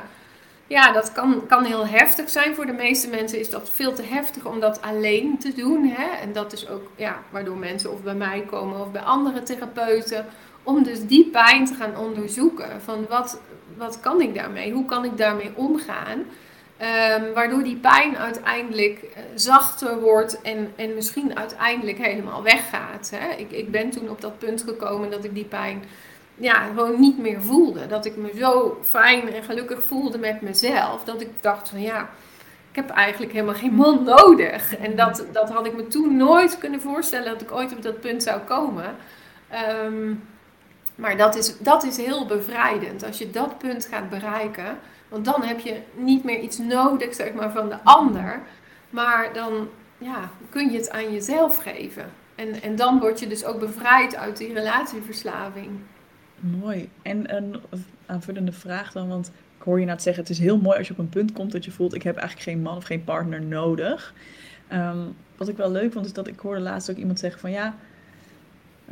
ja, 0.69 0.93
dat 0.93 1.13
kan, 1.13 1.47
kan 1.47 1.65
heel 1.65 1.87
heftig 1.87 2.29
zijn. 2.29 2.55
Voor 2.55 2.67
de 2.67 2.73
meeste 2.73 3.09
mensen 3.09 3.39
is 3.39 3.51
dat 3.51 3.71
veel 3.71 3.93
te 3.93 4.03
heftig 4.03 4.45
om 4.45 4.61
dat 4.61 4.83
alleen 4.83 5.39
te 5.39 5.55
doen. 5.55 5.85
Hè? 5.85 6.17
En 6.23 6.33
dat 6.33 6.53
is 6.53 6.69
ook 6.69 6.91
ja, 6.97 7.23
waardoor 7.31 7.57
mensen 7.57 7.93
of 7.93 8.03
bij 8.03 8.15
mij 8.15 8.45
komen 8.51 8.81
of 8.81 8.91
bij 8.91 9.03
andere 9.03 9.43
therapeuten. 9.43 10.27
Om 10.63 10.83
dus 10.83 11.07
die 11.07 11.25
pijn 11.25 11.65
te 11.65 11.75
gaan 11.75 11.97
onderzoeken. 11.97 12.81
Van 12.83 13.07
wat, 13.09 13.41
wat 13.77 14.01
kan 14.01 14.21
ik 14.21 14.35
daarmee? 14.35 14.73
Hoe 14.73 14.85
kan 14.85 15.05
ik 15.05 15.17
daarmee 15.17 15.53
omgaan? 15.55 16.19
Um, 16.81 17.33
waardoor 17.35 17.63
die 17.63 17.77
pijn 17.77 18.17
uiteindelijk 18.17 19.03
uh, 19.03 19.23
zachter 19.35 20.01
wordt 20.01 20.41
en, 20.43 20.73
en 20.77 20.95
misschien 20.95 21.39
uiteindelijk 21.39 21.99
helemaal 21.99 22.43
weggaat. 22.43 23.11
Hè? 23.15 23.35
Ik, 23.37 23.51
ik 23.51 23.71
ben 23.71 23.91
toen 23.91 24.11
op 24.11 24.21
dat 24.21 24.39
punt 24.39 24.63
gekomen 24.63 25.11
dat 25.11 25.25
ik 25.25 25.35
die 25.35 25.45
pijn 25.45 25.83
ja, 26.39 26.67
gewoon 26.67 27.01
niet 27.01 27.19
meer 27.19 27.43
voelde. 27.43 27.87
Dat 27.87 28.05
ik 28.05 28.17
me 28.17 28.31
zo 28.39 28.79
fijn 28.83 29.33
en 29.33 29.43
gelukkig 29.43 29.83
voelde 29.83 30.19
met 30.19 30.41
mezelf. 30.41 31.05
Dat 31.05 31.21
ik 31.21 31.31
dacht 31.41 31.69
van 31.69 31.81
ja, 31.81 32.09
ik 32.71 32.77
heb 32.77 32.91
eigenlijk 32.91 33.33
helemaal 33.33 33.55
geen 33.55 33.75
man 33.75 34.05
nodig. 34.05 34.77
En 34.77 34.97
dat, 34.97 35.25
dat 35.33 35.51
had 35.51 35.67
ik 35.67 35.77
me 35.77 35.87
toen 35.87 36.17
nooit 36.17 36.59
kunnen 36.59 36.81
voorstellen 36.81 37.33
dat 37.33 37.41
ik 37.41 37.53
ooit 37.53 37.73
op 37.73 37.83
dat 37.83 38.01
punt 38.01 38.23
zou 38.23 38.41
komen. 38.41 38.97
Ehm, 39.49 40.15
maar 40.95 41.17
dat 41.17 41.37
is, 41.37 41.59
dat 41.59 41.85
is 41.85 41.97
heel 41.97 42.27
bevrijdend. 42.27 43.05
Als 43.05 43.19
je 43.19 43.31
dat 43.31 43.59
punt 43.59 43.87
gaat 43.91 44.11
bereiken. 44.11 44.79
Want 45.09 45.25
dan 45.25 45.43
heb 45.43 45.61
je 45.61 45.81
niet 45.95 46.25
meer 46.25 46.39
iets 46.39 46.59
nodig 46.59 47.15
zeg 47.15 47.33
maar, 47.33 47.53
van 47.53 47.69
de 47.69 47.79
ander. 47.85 48.41
Maar 48.91 49.33
dan 49.33 49.69
ja, 49.99 50.31
kun 50.51 50.71
je 50.71 50.79
het 50.79 50.91
aan 50.91 51.13
jezelf 51.13 51.57
geven. 51.57 52.13
En, 52.35 52.63
en 52.63 52.77
dan 52.77 53.01
word 53.01 53.21
je 53.21 53.27
dus 53.27 53.45
ook 53.45 53.59
bevrijd 53.59 54.17
uit 54.17 54.37
die 54.37 54.53
relatieverslaving. 54.53 55.71
Mooi. 56.41 56.89
En 57.03 57.37
een 57.37 57.57
aanvullende 58.07 58.53
vraag 58.53 58.93
dan, 58.93 59.09
want 59.09 59.31
ik 59.59 59.65
hoor 59.65 59.81
je 59.81 59.87
net 59.87 60.03
zeggen, 60.03 60.23
het 60.23 60.33
is 60.33 60.39
heel 60.39 60.59
mooi 60.59 60.79
als 60.79 60.87
je 60.87 60.93
op 60.93 60.99
een 60.99 61.09
punt 61.09 61.33
komt 61.33 61.53
dat 61.53 61.65
je 61.65 61.71
voelt, 61.71 61.95
ik 61.95 62.03
heb 62.03 62.17
eigenlijk 62.17 62.49
geen 62.49 62.63
man 62.63 62.77
of 62.77 62.85
geen 62.85 63.05
partner 63.05 63.43
nodig. 63.43 64.15
Um, 64.73 65.17
wat 65.37 65.49
ik 65.49 65.57
wel 65.57 65.71
leuk 65.71 65.93
vond, 65.93 66.07
is 66.07 66.13
dat 66.13 66.27
ik 66.27 66.39
hoorde 66.39 66.61
laatst 66.61 66.91
ook 66.91 66.97
iemand 66.97 67.19
zeggen 67.19 67.41
van 67.41 67.51
ja, 67.51 67.77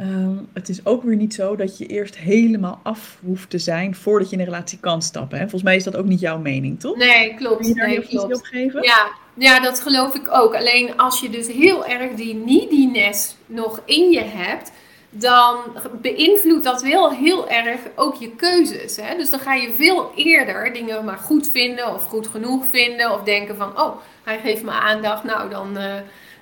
um, 0.00 0.48
het 0.52 0.68
is 0.68 0.86
ook 0.86 1.02
weer 1.02 1.16
niet 1.16 1.34
zo 1.34 1.56
dat 1.56 1.78
je 1.78 1.86
eerst 1.86 2.16
helemaal 2.16 2.80
af 2.82 3.18
hoeft 3.24 3.50
te 3.50 3.58
zijn 3.58 3.94
voordat 3.94 4.28
je 4.28 4.34
in 4.34 4.40
een 4.40 4.48
relatie 4.48 4.78
kan 4.80 5.02
stappen. 5.02 5.36
Hè? 5.36 5.42
Volgens 5.42 5.62
mij 5.62 5.76
is 5.76 5.84
dat 5.84 5.96
ook 5.96 6.06
niet 6.06 6.20
jouw 6.20 6.38
mening, 6.38 6.80
toch? 6.80 6.96
Nee, 6.96 7.34
klopt. 7.34 7.60
Kun 7.60 7.68
je 7.68 7.74
daar 7.74 7.88
nee, 7.88 8.24
op 8.24 8.42
geven? 8.42 8.82
Ja, 8.82 9.10
ja, 9.34 9.60
dat 9.60 9.80
geloof 9.80 10.14
ik 10.14 10.28
ook. 10.30 10.54
Alleen 10.54 10.96
als 10.96 11.20
je 11.20 11.30
dus 11.30 11.46
heel 11.46 11.86
erg 11.86 12.14
die 12.14 12.34
neediness 12.34 13.36
nog 13.46 13.82
in 13.84 14.10
je 14.10 14.22
hebt, 14.22 14.72
dan 15.10 15.56
beïnvloedt 16.00 16.64
dat 16.64 16.82
wel 16.82 17.10
heel 17.10 17.48
erg 17.48 17.80
ook 17.94 18.14
je 18.14 18.30
keuzes. 18.30 18.96
Hè? 18.96 19.16
Dus 19.16 19.30
dan 19.30 19.40
ga 19.40 19.54
je 19.54 19.72
veel 19.72 20.12
eerder 20.14 20.72
dingen 20.72 21.04
maar 21.04 21.18
goed 21.18 21.50
vinden 21.50 21.94
of 21.94 22.04
goed 22.04 22.26
genoeg 22.26 22.66
vinden. 22.70 23.12
Of 23.12 23.22
denken 23.22 23.56
van, 23.56 23.80
oh, 23.80 23.96
hij 24.24 24.38
geeft 24.38 24.62
me 24.62 24.70
aandacht, 24.70 25.24
nou 25.24 25.50
dan, 25.50 25.76
uh, 25.76 25.94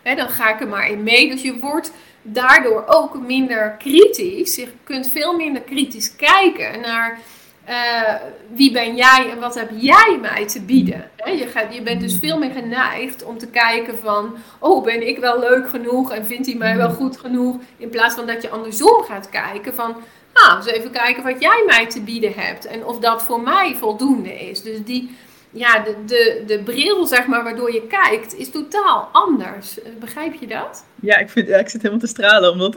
hè, 0.02 0.14
dan 0.14 0.28
ga 0.28 0.54
ik 0.54 0.60
er 0.60 0.68
maar 0.68 0.90
in 0.90 1.02
mee. 1.02 1.28
Dus 1.28 1.42
je 1.42 1.58
wordt 1.58 1.92
daardoor 2.22 2.84
ook 2.86 3.18
minder 3.18 3.76
kritisch. 3.78 4.54
Je 4.54 4.68
kunt 4.84 5.08
veel 5.08 5.36
minder 5.36 5.62
kritisch 5.62 6.16
kijken 6.16 6.80
naar 6.80 7.20
uh, 7.68 8.14
wie 8.54 8.72
ben 8.72 8.96
jij 8.96 9.30
en 9.30 9.40
wat 9.40 9.54
heb 9.54 9.70
jij 9.76 10.18
mij 10.20 10.46
te 10.46 10.62
bieden? 10.62 11.10
Je, 11.24 11.46
gaat, 11.46 11.74
je 11.74 11.82
bent 11.82 12.00
dus 12.00 12.18
veel 12.18 12.38
meer 12.38 12.50
geneigd 12.50 13.24
om 13.24 13.38
te 13.38 13.46
kijken 13.46 13.98
van, 13.98 14.36
oh 14.58 14.84
ben 14.84 15.08
ik 15.08 15.18
wel 15.18 15.38
leuk 15.38 15.68
genoeg 15.68 16.12
en 16.12 16.26
vindt 16.26 16.46
hij 16.46 16.56
mij 16.56 16.76
wel 16.76 16.90
goed 16.90 17.16
genoeg? 17.16 17.56
In 17.76 17.88
plaats 17.88 18.14
van 18.14 18.26
dat 18.26 18.42
je 18.42 18.50
andersom 18.50 19.02
gaat 19.02 19.28
kijken 19.28 19.74
van, 19.74 19.96
nou, 20.34 20.56
eens 20.56 20.66
even 20.66 20.90
kijken 20.90 21.22
wat 21.22 21.40
jij 21.40 21.62
mij 21.66 21.86
te 21.86 22.02
bieden 22.02 22.32
hebt 22.36 22.66
en 22.66 22.84
of 22.84 22.98
dat 22.98 23.22
voor 23.22 23.40
mij 23.40 23.76
voldoende 23.78 24.48
is. 24.48 24.62
Dus 24.62 24.78
die, 24.84 25.16
ja, 25.50 25.78
de, 25.78 25.94
de, 26.06 26.42
de 26.46 26.62
bril, 26.62 27.06
zeg 27.06 27.26
maar, 27.26 27.44
waardoor 27.44 27.72
je 27.72 27.86
kijkt, 27.86 28.36
is 28.36 28.50
totaal 28.50 29.08
anders. 29.12 29.82
Eh, 29.82 29.90
begrijp 30.00 30.34
je 30.34 30.46
dat? 30.46 30.84
Ja, 31.00 31.18
ik, 31.18 31.30
vind, 31.30 31.48
ja, 31.48 31.56
ik 31.56 31.68
zit 31.68 31.82
helemaal 31.82 32.04
te 32.04 32.10
stralen, 32.10 32.50
omdat, 32.50 32.76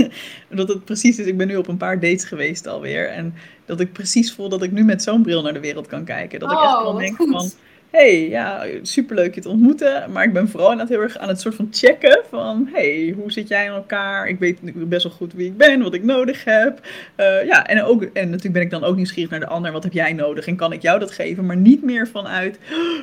omdat 0.50 0.68
het 0.68 0.84
precies 0.84 1.18
is. 1.18 1.26
Ik 1.26 1.36
ben 1.36 1.46
nu 1.46 1.56
op 1.56 1.68
een 1.68 1.76
paar 1.76 2.00
dates 2.00 2.24
geweest 2.24 2.66
alweer. 2.66 3.08
En 3.08 3.34
dat 3.68 3.80
ik 3.80 3.92
precies 3.92 4.32
voel 4.32 4.48
dat 4.48 4.62
ik 4.62 4.72
nu 4.72 4.84
met 4.84 5.02
zo'n 5.02 5.22
bril 5.22 5.42
naar 5.42 5.52
de 5.52 5.60
wereld 5.60 5.86
kan 5.86 6.04
kijken. 6.04 6.40
Dat 6.40 6.52
ik 6.52 6.58
echt 6.58 6.82
wel 6.82 6.92
oh, 6.92 6.98
denk 6.98 7.16
van 7.16 7.50
hey, 7.90 8.28
ja, 8.28 8.66
superleuk 8.82 9.34
je 9.34 9.40
te 9.40 9.48
ontmoeten. 9.48 10.12
Maar 10.12 10.24
ik 10.24 10.32
ben 10.32 10.48
vooral 10.48 10.70
inderdaad 10.70 10.94
heel 10.94 11.04
erg 11.04 11.18
aan 11.18 11.28
het 11.28 11.40
soort 11.40 11.54
van 11.54 11.68
checken 11.70 12.22
van, 12.30 12.68
hey, 12.72 13.14
hoe 13.16 13.32
zit 13.32 13.48
jij 13.48 13.64
in 13.64 13.70
elkaar? 13.70 14.28
Ik 14.28 14.38
weet 14.38 14.58
best 14.88 15.02
wel 15.02 15.12
goed 15.12 15.32
wie 15.32 15.46
ik 15.46 15.56
ben, 15.56 15.82
wat 15.82 15.94
ik 15.94 16.04
nodig 16.04 16.44
heb. 16.44 16.80
Uh, 17.16 17.44
ja, 17.44 17.66
en, 17.66 17.82
ook, 17.82 18.02
en 18.02 18.24
natuurlijk 18.24 18.54
ben 18.54 18.62
ik 18.62 18.70
dan 18.70 18.84
ook 18.84 18.96
nieuwsgierig 18.96 19.30
naar 19.30 19.40
de 19.40 19.46
ander. 19.46 19.72
Wat 19.72 19.82
heb 19.82 19.92
jij 19.92 20.12
nodig? 20.12 20.46
En 20.46 20.56
kan 20.56 20.72
ik 20.72 20.82
jou 20.82 20.98
dat 20.98 21.10
geven? 21.10 21.46
Maar 21.46 21.56
niet 21.56 21.82
meer 21.82 22.08
vanuit, 22.08 22.58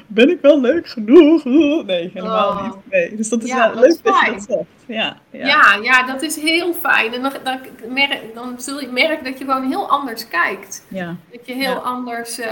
ben 0.08 0.30
ik 0.30 0.42
wel 0.42 0.62
leuk 0.62 0.88
genoeg? 0.88 1.44
Nee, 1.86 2.12
helemaal 2.14 2.50
oh. 2.50 2.64
niet. 2.64 2.76
Nee, 2.92 3.16
dus 3.16 3.30
dat 3.30 3.44
is 3.44 3.50
ja, 3.50 3.74
wel 3.74 3.82
leuk 3.82 3.98
dat 4.04 4.20
je 4.26 4.32
dat 4.32 4.46
zegt. 4.48 4.64
Ja, 4.88 5.18
ja. 5.32 5.48
Ja, 5.48 5.80
ja, 5.82 6.06
dat 6.06 6.22
is 6.22 6.36
heel 6.36 6.74
fijn. 6.74 7.14
En 7.14 7.22
dan, 7.22 7.32
dan, 7.44 7.60
merk, 7.94 8.22
dan 8.34 8.56
zul 8.58 8.82
je 8.82 8.88
merken 8.88 9.24
dat 9.24 9.38
je 9.38 9.46
gewoon 9.46 9.68
heel 9.68 9.90
anders 9.90 10.28
kijkt. 10.28 10.86
Ja. 10.88 11.16
Dat 11.32 11.48
je 11.48 11.54
heel 11.54 11.76
anders 11.76 12.40
uh, 12.40 12.46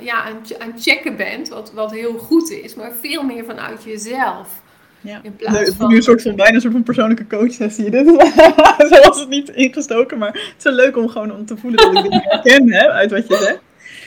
ja, 0.00 0.22
aan, 0.22 0.36
aan 0.58 0.72
het 0.72 0.82
checken 0.82 1.16
bent, 1.16 1.48
wat, 1.48 1.72
wat 1.72 1.90
heel 1.92 2.18
goed 2.18 2.50
is, 2.50 2.74
maar 2.74 2.92
veel 3.00 3.22
meer 3.22 3.44
vanuit 3.44 3.84
jezelf. 3.84 4.62
Ja. 5.00 5.20
In 5.22 5.36
plaats 5.36 5.58
nee, 5.58 5.72
van... 5.72 5.88
nu 5.88 5.96
een 5.96 6.02
soort 6.02 6.22
van 6.22 6.36
bijna 6.36 6.54
een 6.54 6.60
soort 6.60 6.72
van 6.72 6.82
persoonlijke 6.82 7.26
coach 7.26 7.52
sessie. 7.52 7.90
Dit 7.90 8.06
zo 8.90 9.08
was 9.08 9.20
het 9.20 9.28
niet 9.28 9.48
ingestoken, 9.48 10.18
maar 10.18 10.32
het 10.32 10.54
is 10.58 10.64
wel 10.64 10.72
leuk 10.72 10.96
om 10.96 11.08
gewoon 11.08 11.32
om 11.32 11.46
te 11.46 11.56
voelen 11.56 11.92
dat 11.92 12.04
ik 12.04 12.10
dit 12.10 12.22
herken 12.24 12.72
hè, 12.72 12.90
uit 12.90 13.10
wat 13.10 13.28
je 13.28 13.36
zegt. 13.36 13.60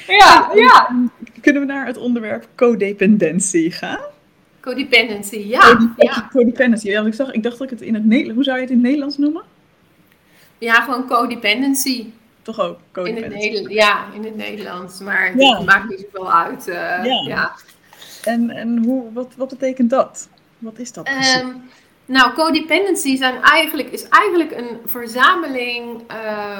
Ja, 0.07 0.51
ja. 0.55 0.89
Kunnen 1.41 1.61
we 1.61 1.67
naar 1.67 1.85
het 1.85 1.97
onderwerp 1.97 2.47
codependentie 2.55 3.71
gaan? 3.71 3.99
Codependency, 4.63 5.37
ja. 5.37 5.93
ja. 5.97 6.29
Codependency, 6.31 6.87
ja, 6.87 7.05
ik, 7.05 7.13
zag, 7.13 7.31
ik 7.31 7.43
dacht 7.43 7.57
dat 7.57 7.71
ik 7.71 7.79
het 7.79 7.87
in 7.87 7.93
het 7.93 8.05
Nederlands... 8.05 8.35
Hoe 8.35 8.43
zou 8.43 8.57
je 8.57 8.61
het 8.61 8.71
in 8.71 8.77
het 8.77 8.85
Nederlands 8.85 9.17
noemen? 9.17 9.43
Ja, 10.57 10.73
gewoon 10.73 11.07
codependency. 11.07 12.05
Toch 12.41 12.59
ook 12.59 12.77
codependency? 12.91 13.47
In 13.47 13.63
het 13.63 13.73
ja, 13.73 14.05
in 14.13 14.23
het 14.23 14.35
Nederlands. 14.35 14.99
Maar 14.99 15.31
het 15.33 15.65
maakt 15.65 15.89
niet 15.89 15.99
zoveel 15.99 16.33
uit. 16.33 16.67
Uh, 16.67 16.75
ja. 16.75 17.23
ja. 17.27 17.51
En, 18.23 18.49
en 18.49 18.83
hoe, 18.83 19.13
wat, 19.13 19.33
wat 19.37 19.49
betekent 19.49 19.89
dat? 19.89 20.29
Wat 20.57 20.79
is 20.79 20.93
dat 20.93 21.03
precies? 21.03 21.39
Um, 21.39 21.61
nou, 22.05 22.33
codependency 22.33 23.17
zijn 23.17 23.41
eigenlijk, 23.41 23.89
is 23.89 24.07
eigenlijk 24.09 24.51
een 24.51 24.77
verzameling 24.85 26.01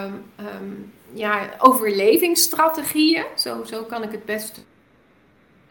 um, 0.05 0.23
um, 0.39 0.91
ja, 1.13 1.49
overlevingsstrategieën. 1.57 3.25
Zo, 3.37 3.63
zo 3.63 3.83
kan 3.83 4.03
ik 4.03 4.11
het 4.11 4.25
best 4.25 4.65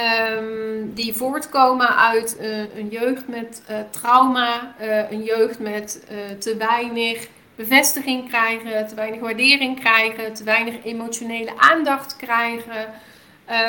Um, 0.03 0.95
die 0.95 1.15
voortkomen 1.15 1.97
uit 1.97 2.37
uh, 2.41 2.77
een 2.77 2.89
jeugd 2.89 3.29
met 3.29 3.63
uh, 3.71 3.77
trauma, 3.91 4.75
uh, 4.81 5.11
een 5.11 5.23
jeugd 5.23 5.59
met 5.59 6.07
te 6.39 6.57
weinig 6.57 7.29
bevestiging 7.55 8.29
krijgen, 8.29 8.87
te 8.87 8.95
weinig 8.95 9.21
waardering 9.21 9.81
krijgen, 9.81 10.35
te 10.35 10.45
weinig 10.45 10.85
emotionele 10.85 11.51
aandacht 11.57 12.17
krijgen, 12.17 12.87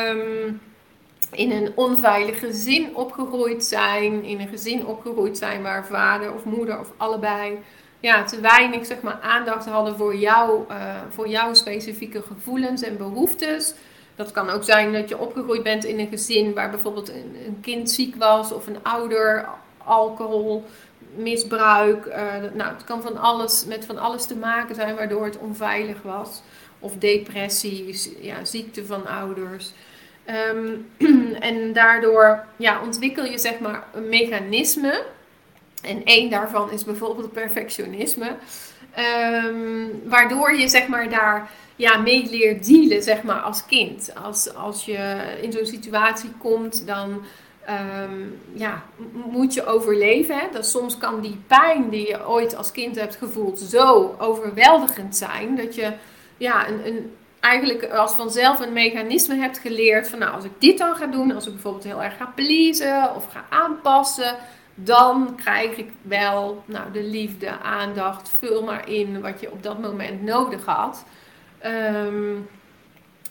um, 0.09 0.61
in 1.31 1.51
een 1.51 1.71
onveilig 1.75 2.39
gezin 2.39 2.95
opgegroeid 2.95 3.63
zijn, 3.63 4.23
in 4.23 4.39
een 4.39 4.47
gezin 4.47 4.85
opgegroeid 4.85 5.37
zijn 5.37 5.61
waar 5.61 5.85
vader 5.85 6.33
of 6.33 6.43
moeder 6.43 6.79
of 6.79 6.91
allebei 6.97 7.57
ja, 7.99 8.23
te 8.23 8.39
weinig 8.39 8.85
zeg 8.85 9.01
maar, 9.01 9.19
aandacht 9.21 9.65
hadden 9.65 9.97
voor, 9.97 10.15
jou, 10.15 10.63
voor 11.09 11.27
jouw 11.27 11.53
specifieke 11.53 12.21
gevoelens 12.21 12.81
en 12.81 12.97
behoeftes. 12.97 13.73
Dat 14.15 14.31
kan 14.31 14.49
ook 14.49 14.63
zijn 14.63 14.93
dat 14.93 15.09
je 15.09 15.17
opgegroeid 15.17 15.63
bent 15.63 15.85
in 15.85 15.99
een 15.99 16.07
gezin 16.07 16.53
waar 16.53 16.69
bijvoorbeeld 16.69 17.09
een, 17.09 17.57
kind 17.61 17.91
ziek 17.91 18.15
was 18.15 18.51
of 18.51 18.67
een 18.67 18.83
ouder 18.83 19.45
alcohol 19.77 20.65
misbruik. 21.15 22.05
Uh, 22.05 22.15
nou, 22.53 22.73
het 22.73 22.83
kan 22.83 23.01
van 23.01 23.17
alles, 23.17 23.65
met 23.65 23.85
van 23.85 23.97
alles 23.97 24.25
te 24.25 24.35
maken 24.35 24.75
zijn 24.75 24.95
waardoor 24.95 25.25
het 25.25 25.37
onveilig 25.37 26.01
was. 26.01 26.41
Of 26.79 26.93
depressie, 26.97 27.99
ja, 28.21 28.45
ziekte 28.45 28.85
van 28.85 29.07
ouders. 29.07 29.71
Ehm, 30.25 30.67
en 31.49 31.73
daardoor 31.73 32.45
ja, 32.55 32.81
ontwikkel 32.81 33.25
je 33.25 33.37
zeg 33.37 33.59
maar 33.59 33.83
een 33.93 34.09
mechanisme. 34.09 35.03
En 35.81 36.03
één 36.03 36.29
daarvan 36.29 36.71
is 36.71 36.83
bijvoorbeeld 36.83 37.31
perfectionisme. 37.31 38.35
Um, 39.45 40.01
waardoor 40.05 40.55
je 40.55 40.67
zeg 40.67 40.87
maar 40.87 41.09
daar 41.09 41.49
ja, 41.75 41.97
mee 41.97 42.29
leert 42.29 42.65
dealen, 42.65 43.03
zeg 43.03 43.23
maar, 43.23 43.39
als 43.39 43.65
kind. 43.65 44.11
Als, 44.23 44.55
als 44.55 44.85
je 44.85 45.15
in 45.41 45.51
zo'n 45.51 45.65
situatie 45.65 46.29
komt, 46.39 46.87
dan 46.87 47.21
um, 47.69 48.39
ja, 48.53 48.83
moet 49.29 49.53
je 49.53 49.65
overleven. 49.65 50.41
Dat 50.51 50.67
soms 50.67 50.97
kan 50.97 51.21
die 51.21 51.37
pijn 51.47 51.89
die 51.89 52.07
je 52.07 52.27
ooit 52.27 52.55
als 52.55 52.71
kind 52.71 52.95
hebt 52.95 53.15
gevoeld 53.15 53.59
zo 53.59 54.15
overweldigend 54.19 55.15
zijn, 55.15 55.55
dat 55.55 55.75
je 55.75 55.93
ja, 56.37 56.67
een, 56.67 56.87
een, 56.87 57.15
eigenlijk 57.39 57.91
als 57.91 58.13
vanzelf 58.13 58.59
een 58.59 58.73
mechanisme 58.73 59.35
hebt 59.35 59.57
geleerd 59.57 60.09
van, 60.09 60.19
nou, 60.19 60.35
als 60.35 60.45
ik 60.45 60.51
dit 60.57 60.77
dan 60.77 60.95
ga 60.95 61.05
doen, 61.05 61.31
als 61.31 61.45
ik 61.45 61.53
bijvoorbeeld 61.53 61.83
heel 61.83 62.03
erg 62.03 62.17
ga 62.17 62.31
pleasen 62.35 63.15
of 63.15 63.25
ga 63.31 63.45
aanpassen, 63.49 64.35
dan 64.75 65.35
krijg 65.35 65.77
ik 65.77 65.91
wel 66.01 66.63
nou, 66.65 66.91
de 66.91 67.03
liefde, 67.03 67.59
aandacht, 67.59 68.29
vul 68.39 68.63
maar 68.63 68.89
in 68.89 69.21
wat 69.21 69.39
je 69.39 69.51
op 69.51 69.63
dat 69.63 69.79
moment 69.79 70.23
nodig 70.23 70.65
had. 70.65 71.05
Ehm, 71.63 72.35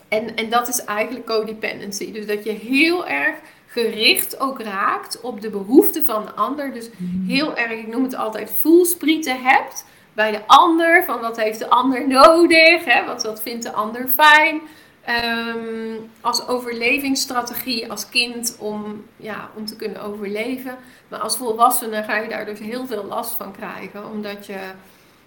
en, 0.08 0.36
en 0.36 0.50
dat 0.50 0.68
is 0.68 0.84
eigenlijk 0.84 1.26
codependency. 1.26 2.12
Dus 2.12 2.26
dat 2.26 2.44
je 2.44 2.50
heel 2.50 3.06
erg 3.06 3.36
gericht 3.66 4.40
ook 4.40 4.60
raakt 4.60 5.20
op 5.20 5.40
de 5.40 5.50
behoeften 5.50 6.04
van 6.04 6.24
de 6.24 6.32
ander. 6.32 6.72
Dus 6.72 6.90
mhm. 6.96 7.26
heel 7.26 7.56
erg, 7.56 7.70
ik 7.70 7.86
noem 7.86 8.02
het 8.02 8.16
altijd, 8.16 8.50
voelsprieten 8.50 9.42
hebt 9.42 9.84
bij 10.12 10.30
de 10.30 10.46
ander. 10.46 11.04
Van 11.04 11.20
wat 11.20 11.36
heeft 11.36 11.58
de 11.58 11.68
ander 11.68 12.08
nodig? 12.08 12.84
Hè? 12.84 13.04
Wat, 13.04 13.22
wat 13.22 13.42
vindt 13.42 13.62
de 13.62 13.72
ander 13.72 14.08
fijn? 14.08 14.60
Ehm, 15.04 15.96
als 16.20 16.48
overlevingsstrategie 16.48 17.90
als 17.90 18.08
kind 18.08 18.56
om, 18.58 19.04
ja, 19.16 19.50
om 19.54 19.66
te 19.66 19.76
kunnen 19.76 20.02
overleven. 20.02 20.76
Maar 21.08 21.20
als 21.20 21.36
volwassene 21.36 22.02
ga 22.02 22.16
je 22.16 22.28
daar 22.28 22.44
dus 22.44 22.58
heel 22.58 22.86
veel 22.86 23.04
last 23.04 23.34
van 23.34 23.52
krijgen. 23.52 24.10
Omdat 24.10 24.46
je 24.46 24.58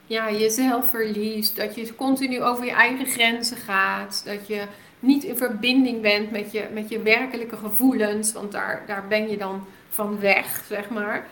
ja, 0.06 0.32
jezelf 0.32 0.90
verliest, 0.90 1.56
dat 1.56 1.76
je 1.76 1.96
continu 1.96 2.42
over 2.42 2.66
je 2.66 2.72
eigen 2.72 3.06
grenzen 3.06 3.58
gaat, 3.58 4.22
dat 4.26 4.48
je 4.48 4.64
niet 5.00 5.24
in 5.24 5.38
verbinding 5.38 6.02
bent 6.02 6.32
met 6.32 6.52
je, 6.52 6.64
met 6.74 6.90
je 6.90 7.02
werkelijke 7.02 7.58
gevoelens, 7.58 8.34
want 8.34 8.52
daar, 8.52 8.84
daar 8.88 9.08
ben 9.08 9.30
je 9.30 9.38
dan 9.38 9.66
van 9.90 10.20
weg, 10.20 10.64
zeg 10.68 10.90
maar. 10.90 11.28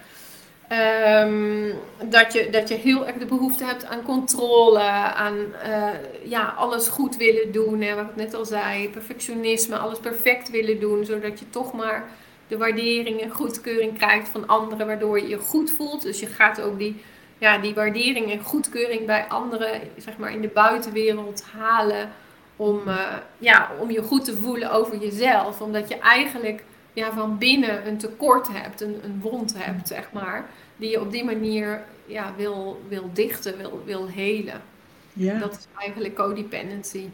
Ehm, 0.67 1.73
dat, 2.03 2.33
je, 2.33 2.49
dat 2.49 2.69
je 2.69 2.75
heel 2.75 3.07
erg 3.07 3.17
de 3.17 3.25
behoefte 3.25 3.63
hebt 3.65 3.85
aan 3.85 4.03
controle, 4.03 4.79
aan 4.79 5.37
uh, 5.67 5.89
ja, 6.23 6.53
alles 6.57 6.87
goed 6.87 7.17
willen 7.17 7.51
doen. 7.51 7.81
Hè, 7.81 7.95
wat 7.95 8.09
ik 8.09 8.15
net 8.15 8.33
al 8.33 8.45
zei, 8.45 8.89
perfectionisme, 8.89 9.77
alles 9.77 9.99
perfect 9.99 10.49
willen 10.49 10.79
doen, 10.79 11.05
zodat 11.05 11.39
je 11.39 11.49
toch 11.49 11.73
maar 11.73 12.05
de 12.47 12.57
waardering 12.57 13.21
en 13.21 13.29
goedkeuring 13.29 13.97
krijgt 13.97 14.29
van 14.29 14.47
anderen, 14.47 14.87
waardoor 14.87 15.19
je 15.19 15.27
je 15.27 15.37
goed 15.37 15.71
voelt. 15.71 16.01
Dus 16.01 16.19
je 16.19 16.25
gaat 16.25 16.61
ook 16.61 16.79
die 16.79 17.01
ja, 17.37 17.57
die 17.57 17.73
waardering 17.73 18.31
en 18.31 18.43
goedkeuring 18.43 19.05
bij 19.05 19.25
anderen, 19.27 19.81
zeg 19.97 20.17
maar 20.17 20.31
in 20.31 20.41
de 20.41 20.47
buitenwereld 20.47 21.43
halen. 21.57 22.09
Om, 22.55 22.81
uh, 22.87 23.15
ja, 23.37 23.71
om 23.79 23.91
je 23.91 24.01
goed 24.01 24.25
te 24.25 24.35
voelen 24.35 24.71
over 24.71 24.97
jezelf. 24.97 25.61
Omdat 25.61 25.89
je 25.89 25.99
eigenlijk 25.99 26.63
ja, 26.93 27.13
van 27.13 27.37
binnen 27.37 27.87
een 27.87 27.97
tekort 27.97 28.47
hebt, 28.51 28.81
een, 28.81 28.95
een 29.03 29.19
wond 29.21 29.53
hebt, 29.57 29.87
zeg 29.87 30.11
maar. 30.11 30.49
Die 30.77 30.89
je 30.89 31.01
op 31.01 31.11
die 31.11 31.23
manier 31.23 31.81
ja, 32.05 32.33
wil, 32.37 32.81
wil 32.87 33.09
dichten, 33.13 33.57
wil, 33.57 33.81
wil 33.85 34.07
helen. 34.07 34.61
Ja. 35.13 35.39
Dat 35.39 35.51
is 35.51 35.67
eigenlijk 35.77 36.15
codependency. 36.15 37.07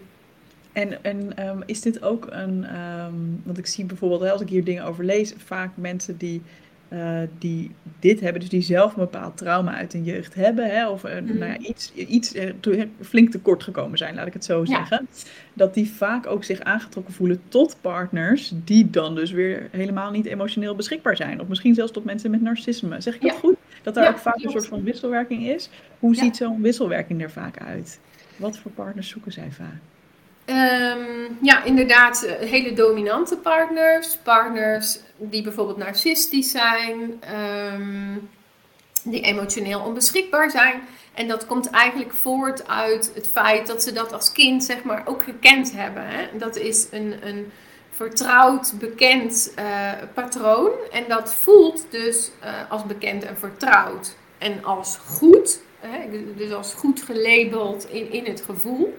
En, 0.72 1.04
en 1.04 1.48
um, 1.48 1.64
is 1.66 1.82
dit 1.82 2.02
ook 2.02 2.28
een, 2.30 2.80
um, 2.80 3.42
want 3.44 3.58
ik 3.58 3.68
zie 3.68 3.86
bijvoorbeeld 3.86 4.32
als 4.32 4.42
ik 4.42 4.50
hier 4.50 4.64
dingen 4.64 4.84
over 4.84 5.04
lees, 5.04 5.34
vaak 5.38 5.72
mensen 5.76 6.18
die 6.18 6.42
uh, 6.90 7.20
die 7.38 7.72
dit 8.00 8.20
hebben, 8.20 8.40
dus 8.40 8.50
die 8.50 8.62
zelf 8.62 8.92
een 8.92 9.00
bepaald 9.00 9.38
trauma 9.38 9.74
uit 9.74 9.94
hun 9.94 10.04
jeugd 10.04 10.36
hebben, 10.36 10.70
hè, 10.70 10.90
of 10.90 11.06
uh, 11.06 11.20
mm. 11.20 11.38
nou 11.38 11.52
ja, 11.52 11.58
iets, 11.58 11.94
iets 11.94 12.36
uh, 12.36 12.84
flink 13.02 13.32
tekort 13.32 13.64
gekomen 13.64 13.98
zijn, 13.98 14.16
laat 14.16 14.28
ik 14.28 14.34
het 14.34 14.46
zo 14.46 14.66
zeggen, 14.66 15.08
dat 15.54 15.74
die 15.74 15.90
vaak 15.90 16.28
ook 16.28 16.44
zich 16.44 16.60
aangetrokken 16.60 17.14
voelen 17.14 17.42
tot 17.48 17.78
partners 17.82 18.54
die 18.64 18.90
dan 18.90 19.16
dus 19.16 19.32
weer 19.32 19.68
helemaal 19.72 20.12
niet 20.12 20.26
emotioneel 20.26 20.76
beschikbaar 20.76 21.16
zijn. 21.16 21.42
Of 21.42 21.48
misschien 21.48 21.74
zelfs 21.74 21.92
tot 21.92 22.04
mensen 22.04 22.32
met 22.32 22.42
narcisme. 22.42 23.02
Zeg 23.02 23.16
ik 23.16 23.22
dat 23.22 23.32
goed? 23.32 23.56
Dat 23.84 23.98
er 23.98 24.08
ook 24.08 24.18
vaak 24.18 24.44
een 24.44 24.50
soort 24.50 24.68
van 24.68 24.84
wisselwerking 24.84 25.48
is. 25.48 25.70
Hoe 26.00 26.16
ziet 26.16 26.36
zo'n 26.36 26.62
wisselwerking 26.62 27.22
er 27.22 27.32
vaak 27.32 27.58
uit? 27.58 28.00
Wat 28.36 28.58
voor 28.58 28.72
partners 28.72 29.10
zoeken 29.10 29.32
zij 29.32 29.52
vaak? 29.52 29.80
Um, 30.50 31.38
ja, 31.42 31.64
inderdaad, 31.64 32.24
eh, 32.24 32.50
hele 32.50 32.74
dominante 32.74 33.38
partners. 33.38 34.18
Partners 34.24 35.00
die 35.18 35.44
bijvoorbeeld 35.44 35.78
narcistisch 35.78 36.52
zijn, 36.52 37.22
um, 37.74 38.30
die 39.04 39.22
emotioneel 39.22 39.80
onbeschikbaar 39.80 40.52
zijn. 40.52 40.82
En 41.14 41.28
dat 41.28 41.46
komt 41.46 41.70
eigenlijk 41.70 42.14
voort 42.14 42.68
uit 42.68 43.12
het 43.14 43.28
feit 43.28 43.68
dat 43.68 43.84
ze 43.84 43.94
dat 43.94 44.14
als 44.14 44.32
kind 44.32 44.64
zeg 44.64 44.84
maar 44.84 45.02
ook 45.06 45.24
gekend 45.24 45.72
hebben. 45.72 46.08
Hè? 46.08 46.28
Dat 46.38 46.56
is 46.56 46.88
een, 46.92 47.16
een 47.22 47.52
vertrouwd, 47.90 48.74
bekend 48.80 49.54
uh, 49.60 49.92
patroon. 50.14 50.72
En 50.92 51.04
dat 51.08 51.34
voelt 51.34 51.86
dus 51.90 52.32
uh, 52.44 52.72
als 52.72 52.86
bekend 52.86 53.24
en 53.24 53.38
vertrouwd. 53.38 54.16
En 54.38 54.64
als 54.64 54.98
goed, 54.98 55.62
hè? 55.80 56.24
dus 56.36 56.52
als 56.52 56.74
goed 56.74 57.02
gelabeld 57.02 57.90
in, 57.90 58.12
in 58.12 58.26
het 58.26 58.42
gevoel. 58.42 58.98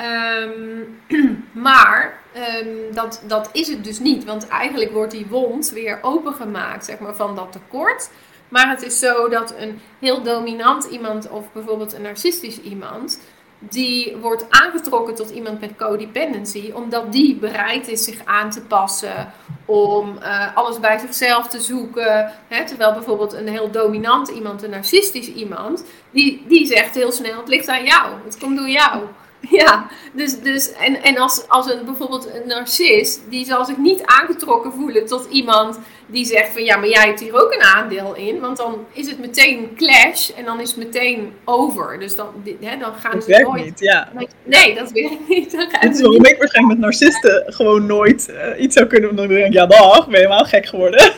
Um, 0.00 1.00
maar 1.52 2.18
um, 2.60 2.94
dat, 2.94 3.22
dat 3.26 3.48
is 3.52 3.68
het 3.68 3.84
dus 3.84 3.98
niet. 3.98 4.24
Want 4.24 4.48
eigenlijk 4.48 4.92
wordt 4.92 5.12
die 5.12 5.26
wond 5.26 5.70
weer 5.70 5.98
opengemaakt 6.02 6.84
zeg 6.84 6.98
maar, 6.98 7.14
van 7.14 7.36
dat 7.36 7.52
tekort. 7.52 8.10
Maar 8.48 8.68
het 8.68 8.82
is 8.82 8.98
zo 8.98 9.28
dat 9.28 9.54
een 9.58 9.80
heel 9.98 10.22
dominant 10.22 10.84
iemand, 10.84 11.30
of 11.30 11.52
bijvoorbeeld 11.52 11.92
een 11.92 12.02
narcistisch 12.02 12.60
iemand, 12.60 13.20
die 13.58 14.16
wordt 14.20 14.46
aangetrokken 14.48 15.14
tot 15.14 15.30
iemand 15.30 15.60
met 15.60 15.76
codependency, 15.76 16.70
omdat 16.74 17.12
die 17.12 17.36
bereid 17.36 17.88
is 17.88 18.04
zich 18.04 18.24
aan 18.24 18.50
te 18.50 18.60
passen, 18.60 19.32
om 19.64 20.18
uh, 20.22 20.56
alles 20.56 20.80
bij 20.80 20.98
zichzelf 20.98 21.48
te 21.48 21.60
zoeken. 21.60 22.32
Hè? 22.48 22.66
Terwijl 22.66 22.92
bijvoorbeeld 22.92 23.32
een 23.32 23.48
heel 23.48 23.70
dominant 23.70 24.28
iemand, 24.28 24.62
een 24.62 24.70
narcistisch 24.70 25.28
iemand, 25.32 25.84
die, 26.10 26.44
die 26.48 26.66
zegt 26.66 26.94
heel 26.94 27.12
snel: 27.12 27.36
het 27.36 27.48
ligt 27.48 27.68
aan 27.68 27.84
jou, 27.84 28.12
het 28.24 28.38
komt 28.38 28.56
door 28.56 28.68
jou. 28.68 29.02
Ja, 29.50 29.86
dus, 30.12 30.40
dus 30.40 30.72
en, 30.72 31.02
en 31.02 31.18
als, 31.18 31.44
als 31.48 31.72
een, 31.72 31.84
bijvoorbeeld 31.84 32.26
een 32.34 32.48
narcist, 32.48 33.20
die 33.28 33.44
zal 33.44 33.64
zich 33.64 33.76
niet 33.76 34.02
aangetrokken 34.04 34.72
voelen 34.72 35.06
tot 35.06 35.26
iemand 35.30 35.78
die 36.06 36.24
zegt 36.24 36.52
van 36.52 36.64
ja, 36.64 36.76
maar 36.76 36.88
jij 36.88 37.06
hebt 37.06 37.20
hier 37.20 37.42
ook 37.44 37.52
een 37.52 37.62
aandeel 37.62 38.14
in. 38.14 38.40
Want 38.40 38.56
dan 38.56 38.86
is 38.92 39.08
het 39.08 39.18
meteen 39.18 39.58
een 39.58 39.76
clash 39.76 40.30
en 40.30 40.44
dan 40.44 40.60
is 40.60 40.68
het 40.68 40.84
meteen 40.84 41.32
over. 41.44 41.98
Dus 41.98 42.16
dan, 42.16 42.26
hè, 42.60 42.76
dan 42.78 42.94
gaan 42.94 43.12
dat 43.12 43.24
ze 43.24 43.30
werkt 43.30 43.48
nooit. 43.48 43.64
Niet, 43.64 43.80
ja. 43.80 44.08
Nee, 44.44 44.74
dat 44.74 44.92
werkt 44.92 45.28
niet. 45.28 45.52
Dat 45.52 45.94
is 45.94 46.00
waarom 46.00 46.24
ik 46.24 46.38
waarschijnlijk 46.38 46.78
met 46.78 46.78
narcisten 46.78 47.44
gewoon 47.46 47.86
nooit 47.86 48.28
uh, 48.30 48.62
iets 48.62 48.76
zou 48.76 48.86
kunnen 48.86 49.08
doen. 49.08 49.18
Dan 49.18 49.28
denk 49.28 49.46
ik, 49.46 49.52
ja 49.52 49.66
dag, 49.66 50.04
ben 50.04 50.20
je 50.20 50.26
helemaal 50.26 50.44
gek 50.44 50.66
geworden. 50.66 51.00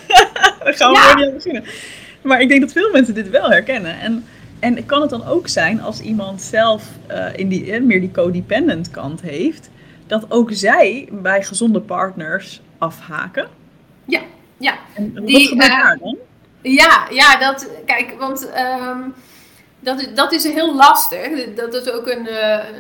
dan 0.65 0.75
gaan 0.75 0.93
we 0.93 0.99
ja. 0.99 1.15
niet 1.15 1.27
aan 1.27 1.35
beginnen. 1.35 1.65
Maar 2.23 2.41
ik 2.41 2.49
denk 2.49 2.61
dat 2.61 2.73
veel 2.73 2.91
mensen 2.93 3.15
dit 3.15 3.31
wel 3.31 3.51
herkennen. 3.51 4.01
En 4.01 4.27
en 4.59 4.87
kan 4.87 5.01
het 5.01 5.11
dan 5.11 5.27
ook 5.27 5.49
zijn 5.49 5.81
als 5.81 6.01
iemand 6.01 6.43
zelf 6.43 6.89
uh, 7.11 7.27
in 7.37 7.49
die, 7.49 7.67
uh, 7.67 7.83
meer 7.83 8.01
die 8.01 8.11
codependent 8.11 8.91
kant 8.91 9.21
heeft, 9.21 9.71
dat 10.07 10.27
ook 10.29 10.53
zij 10.53 11.09
bij 11.11 11.43
gezonde 11.43 11.81
partners 11.81 12.61
afhaken? 12.79 13.49
Ja, 14.05 14.21
ja. 14.57 14.75
En 14.95 15.15
wat 15.15 15.27
die, 15.27 15.49
gebeurt 15.49 15.71
uh, 15.71 15.83
daar 15.83 15.99
dan? 15.99 16.17
Ja, 16.63 17.07
ja, 17.11 17.39
dat, 17.39 17.69
kijk, 17.87 18.15
want 18.19 18.51
um, 18.89 19.15
dat, 19.81 20.09
dat 20.15 20.33
is 20.33 20.45
heel 20.45 20.75
lastig. 20.75 21.55
Dat 21.55 21.75
is 21.75 21.91
ook 21.91 22.07
een, 22.09 22.29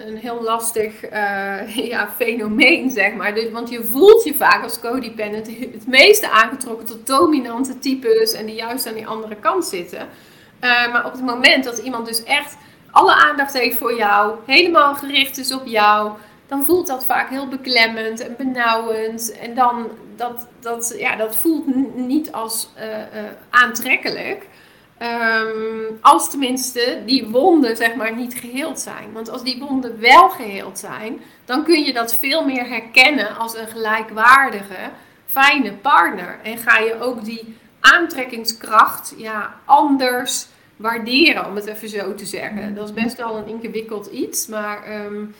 een 0.06 0.16
heel 0.16 0.42
lastig 0.42 0.92
ja, 1.90 2.10
fenomeen, 2.16 2.90
zeg 2.90 3.14
maar. 3.14 3.34
Dus, 3.34 3.50
want 3.50 3.70
je 3.70 3.84
voelt 3.84 4.24
je 4.24 4.34
vaak 4.34 4.62
als 4.62 4.80
codependent 4.80 5.46
het 5.46 5.86
meeste 5.86 6.30
aangetrokken 6.30 6.86
tot 6.86 7.06
dominante 7.06 7.78
types 7.78 8.32
en 8.32 8.46
die 8.46 8.54
juist 8.54 8.86
aan 8.86 8.94
die 8.94 9.06
andere 9.06 9.36
kant 9.36 9.64
zitten. 9.64 10.08
Uh, 10.60 10.92
maar 10.92 11.06
op 11.06 11.12
het 11.12 11.22
moment 11.22 11.64
dat 11.64 11.78
iemand 11.78 12.06
dus 12.06 12.24
echt 12.24 12.56
alle 12.90 13.14
aandacht 13.14 13.52
heeft 13.52 13.78
voor 13.78 13.96
jou, 13.96 14.34
helemaal 14.46 14.94
gericht 14.94 15.38
is 15.38 15.52
op 15.52 15.66
jou, 15.66 16.12
dan 16.46 16.64
voelt 16.64 16.86
dat 16.86 17.04
vaak 17.04 17.30
heel 17.30 17.48
beklemmend 17.48 18.20
en 18.20 18.34
benauwend. 18.36 19.38
En 19.38 19.54
dan, 19.54 19.88
dat, 20.16 20.46
dat, 20.60 20.94
ja, 20.98 21.16
dat 21.16 21.36
voelt 21.36 21.94
niet 21.94 22.32
als 22.32 22.68
uh, 22.78 22.84
uh, 22.84 23.04
aantrekkelijk. 23.50 24.46
Um, 25.02 25.98
als 26.00 26.30
tenminste 26.30 27.02
die 27.06 27.28
wonden 27.28 27.76
zeg 27.76 27.94
maar 27.94 28.14
niet 28.14 28.34
geheeld 28.34 28.80
zijn. 28.80 29.12
Want 29.12 29.30
als 29.30 29.42
die 29.42 29.64
wonden 29.68 30.00
wel 30.00 30.28
geheeld 30.28 30.78
zijn, 30.78 31.20
dan 31.44 31.64
kun 31.64 31.84
je 31.84 31.92
dat 31.92 32.14
veel 32.14 32.44
meer 32.44 32.68
herkennen 32.68 33.36
als 33.36 33.56
een 33.56 33.68
gelijkwaardige, 33.68 34.90
fijne 35.26 35.72
partner. 35.72 36.38
En 36.42 36.58
ga 36.58 36.78
je 36.78 37.00
ook 37.00 37.24
die 37.24 37.56
aantrekkingskracht 37.92 39.14
ja, 39.16 39.54
anders 39.64 40.46
waarderen, 40.76 41.46
om 41.46 41.54
het 41.54 41.66
even 41.66 41.88
zo 41.88 42.14
te 42.14 42.26
zeggen. 42.26 42.74
Dat 42.74 42.88
is 42.88 43.02
best 43.02 43.16
wel 43.16 43.36
een 43.36 43.46
ingewikkeld 43.46 44.06
iets, 44.06 44.46
maar 44.46 45.04
um, 45.04 45.34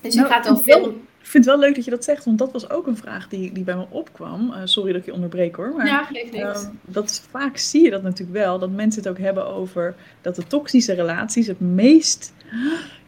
dus 0.00 0.14
je 0.14 0.20
nou, 0.20 0.32
gaat 0.32 0.44
dan 0.44 0.62
veel... 0.62 0.88
Ik 1.20 1.30
vind 1.30 1.44
het 1.44 1.54
wel 1.54 1.64
leuk 1.64 1.74
dat 1.74 1.84
je 1.84 1.90
dat 1.90 2.04
zegt, 2.04 2.24
want 2.24 2.38
dat 2.38 2.52
was 2.52 2.70
ook 2.70 2.86
een 2.86 2.96
vraag 2.96 3.28
die, 3.28 3.52
die 3.52 3.64
bij 3.64 3.76
me 3.76 3.86
opkwam. 3.88 4.50
Uh, 4.50 4.56
sorry 4.64 4.92
dat 4.92 5.00
ik 5.00 5.06
je 5.06 5.12
onderbreek 5.12 5.56
hoor. 5.56 5.72
Maar, 5.76 5.86
ja, 5.86 6.04
geeft 6.04 6.32
niks. 6.32 6.62
Uh, 6.62 6.68
dat 6.82 7.22
vaak 7.30 7.56
zie 7.56 7.82
je 7.82 7.90
dat 7.90 8.02
natuurlijk 8.02 8.38
wel, 8.38 8.58
dat 8.58 8.70
mensen 8.70 9.02
het 9.02 9.10
ook 9.10 9.18
hebben 9.18 9.46
over 9.46 9.94
dat 10.20 10.36
de 10.36 10.46
toxische 10.46 10.92
relaties 10.92 11.46
het 11.46 11.60
meest 11.60 12.32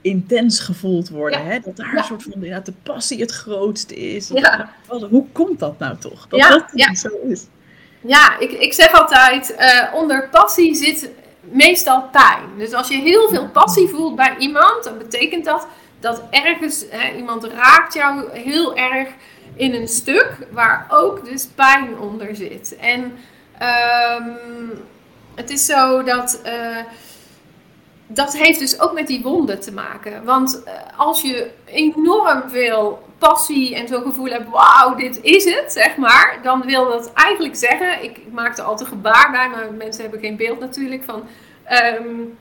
intens 0.01 0.61
gevoeld 0.61 1.09
worden. 1.09 1.38
Ja. 1.38 1.45
Hè? 1.45 1.59
Dat 1.61 1.77
daar 1.77 1.92
ja. 1.92 1.99
een 1.99 2.05
soort 2.05 2.23
van 2.23 2.40
ja, 2.40 2.61
de 2.61 2.73
passie 2.83 3.21
het 3.21 3.33
grootste 3.33 3.97
is. 3.97 4.29
Ja. 4.29 4.73
hoe 5.11 5.27
komt 5.33 5.59
dat 5.59 5.79
nou 5.79 5.97
toch? 5.99 6.27
Dat 6.29 6.40
dat 6.40 6.73
niet 6.73 6.99
zo 6.99 7.09
is. 7.29 7.47
Ja, 8.07 8.38
ik, 8.38 8.51
ik 8.51 8.73
zeg 8.73 8.92
altijd, 8.92 9.55
uh, 9.59 9.95
onder 9.95 10.29
passie 10.29 10.75
zit 10.75 11.11
meestal 11.40 12.03
pijn. 12.03 12.59
Dus 12.59 12.73
als 12.73 12.88
je 12.88 12.97
heel 12.97 13.29
veel 13.29 13.49
passie 13.49 13.88
voelt 13.88 14.16
bij 14.16 14.37
iemand, 14.38 14.85
dan 14.85 14.99
betekent 14.99 15.45
dat 15.45 15.66
dat 16.01 16.23
ergens 16.31 16.85
hè, 16.90 17.16
iemand 17.16 17.45
raakt 17.45 17.95
jou 17.95 18.38
heel 18.38 18.77
erg 18.77 19.09
in 19.55 19.75
een 19.75 19.88
stuk 19.88 20.33
waar 20.51 20.87
ook 20.90 21.25
dus 21.25 21.47
pijn 21.47 21.99
onder 21.99 22.37
zit. 22.37 22.77
En 22.77 23.19
um, 24.23 24.38
het 25.35 25.51
is 25.51 25.64
zo 25.64 26.03
dat. 26.03 26.40
Uh, 26.47 26.79
dat 28.07 28.37
heeft 28.37 28.59
dus 28.59 28.81
ook 28.81 28.92
met 28.92 29.07
die 29.07 29.23
wonden 29.23 29.61
te 29.61 29.73
maken. 29.73 30.25
Want 30.25 30.62
uh, 30.64 30.73
als 30.97 31.23
je 31.23 31.51
enorm 31.64 32.42
veel 32.51 33.09
passie 33.19 33.75
en 33.75 33.88
zo'n 33.88 34.03
gevoel 34.03 34.31
hebt, 34.31 34.51
wauw, 34.51 34.95
dit 34.95 35.23
is 35.23 35.45
het, 35.45 35.73
zeg 35.73 35.97
maar. 35.97 36.38
Dan 36.42 36.62
wil 36.64 36.88
dat 36.88 37.12
eigenlijk 37.12 37.57
zeggen, 37.57 38.03
ik, 38.03 38.16
ik 38.19 38.33
maakte 38.33 38.62
altijd 38.62 38.88
gebaar 38.88 39.31
bij, 39.31 39.49
maar 39.49 39.73
mensen 39.73 40.03
hebben 40.03 40.21
geen 40.21 40.37
beeld 40.37 40.61
natuurlijk 40.61 41.05
van... 41.05 41.23
Um, 42.01 42.38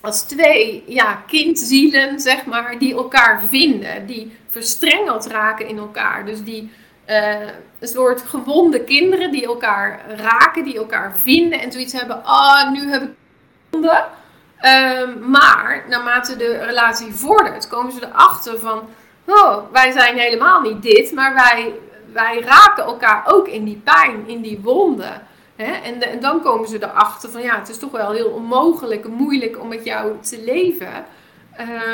als 0.00 0.22
twee 0.22 0.84
ja, 0.86 1.22
kindzielen, 1.26 2.20
zeg 2.20 2.44
maar, 2.44 2.78
die 2.78 2.94
elkaar 2.94 3.42
vinden, 3.42 4.06
die 4.06 4.32
verstrengeld 4.48 5.26
raken 5.26 5.68
in 5.68 5.78
elkaar. 5.78 6.26
Dus 6.26 6.42
die 6.44 6.70
uh, 7.06 7.34
een 7.78 7.88
soort 7.88 8.22
gewonde 8.22 8.84
kinderen 8.84 9.30
die 9.30 9.46
elkaar 9.46 10.00
raken, 10.16 10.64
die 10.64 10.76
elkaar 10.76 11.18
vinden 11.18 11.60
en 11.60 11.72
zoiets 11.72 11.92
hebben. 11.92 12.16
Oh, 12.16 12.70
nu 12.70 12.90
heb 12.90 13.02
ik 13.02 13.08
gewonden. 13.70 14.04
Um, 14.62 15.30
maar 15.30 15.84
naarmate 15.88 16.36
de 16.36 16.56
relatie 16.56 17.14
vordert, 17.14 17.68
komen 17.68 17.92
ze 17.92 18.06
erachter 18.06 18.58
van 18.58 18.88
oh, 19.28 19.72
wij 19.72 19.92
zijn 19.92 20.18
helemaal 20.18 20.60
niet 20.60 20.82
dit, 20.82 21.12
maar 21.12 21.34
wij, 21.34 21.74
wij 22.12 22.40
raken 22.40 22.84
elkaar 22.84 23.22
ook 23.26 23.48
in 23.48 23.64
die 23.64 23.82
pijn, 23.84 24.28
in 24.28 24.40
die 24.40 24.60
wonden. 24.62 25.26
En, 25.56 26.20
dan 26.20 26.42
komen 26.42 26.68
ze 26.68 26.82
erachter 26.82 27.30
van 27.30 27.42
ja, 27.42 27.58
het 27.58 27.68
is 27.68 27.78
toch 27.78 27.90
wel 27.90 28.10
heel 28.10 28.28
onmogelijk 28.28 29.04
en 29.04 29.10
moeilijk 29.10 29.60
om 29.60 29.68
met 29.68 29.84
jou 29.84 30.12
te 30.20 30.42
leven. 30.42 31.04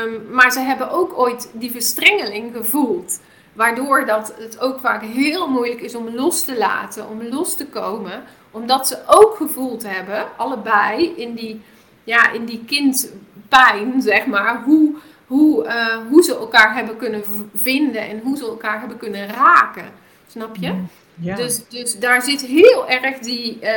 Um, 0.03 0.27
maar 0.31 0.53
ze 0.53 0.61
hebben 0.61 0.91
ook 0.91 1.19
ooit 1.19 1.51
die 1.53 1.71
verstrengeling 1.71 2.57
gevoeld. 2.57 3.21
Waardoor 3.53 4.07
dat 4.07 4.35
het 4.39 4.61
ook 4.61 4.81
vaak 4.81 5.03
heel 5.03 5.49
moeilijk 5.49 5.81
is 5.81 5.95
om 5.95 6.15
los 6.15 6.45
te 6.45 6.59
laten, 6.59 7.09
om 7.09 7.23
los 7.23 7.57
te 7.57 7.67
komen. 7.67 8.23
Omdat 8.51 8.89
ze 8.89 8.99
ook 9.07 9.37
gevoeld 9.37 9.83
hebben, 9.83 10.27
allebei, 10.37 11.15
in 11.17 11.35
die, 11.35 11.63
ja, 12.05 12.33
in 12.33 12.45
die 12.45 12.65
kindpijn, 12.67 14.03
zeg 14.03 14.27
maar, 14.27 14.63
hoe 14.65 14.95
hoe, 15.27 15.65
uh, 15.65 15.97
hoe 16.09 16.23
ze 16.23 16.37
elkaar 16.37 16.75
hebben 16.75 16.97
kunnen 16.97 17.23
vinden 17.55 18.03
en 18.09 18.21
hoe 18.21 18.37
ze 18.37 18.45
elkaar 18.45 18.79
hebben 18.81 18.97
kunnen 18.97 19.29
raken. 19.29 19.85
Snap 20.29 20.57
je? 20.57 20.73
Mm, 20.73 20.89
ja. 21.15 21.37
Dus, 21.37 21.69
dus 21.69 21.99
daar 21.99 22.23
zit 22.23 22.41
heel 22.41 22.89
erg 22.89 23.19
die, 23.19 23.59
uh, 23.63 23.69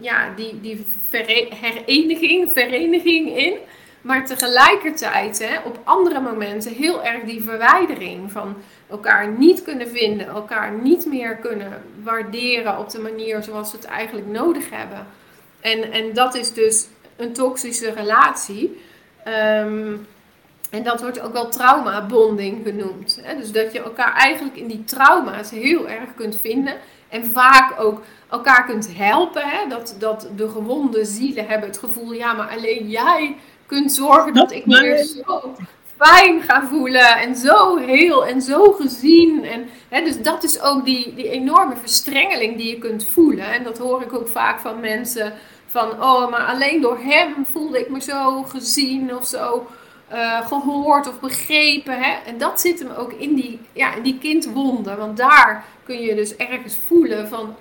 ja, 0.00 0.34
die, 0.36 0.60
die 0.60 0.84
hereniging, 1.50 2.52
vereniging 2.52 3.36
in. 3.36 3.54
Maar 4.00 4.26
tegelijkertijd, 4.26 5.38
hè, 5.38 5.58
op 5.64 5.78
andere 5.84 6.20
momenten, 6.20 6.72
heel 6.72 7.04
erg 7.04 7.22
die 7.22 7.42
verwijdering 7.42 8.32
van 8.32 8.56
elkaar 8.90 9.28
niet 9.28 9.62
kunnen 9.62 9.88
vinden, 9.88 10.26
elkaar 10.26 10.72
niet 10.72 11.06
meer 11.06 11.36
kunnen 11.36 11.82
waarderen 12.02 12.78
op 12.78 12.90
de 12.90 13.00
manier 13.00 13.42
zoals 13.42 13.70
we 13.70 13.76
het 13.76 13.86
eigenlijk 13.86 14.26
nodig 14.26 14.70
hebben. 14.70 15.06
En, 15.60 15.92
en 15.92 16.14
dat 16.14 16.34
is 16.34 16.52
dus 16.52 16.86
een 17.16 17.32
toxische 17.32 17.90
relatie. 17.90 18.80
Ehm, 19.24 19.96
en 20.70 20.82
dat 20.82 21.00
wordt 21.00 21.20
ook 21.20 21.32
wel 21.32 21.48
traumabonding 21.48 22.60
genoemd. 22.64 23.18
Hè? 23.22 23.36
Dus 23.36 23.52
dat 23.52 23.72
je 23.72 23.82
elkaar 23.82 24.14
eigenlijk 24.14 24.56
in 24.56 24.66
die 24.66 24.84
trauma's 24.84 25.50
heel 25.50 25.88
erg 25.88 26.14
kunt 26.14 26.36
vinden. 26.40 26.74
En 27.08 27.26
vaak 27.26 27.80
ook 27.80 28.02
elkaar 28.30 28.64
kunt 28.64 28.88
helpen. 28.96 29.42
Hè? 29.42 29.68
Dat, 29.68 29.96
dat 29.98 30.28
de 30.36 30.48
gewonde 30.48 31.04
zielen 31.04 31.46
hebben 31.46 31.68
het 31.68 31.78
gevoel, 31.78 32.12
ja, 32.12 32.32
maar 32.32 32.48
alleen 32.48 32.88
jij 32.88 33.36
kunt 33.66 33.92
zorgen 33.92 34.34
dat 34.34 34.52
ik 34.52 34.66
me 34.66 34.80
weer 34.80 35.04
zo 35.04 35.54
fijn 35.96 36.42
ga 36.42 36.66
voelen. 36.66 37.16
En 37.16 37.36
zo 37.36 37.76
heel 37.76 38.26
en 38.26 38.42
zo 38.42 38.72
gezien. 38.72 39.44
En, 39.44 39.68
hè, 39.88 40.04
dus 40.04 40.22
dat 40.22 40.44
is 40.44 40.60
ook 40.60 40.84
die, 40.84 41.14
die 41.14 41.28
enorme 41.28 41.76
verstrengeling 41.76 42.56
die 42.56 42.70
je 42.70 42.78
kunt 42.78 43.06
voelen. 43.06 43.52
En 43.52 43.64
dat 43.64 43.78
hoor 43.78 44.02
ik 44.02 44.12
ook 44.12 44.28
vaak 44.28 44.60
van 44.60 44.80
mensen. 44.80 45.32
Van, 45.76 46.02
oh, 46.02 46.30
maar 46.30 46.46
alleen 46.46 46.80
door 46.80 46.98
hem 46.98 47.46
voelde 47.46 47.80
ik 47.80 47.88
me 47.88 48.00
zo 48.00 48.42
gezien 48.42 49.16
of 49.16 49.26
zo 49.26 49.66
uh, 50.12 50.46
gehoord 50.46 51.08
of 51.08 51.20
begrepen. 51.20 52.02
Hè? 52.02 52.16
En 52.26 52.38
dat 52.38 52.60
zit 52.60 52.78
hem 52.78 52.90
ook 52.90 53.12
in 53.12 53.34
die, 53.34 53.60
ja, 53.72 53.94
in 53.94 54.02
die 54.02 54.18
kindwonden. 54.18 54.96
Want 54.96 55.16
daar 55.16 55.64
kun 55.84 56.00
je 56.00 56.14
dus 56.14 56.36
ergens 56.36 56.76
voelen 56.86 57.28
van... 57.28 57.56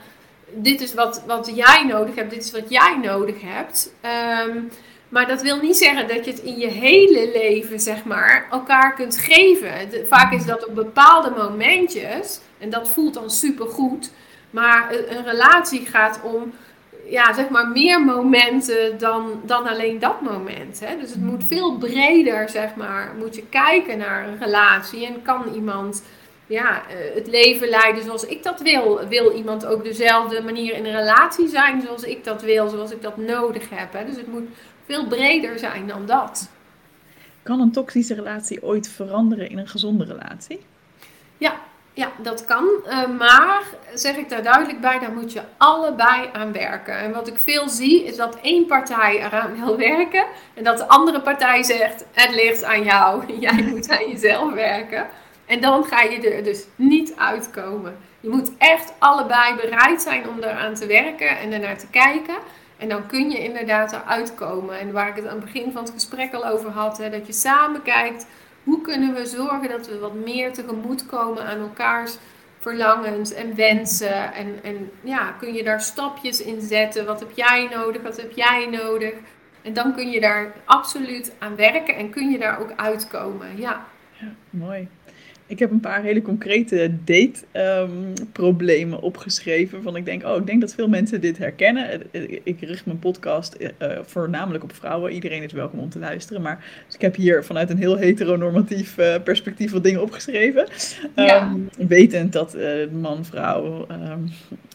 Dit 0.54 0.82
is 0.82 0.94
wat, 0.94 1.24
wat 1.28 1.52
jij 1.56 1.84
nodig 1.88 2.16
hebt, 2.16 2.30
dit 2.30 2.44
is 2.44 2.52
wat 2.52 2.70
jij 2.70 2.98
nodig 3.02 3.36
hebt. 3.42 3.94
Ehm, 4.02 4.60
maar 5.10 5.28
dat 5.28 5.42
wil 5.42 5.62
niet 5.62 5.78
zeggen 5.78 6.08
dat 6.08 6.26
je 6.26 6.32
het 6.32 6.40
in 6.40 6.58
je 6.58 6.68
hele 6.68 7.30
leven, 7.34 7.80
zeg 7.80 8.04
maar, 8.04 8.48
elkaar 8.52 8.94
kunt 8.94 9.18
geven. 9.18 9.72
vaak 10.08 10.34
is 10.34 10.46
dat 10.46 10.68
op 10.68 10.76
bepaalde 10.76 11.30
momentjes. 11.38 12.40
En 12.58 12.70
dat 12.70 12.90
voelt 12.90 13.14
dan 13.14 13.30
supergoed. 13.30 14.12
Maar 14.50 14.92
een 14.92 15.24
relatie 15.24 15.86
gaat 15.86 16.20
om 16.24 16.54
ja, 17.10 17.34
zeg 17.34 17.50
maar 17.50 17.68
meer 17.68 18.02
momenten 18.02 18.98
dan, 18.98 19.42
dan 19.46 19.68
alleen 19.68 20.00
dat 20.00 20.22
moment. 20.22 20.80
Hè? 20.80 20.98
Dus 21.00 21.10
het 21.10 21.22
moet 21.22 21.44
veel 21.44 21.78
breder, 21.78 22.50
zeg 22.50 22.76
maar, 22.76 23.14
moet 23.18 23.36
je 23.36 23.44
kijken 23.50 23.98
naar 23.98 24.28
een 24.28 24.40
relatie. 24.40 25.06
En 25.06 25.22
kan 25.22 25.54
iemand 25.54 26.04
ja, 26.48 26.88
eh, 26.88 27.16
het 27.16 27.28
leven 27.28 27.68
leiden 27.68 28.04
zoals 28.04 28.26
ik 28.26 28.44
dat 28.44 28.62
wil? 28.62 29.08
Wil 29.08 29.32
iemand 29.32 29.66
ook 29.66 29.84
dezelfde 29.84 30.42
manier 30.42 30.76
in 30.76 30.86
een 30.86 30.96
relatie 30.96 31.48
zijn 31.48 31.82
zoals 31.82 32.04
ik 32.04 32.24
dat 32.24 32.42
wil, 32.42 32.70
zoals 32.70 32.92
ik 32.92 33.02
dat 33.02 33.18
nodig 33.18 33.70
heb? 33.70 33.94
Hè? 33.94 34.06
Dus 34.06 34.16
het 34.16 34.28
moet 34.28 34.48
veel 34.86 35.08
breder 35.08 35.60
zijn 35.60 35.88
dan 35.88 36.06
dat. 36.06 36.50
Kan 37.44 37.60
een 37.60 37.72
toxische 37.72 38.14
relatie 38.16 38.64
ooit 38.64 38.90
veranderen 38.90 39.50
in 39.50 39.58
een 39.58 39.68
gezonde 39.68 40.04
relatie? 40.04 40.60
Ja, 41.38 41.56
ja, 41.96 42.12
dat 42.18 42.46
kan. 42.46 42.68
Uh, 42.88 43.08
maar 43.18 43.64
zeg 43.94 44.16
ik 44.16 44.30
daar 44.30 44.44
duidelijk 44.44 44.82
bij, 44.82 45.00
daar 45.00 45.12
moet 45.12 45.34
je 45.34 45.42
allebei 45.58 46.30
aan 46.34 46.52
werken. 46.52 46.98
En 46.98 47.14
wat 47.14 47.28
ik 47.28 47.38
veel 47.38 47.70
zie, 47.70 48.04
is 48.04 48.16
dat 48.16 48.38
één 48.42 48.66
partij 48.66 49.24
eraan 49.24 49.56
wil 49.60 49.78
werken. 49.78 50.26
En 50.54 50.64
dat 50.64 50.78
de 50.78 50.88
andere 50.88 51.22
partij 51.22 51.64
zegt, 51.64 52.06
het 52.12 52.36
ligt 52.36 52.64
aan 52.64 52.84
jou. 52.84 53.24
Jij 53.40 53.64
moet 53.64 53.90
aan 53.90 54.10
jezelf 54.10 54.54
werken. 54.54 55.08
En 55.46 55.62
dan 55.62 55.84
ga 55.84 56.02
je 56.02 56.30
er 56.30 56.44
dus 56.44 56.66
niet 56.76 57.14
uitkomen. 57.18 57.98
Je 58.20 58.30
moet 58.30 58.52
echt 58.58 58.94
allebei 59.00 59.56
bereid 59.56 60.02
zijn 60.02 60.30
om 60.30 60.38
eraan 60.44 60.74
te 60.74 60.86
werken 60.86 61.38
en 61.38 61.54
ernaar 61.54 61.78
te 61.78 61.88
kijken. 61.88 62.36
En 62.78 62.90
dan 62.90 63.08
kun 63.08 63.30
je 63.30 63.44
inderdaad 63.44 63.94
eruit 63.94 64.36
komen. 64.36 64.80
En 64.80 64.92
waar 64.92 65.08
ik 65.08 65.16
het 65.16 65.26
aan 65.28 65.36
het 65.36 65.46
begin 65.46 65.72
van 65.72 65.84
het 65.84 65.92
gesprek 65.94 66.34
al 66.34 66.46
over 66.48 66.70
had, 66.70 66.98
hè, 66.98 67.10
dat 67.10 67.28
je 67.28 67.34
samen 67.34 67.82
kijkt 67.82 68.26
hoe 68.66 68.82
kunnen 68.82 69.14
we 69.14 69.26
zorgen 69.26 69.70
dat 69.70 69.88
we 69.88 70.00
wat 70.00 70.14
meer 70.14 70.54
tegemoet 70.54 71.06
komen 71.06 71.46
aan 71.46 71.60
elkaars 71.60 72.18
verlangens 72.60 73.34
en 73.34 73.56
wensen? 73.56 74.34
En, 74.34 74.60
en 74.64 74.92
ja, 75.04 75.32
kun 75.32 75.54
je 75.54 75.64
daar 75.64 75.82
stapjes 75.82 76.42
in 76.42 76.62
zetten? 76.62 77.06
Wat 77.06 77.20
heb 77.20 77.32
jij 77.32 77.68
nodig? 77.74 78.02
Wat 78.02 78.18
heb 78.18 78.32
jij 78.32 78.66
nodig? 78.66 79.14
En 79.62 79.74
dan 79.74 79.96
kun 79.96 80.10
je 80.10 80.20
daar 80.20 80.54
absoluut 80.66 81.34
aan 81.40 81.56
werken 81.56 81.96
en 81.96 82.10
kun 82.10 82.30
je 82.30 82.38
daar 82.38 82.60
ook 82.60 82.72
uitkomen. 82.76 83.58
Ja, 83.58 83.86
ja 84.12 84.28
mooi. 84.50 84.88
Ik 85.48 85.60
heb 85.60 85.72
een 85.72 85.80
paar 85.80 86.04
hele 86.04 86.22
concrete 86.22 86.92
date-problemen 87.04 89.02
opgeschreven. 89.02 89.84
Van 89.84 89.96
ik 89.96 90.06
denk, 90.06 90.24
oh, 90.24 90.36
ik 90.38 90.46
denk 90.46 90.62
dat 90.62 90.74
veel 90.74 90.88
mensen 90.88 91.22
dit 91.22 91.38
herkennen. 91.38 92.02
Ik 92.44 92.60
richt 92.60 92.86
mijn 92.86 93.00
podcast 93.00 93.58
uh, 93.60 93.70
voornamelijk 94.06 94.64
op 94.64 94.76
vrouwen. 94.76 95.12
Iedereen 95.12 95.44
is 95.44 95.52
welkom 95.52 95.80
om 95.80 95.90
te 95.90 96.00
luisteren. 96.00 96.42
Maar 96.42 96.66
dus 96.86 96.96
ik 96.96 97.02
heb 97.02 97.16
hier 97.16 97.44
vanuit 97.44 97.70
een 97.70 97.78
heel 97.78 97.98
heteronormatief 97.98 98.98
uh, 98.98 99.16
perspectief 99.24 99.72
wat 99.72 99.84
dingen 99.84 100.02
opgeschreven. 100.02 100.68
Ja. 101.16 101.52
Um, 101.52 101.70
wetend 101.88 102.34
dat 102.34 102.58
man, 102.92 103.26
vrouw, 103.26 103.88
um, 103.92 104.32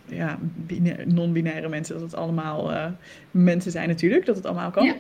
ja, 0.07 0.39
non-binaire 1.05 1.69
mensen, 1.69 1.95
dat 1.95 2.05
het 2.05 2.15
allemaal 2.15 2.73
mensen 3.31 3.71
zijn 3.71 3.89
natuurlijk. 3.89 4.27
Dat 4.27 4.37
het 4.37 4.47
allemaal 4.47 4.71
kan. 4.71 4.85
Ja. 4.85 4.95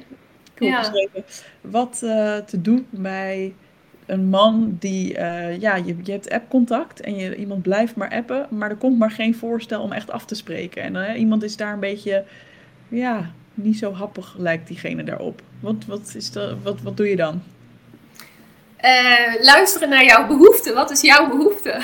Opgeschreven 0.58 1.24
wat 1.60 1.98
te 2.46 2.60
doen 2.60 2.86
bij 2.90 3.54
een 4.10 4.28
man 4.28 4.76
die, 4.78 5.18
uh, 5.18 5.60
ja, 5.60 5.76
je, 5.76 5.96
je 6.02 6.12
hebt 6.12 6.30
appcontact 6.30 7.00
en 7.00 7.16
je, 7.16 7.36
iemand 7.36 7.62
blijft 7.62 7.96
maar 7.96 8.10
appen, 8.10 8.46
maar 8.50 8.70
er 8.70 8.76
komt 8.76 8.98
maar 8.98 9.10
geen 9.10 9.34
voorstel 9.34 9.82
om 9.82 9.92
echt 9.92 10.10
af 10.10 10.24
te 10.24 10.34
spreken. 10.34 10.82
En 10.82 10.94
uh, 10.94 11.20
iemand 11.20 11.42
is 11.42 11.56
daar 11.56 11.72
een 11.72 11.80
beetje, 11.80 12.24
ja, 12.88 13.30
niet 13.54 13.78
zo 13.78 13.92
happig 13.92 14.34
lijkt 14.38 14.66
diegene 14.68 15.04
daarop. 15.04 15.42
Wat, 15.60 15.74
wat, 15.86 16.12
is 16.16 16.30
de, 16.30 16.56
wat, 16.62 16.80
wat 16.82 16.96
doe 16.96 17.08
je 17.08 17.16
dan? 17.16 17.42
Uh, 18.84 19.42
luisteren 19.42 19.88
naar 19.88 20.04
jouw 20.04 20.26
behoefte. 20.26 20.74
Wat 20.74 20.90
is 20.90 21.00
jouw 21.00 21.28
behoefte? 21.28 21.80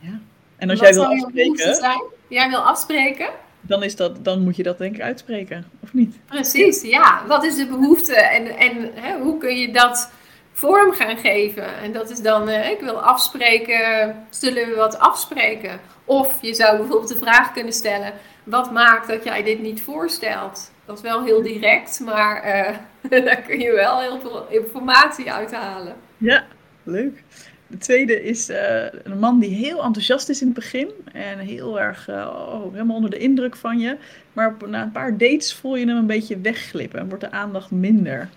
Ja. 0.00 0.20
En 0.56 0.70
als 0.70 0.80
jij 0.80 0.92
wil 0.92 1.06
afspreken. 1.06 1.74
Zijn? 1.74 2.02
Jij 2.28 2.48
wil 2.48 2.60
afspreken? 2.60 3.28
Dan, 3.60 3.82
is 3.82 3.96
dat, 3.96 4.24
dan 4.24 4.42
moet 4.42 4.56
je 4.56 4.62
dat 4.62 4.78
denk 4.78 4.94
ik 4.94 5.00
uitspreken, 5.00 5.66
of 5.80 5.94
niet? 5.94 6.16
Precies, 6.26 6.82
ja. 6.82 7.22
Wat 7.26 7.44
is 7.44 7.56
de 7.56 7.66
behoefte 7.66 8.14
en, 8.14 8.46
en 8.58 8.90
hè, 8.94 9.18
hoe 9.18 9.38
kun 9.38 9.56
je 9.56 9.72
dat 9.72 10.10
vorm 10.58 10.92
gaan 10.92 11.16
geven. 11.16 11.76
En 11.76 11.92
dat 11.92 12.10
is 12.10 12.20
dan, 12.20 12.48
uh, 12.48 12.70
ik 12.70 12.80
wil 12.80 13.02
afspreken, 13.02 14.14
zullen 14.30 14.68
we 14.68 14.74
wat 14.74 14.98
afspreken? 14.98 15.80
Of 16.04 16.38
je 16.40 16.54
zou 16.54 16.76
bijvoorbeeld 16.76 17.08
de 17.08 17.16
vraag 17.16 17.52
kunnen 17.52 17.72
stellen, 17.72 18.12
wat 18.44 18.72
maakt 18.72 19.08
dat 19.08 19.24
jij 19.24 19.42
dit 19.42 19.60
niet 19.60 19.82
voorstelt? 19.82 20.70
Dat 20.84 20.96
is 20.96 21.02
wel 21.02 21.24
heel 21.24 21.42
direct, 21.42 22.00
maar 22.04 22.46
uh, 22.46 22.76
daar 23.24 23.42
kun 23.42 23.60
je 23.60 23.72
wel 23.72 24.00
heel 24.00 24.20
veel 24.20 24.46
informatie 24.48 25.32
uithalen. 25.32 25.94
Ja, 26.16 26.44
leuk. 26.82 27.22
De 27.66 27.78
tweede 27.78 28.22
is 28.22 28.50
uh, 28.50 28.56
een 29.02 29.18
man 29.18 29.40
die 29.40 29.54
heel 29.54 29.82
enthousiast 29.82 30.28
is 30.28 30.40
in 30.40 30.46
het 30.46 30.56
begin. 30.56 30.90
En 31.12 31.38
heel 31.38 31.80
erg 31.80 32.08
oh, 32.08 32.72
helemaal 32.72 32.96
onder 32.96 33.10
de 33.10 33.18
indruk 33.18 33.56
van 33.56 33.78
je. 33.78 33.96
Maar 34.32 34.56
na 34.66 34.82
een 34.82 34.92
paar 34.92 35.18
dates 35.18 35.54
voel 35.54 35.76
je 35.76 35.86
hem 35.86 35.96
een 35.96 36.06
beetje 36.06 36.40
wegglippen 36.40 37.00
en 37.00 37.08
wordt 37.08 37.24
de 37.24 37.30
aandacht 37.30 37.70
minder. 37.70 38.28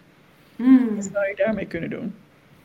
Hmm. 0.62 0.96
Wat 0.96 1.10
zou 1.14 1.28
je 1.28 1.36
daarmee 1.36 1.66
kunnen 1.66 1.90
doen? 1.90 2.16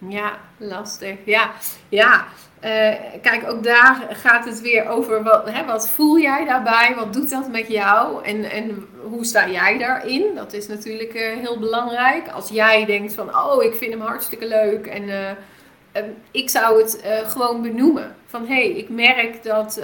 Ja, 0.09 0.39
lastig. 0.57 1.17
Ja, 1.25 1.51
ja. 1.89 2.25
Uh, 2.65 2.95
kijk, 3.23 3.43
ook 3.47 3.63
daar 3.63 4.07
gaat 4.11 4.45
het 4.45 4.61
weer 4.61 4.89
over 4.89 5.23
wat, 5.23 5.51
hè, 5.51 5.65
wat 5.65 5.89
voel 5.89 6.19
jij 6.19 6.45
daarbij? 6.45 6.95
Wat 6.97 7.13
doet 7.13 7.31
dat 7.31 7.51
met 7.51 7.69
jou? 7.69 8.25
En, 8.25 8.51
en 8.51 8.87
hoe 9.03 9.25
sta 9.25 9.49
jij 9.49 9.79
daarin? 9.79 10.35
Dat 10.35 10.53
is 10.53 10.67
natuurlijk 10.67 11.15
uh, 11.15 11.23
heel 11.23 11.59
belangrijk. 11.59 12.29
Als 12.29 12.49
jij 12.49 12.85
denkt 12.85 13.15
van, 13.15 13.37
oh, 13.37 13.63
ik 13.63 13.75
vind 13.75 13.93
hem 13.93 14.01
hartstikke 14.01 14.47
leuk 14.47 14.87
en 14.87 15.03
uh, 15.03 16.03
ik 16.31 16.51
zou 16.51 16.83
het 16.83 17.05
gewoon 17.27 17.63
benoemen. 17.63 18.15
Van, 18.27 18.47
hé, 18.47 18.55
hey, 18.55 18.71
ik 18.71 18.89
merk 18.89 19.43
dat 19.43 19.81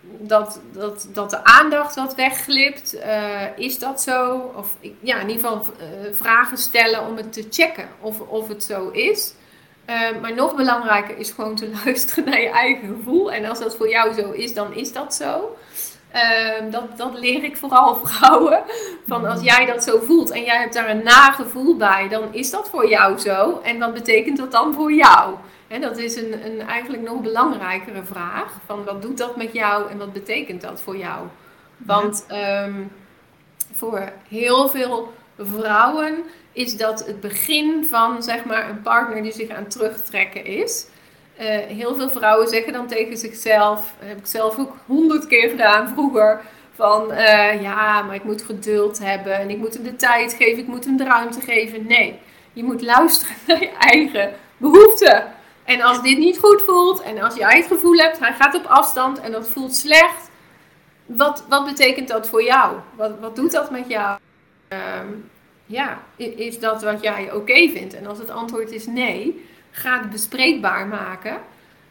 dat, 0.00 0.60
dat, 0.72 1.08
dat 1.12 1.30
de 1.30 1.44
aandacht 1.44 1.94
wat 1.94 2.14
wegglipt. 2.14 2.94
Uh, 2.94 3.58
is 3.58 3.78
dat 3.78 4.00
zo? 4.00 4.36
Of 4.56 4.76
ja, 5.00 5.20
in 5.20 5.28
ieder 5.28 5.44
geval 5.44 5.64
uh, 5.80 6.14
vragen 6.14 6.58
stellen 6.58 7.06
om 7.06 7.16
het 7.16 7.32
te 7.32 7.46
checken 7.50 7.88
of, 8.00 8.20
of 8.20 8.48
het 8.48 8.64
zo 8.64 8.88
is. 8.88 9.34
Uh, 9.86 10.20
maar 10.20 10.34
nog 10.34 10.54
belangrijker 10.54 11.18
is 11.18 11.30
gewoon 11.30 11.54
te 11.54 11.70
luisteren 11.84 12.24
naar 12.24 12.40
je 12.40 12.48
eigen 12.48 12.96
gevoel. 12.96 13.32
En 13.32 13.44
als 13.44 13.58
dat 13.58 13.76
voor 13.76 13.88
jou 13.88 14.12
zo 14.12 14.30
is, 14.30 14.54
dan 14.54 14.74
is 14.74 14.92
dat 14.92 15.14
zo. 15.14 15.56
Ehm, 16.10 16.70
dat, 16.70 16.96
dat 16.96 17.18
leer 17.18 17.44
ik 17.44 17.56
vooral 17.56 17.94
vrouwen. 18.04 18.62
Van 19.08 19.26
als 19.26 19.42
jij 19.42 19.66
dat 19.66 19.84
zo 19.84 20.00
voelt 20.00 20.30
en 20.30 20.42
jij 20.42 20.56
hebt 20.56 20.74
daar 20.74 20.88
een 20.88 21.02
nagevoel 21.02 21.76
bij, 21.76 22.08
dan 22.08 22.34
is 22.34 22.50
dat 22.50 22.68
voor 22.70 22.88
jou 22.88 23.18
zo. 23.18 23.60
En 23.62 23.78
wat 23.78 23.94
betekent 23.94 24.36
dat 24.36 24.52
dan 24.52 24.74
voor 24.74 24.92
jou? 24.92 25.34
Dat 25.78 25.98
is 25.98 26.16
een, 26.16 26.46
een 26.46 26.60
eigenlijk 26.60 27.02
nog 27.02 27.20
belangrijkere 27.20 28.02
vraag. 28.02 28.56
Van 28.66 28.84
wat 28.84 29.02
doet 29.02 29.18
dat 29.18 29.36
met 29.36 29.52
jou 29.52 29.90
en 29.90 29.98
wat 29.98 30.12
betekent 30.12 30.60
dat 30.60 30.80
voor 30.80 30.96
jou? 30.96 31.26
Want 31.76 32.24
ehm, 32.28 32.82
voor 33.72 34.12
heel 34.28 34.68
veel 34.68 35.12
vrouwen 35.38 36.24
is 36.52 36.76
dat 36.76 37.06
het 37.06 37.20
begin 37.20 37.84
van 37.84 38.22
zeg 38.22 38.44
maar, 38.44 38.70
een 38.70 38.82
partner 38.82 39.22
die 39.22 39.32
zich 39.32 39.48
aan 39.48 39.62
het 39.62 39.70
terugtrekken 39.70 40.44
is. 40.44 40.86
Uh, 41.40 41.46
heel 41.56 41.94
veel 41.94 42.10
vrouwen 42.10 42.48
zeggen 42.48 42.72
dan 42.72 42.86
tegen 42.86 43.16
zichzelf, 43.16 43.94
heb 43.98 44.18
ik 44.18 44.26
zelf 44.26 44.58
ook 44.58 44.76
honderd 44.86 45.26
keer 45.26 45.48
gedaan 45.48 45.88
vroeger, 45.88 46.40
Van 46.74 47.12
eh, 47.12 47.62
ja, 47.62 48.02
maar 48.02 48.14
ik 48.14 48.24
moet 48.24 48.42
geduld 48.42 48.98
hebben 48.98 49.34
en 49.34 49.50
ik 49.50 49.56
moet 49.56 49.74
hem 49.74 49.82
de 49.82 49.96
tijd 49.96 50.32
geven, 50.32 50.58
ik 50.58 50.66
moet 50.66 50.84
hem 50.84 50.96
de 50.96 51.04
ruimte 51.04 51.40
geven. 51.40 51.86
Nee, 51.86 52.18
je 52.52 52.64
moet 52.64 52.82
luisteren 52.82 53.34
naar 53.46 53.60
je 53.60 53.70
eigen 53.78 54.32
behoeften. 54.56 55.38
En 55.70 55.80
als 55.80 56.02
dit 56.02 56.18
niet 56.18 56.38
goed 56.38 56.62
voelt 56.62 57.02
en 57.02 57.22
als 57.22 57.34
jij 57.34 57.56
het 57.56 57.66
gevoel 57.66 57.96
hebt, 57.96 58.18
hij 58.18 58.32
gaat 58.32 58.54
op 58.54 58.64
afstand 58.64 59.20
en 59.20 59.32
dat 59.32 59.50
voelt 59.50 59.74
slecht, 59.74 60.30
wat, 61.06 61.44
wat 61.48 61.64
betekent 61.64 62.08
dat 62.08 62.28
voor 62.28 62.42
jou? 62.42 62.76
Wat, 62.94 63.12
wat 63.20 63.36
doet 63.36 63.52
dat 63.52 63.70
met 63.70 63.88
jou? 63.88 64.18
Ehm, 64.68 65.06
ja, 65.66 66.02
is 66.16 66.58
dat 66.58 66.82
wat 66.82 67.02
jij 67.02 67.32
oké 67.32 67.68
vindt? 67.68 67.94
En 67.94 68.06
als 68.06 68.18
het 68.18 68.30
antwoord 68.30 68.70
is 68.70 68.86
nee, 68.86 69.46
ga 69.70 69.98
het 69.98 70.10
bespreekbaar 70.10 70.86
maken. 70.86 71.38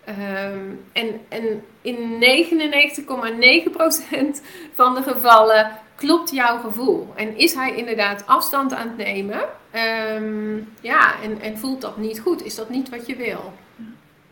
Ehm, 0.03 0.65
en, 0.91 1.21
en 1.29 1.63
in 1.81 2.19
99,9% 2.19 4.41
van 4.73 4.95
de 4.95 5.03
gevallen 5.03 5.71
klopt 5.95 6.31
jouw 6.31 6.59
gevoel. 6.59 7.13
En 7.15 7.37
is 7.37 7.53
hij 7.53 7.75
inderdaad 7.75 8.27
afstand 8.27 8.73
aan 8.73 8.87
het 8.87 8.97
nemen? 8.97 9.41
Ehm, 9.71 10.57
ja, 10.81 11.21
en, 11.21 11.41
en 11.41 11.57
voelt 11.57 11.81
dat 11.81 11.97
niet 11.97 12.19
goed? 12.19 12.45
Is 12.45 12.55
dat 12.55 12.69
niet 12.69 12.89
wat 12.89 13.05
je 13.05 13.15
wil? 13.15 13.53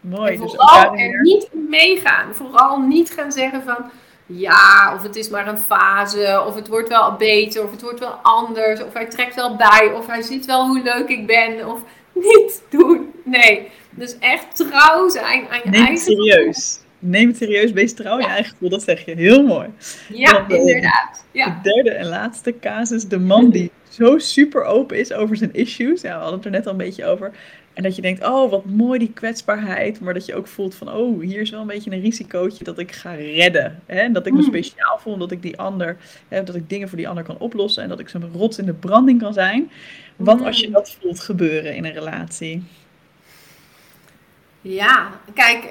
Mooi. 0.10 0.34
En 0.34 0.42
dus 0.42 0.52
vooral 0.56 0.92
dus 0.92 1.02
er 1.02 1.22
niet 1.22 1.50
meegaan. 1.70 2.34
Vooral 2.34 2.80
niet 2.80 3.12
gaan 3.12 3.32
zeggen 3.32 3.64
van 3.64 3.92
ja, 4.26 4.94
of 4.96 5.04
het 5.04 5.16
is 5.16 5.30
maar 5.30 5.48
een 5.48 5.58
fase, 5.58 6.44
of 6.48 6.56
het 6.56 6.68
wordt 6.68 6.90
wel 6.90 7.16
beter, 7.16 7.64
of 7.64 7.72
het 7.72 7.82
wordt 7.82 8.00
wel 8.00 8.20
anders, 8.22 8.84
of 8.84 8.94
hij 8.94 9.06
trekt 9.06 9.36
wel 9.36 9.56
bij, 9.56 9.92
of 9.96 10.08
hij 10.08 10.22
ziet 10.22 10.46
wel 10.46 10.68
hoe 10.68 10.82
leuk 10.84 11.10
ik 11.10 11.28
ben, 11.28 11.68
of 11.68 11.82
niet 12.34 12.64
doen. 12.70 13.12
Nee, 13.24 13.68
dus 13.90 14.18
echt 14.20 14.56
trouw 14.56 15.10
zijn 15.10 15.48
aan 15.50 15.60
je 15.64 15.70
Neem 15.70 15.86
eigen 15.86 15.98
serieus. 15.98 16.80
Neem 17.00 17.28
het 17.28 17.38
serieus, 17.38 17.72
wees 17.72 17.94
trouw 17.94 18.14
aan 18.14 18.20
je 18.20 18.28
eigen 18.28 18.52
gevoel, 18.52 18.70
dat 18.70 18.84
zeg 18.84 19.06
je. 19.06 19.16
Heel 19.16 19.44
mooi. 19.44 19.68
Ja, 20.10 20.48
eh, 20.48 20.60
inderdaad. 20.60 21.26
Ja. 21.32 21.60
De 21.64 21.74
derde 21.74 21.90
en 21.92 22.08
laatste 22.08 22.60
casus, 22.60 23.08
de 23.08 23.20
man 23.20 23.50
die 23.50 23.72
zo 23.90 24.18
super 24.18 24.64
open 24.64 24.98
is 24.98 25.14
over 25.14 25.38
zijn 25.38 25.54
issues. 25.54 26.02
Ja, 26.02 26.16
we 26.16 26.22
hadden 26.22 26.36
het 26.36 26.46
er 26.46 26.52
net 26.52 26.66
al 26.66 26.72
een 26.72 26.78
beetje 26.78 27.06
over. 27.06 27.32
En 27.78 27.84
dat 27.84 27.96
je 27.96 28.02
denkt, 28.02 28.26
oh 28.26 28.52
wat 28.52 28.66
mooi 28.66 29.00
die 29.00 29.12
kwetsbaarheid. 29.14 30.00
Maar 30.00 30.14
dat 30.14 30.26
je 30.26 30.36
ook 30.36 30.48
voelt 30.48 30.76
van, 30.76 30.94
oh 30.94 31.22
hier 31.22 31.42
is 31.42 31.50
wel 31.50 31.62
een 31.62 31.68
beetje 31.68 31.92
een 31.92 32.02
risicootje 32.02 32.64
dat 32.64 32.80
ik 32.80 32.92
ga 32.92 33.14
redden. 33.14 33.80
Hè? 33.86 34.00
En 34.00 34.14
dat 34.14 34.26
ik 34.26 34.34
me 34.34 34.40
hmm. 34.40 34.48
speciaal 34.48 35.00
voel, 35.00 35.18
dat 35.18 35.32
ik 35.32 35.42
die 35.42 35.58
ander, 35.58 35.98
hè, 36.28 36.44
dat 36.44 36.56
ik 36.56 36.70
dingen 36.70 36.88
voor 36.90 36.98
die 36.98 37.08
ander 37.08 37.24
kan 37.24 37.38
oplossen. 37.38 37.84
En 37.84 37.90
dat 37.90 38.00
ik 38.00 38.10
zo'n 38.10 38.32
rots 38.34 38.58
in 38.58 38.66
de 38.66 38.74
branding 38.74 39.22
kan 39.22 39.34
zijn. 39.34 39.72
Wat 40.16 40.42
als 40.42 40.60
je 40.60 40.66
hmm. 40.66 40.74
dat 40.74 40.98
voelt 41.02 41.20
gebeuren 41.20 41.76
in 41.76 41.86
een 41.86 41.94
relatie? 41.94 42.64
Ja, 44.70 45.10
kijk, 45.34 45.64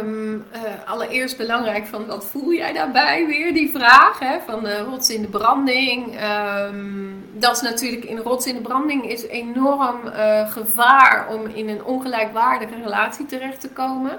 um, 0.00 0.34
uh, 0.54 0.60
allereerst 0.84 1.36
belangrijk 1.36 1.86
van 1.86 2.06
wat 2.06 2.26
voel 2.26 2.52
jij 2.52 2.72
daarbij 2.72 3.26
weer, 3.26 3.54
die 3.54 3.70
vraag 3.70 4.18
hè, 4.18 4.38
van 4.46 4.64
de 4.64 4.78
rots 4.78 5.10
in 5.10 5.22
de 5.22 5.28
branding. 5.28 6.20
Um, 6.60 7.24
dat 7.32 7.56
is 7.56 7.62
natuurlijk 7.62 8.04
in 8.04 8.18
rots 8.18 8.46
in 8.46 8.54
de 8.54 8.60
branding 8.60 9.10
is 9.10 9.26
enorm 9.26 10.00
uh, 10.06 10.50
gevaar 10.50 11.28
om 11.28 11.46
in 11.46 11.68
een 11.68 11.84
ongelijkwaardige 11.84 12.74
relatie 12.82 13.26
terecht 13.26 13.60
te 13.60 13.68
komen. 13.68 14.18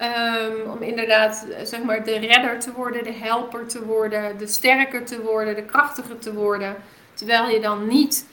Um, 0.00 0.70
om 0.70 0.82
inderdaad 0.82 1.46
zeg 1.62 1.82
maar 1.82 2.04
de 2.04 2.18
redder 2.18 2.60
te 2.60 2.72
worden, 2.72 3.04
de 3.04 3.12
helper 3.12 3.66
te 3.66 3.84
worden, 3.84 4.38
de 4.38 4.46
sterker 4.46 5.04
te 5.04 5.22
worden, 5.22 5.54
de 5.54 5.64
krachtiger 5.64 6.18
te 6.18 6.34
worden. 6.34 6.76
Terwijl 7.14 7.48
je 7.48 7.60
dan 7.60 7.86
niet 7.86 8.26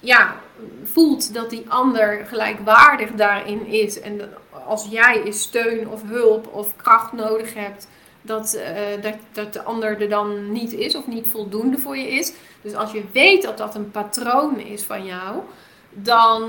ja, 0.00 0.36
voelt 0.84 1.34
dat 1.34 1.50
die 1.50 1.64
ander 1.68 2.26
gelijkwaardig 2.26 3.10
daarin 3.10 3.66
is. 3.66 4.00
En 4.00 4.20
als 4.66 4.86
jij 4.90 5.18
is 5.24 5.42
steun 5.42 5.88
of 5.88 6.02
hulp 6.02 6.46
of 6.52 6.76
kracht 6.76 7.12
nodig 7.12 7.54
hebt, 7.54 7.88
dat, 8.22 8.56
uh, 8.56 9.02
dat, 9.02 9.14
dat 9.32 9.52
de 9.52 9.62
ander 9.62 10.00
er 10.00 10.08
dan 10.08 10.52
niet 10.52 10.72
is 10.72 10.94
of 10.94 11.06
niet 11.06 11.28
voldoende 11.28 11.78
voor 11.78 11.96
je 11.96 12.08
is. 12.08 12.32
Dus 12.62 12.74
als 12.74 12.92
je 12.92 13.04
weet 13.12 13.42
dat 13.42 13.58
dat 13.58 13.74
een 13.74 13.90
patroon 13.90 14.60
is 14.60 14.82
van 14.82 15.04
jou, 15.04 15.36
dan 15.90 16.42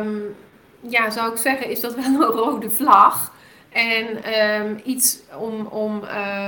um, 0.00 0.36
ja, 0.80 1.10
zou 1.10 1.32
ik 1.32 1.38
zeggen, 1.38 1.70
is 1.70 1.80
dat 1.80 1.94
wel 1.94 2.04
een 2.04 2.22
rode 2.22 2.70
vlag. 2.70 3.32
En 3.68 4.34
um, 4.60 4.80
iets 4.84 5.18
om, 5.38 5.66
om 5.66 6.02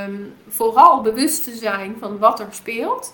um, 0.06 0.34
vooral 0.48 1.00
bewust 1.00 1.44
te 1.44 1.54
zijn 1.54 1.96
van 1.98 2.18
wat 2.18 2.40
er 2.40 2.46
speelt. 2.50 3.12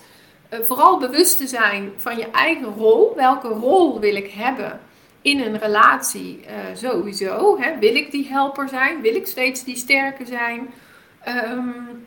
Eh, 0.49 0.59
vooral 0.59 0.99
bewust 0.99 1.37
te 1.37 1.47
zijn 1.47 1.91
van 1.95 2.17
je 2.17 2.29
eigen 2.31 2.73
rol. 2.77 3.15
Welke 3.15 3.47
rol 3.47 3.99
wil 3.99 4.15
ik 4.15 4.31
hebben 4.31 4.79
in 5.21 5.41
een 5.41 5.59
relatie 5.59 6.39
uh, 6.39 6.53
sowieso? 6.73 7.57
Hè? 7.59 7.79
Wil 7.79 7.95
ik 7.95 8.11
die 8.11 8.27
helper 8.27 8.69
zijn? 8.69 9.01
Wil 9.01 9.15
ik 9.15 9.27
steeds 9.27 9.63
die 9.63 9.75
sterke 9.75 10.25
zijn? 10.25 10.69
Um, 11.27 12.05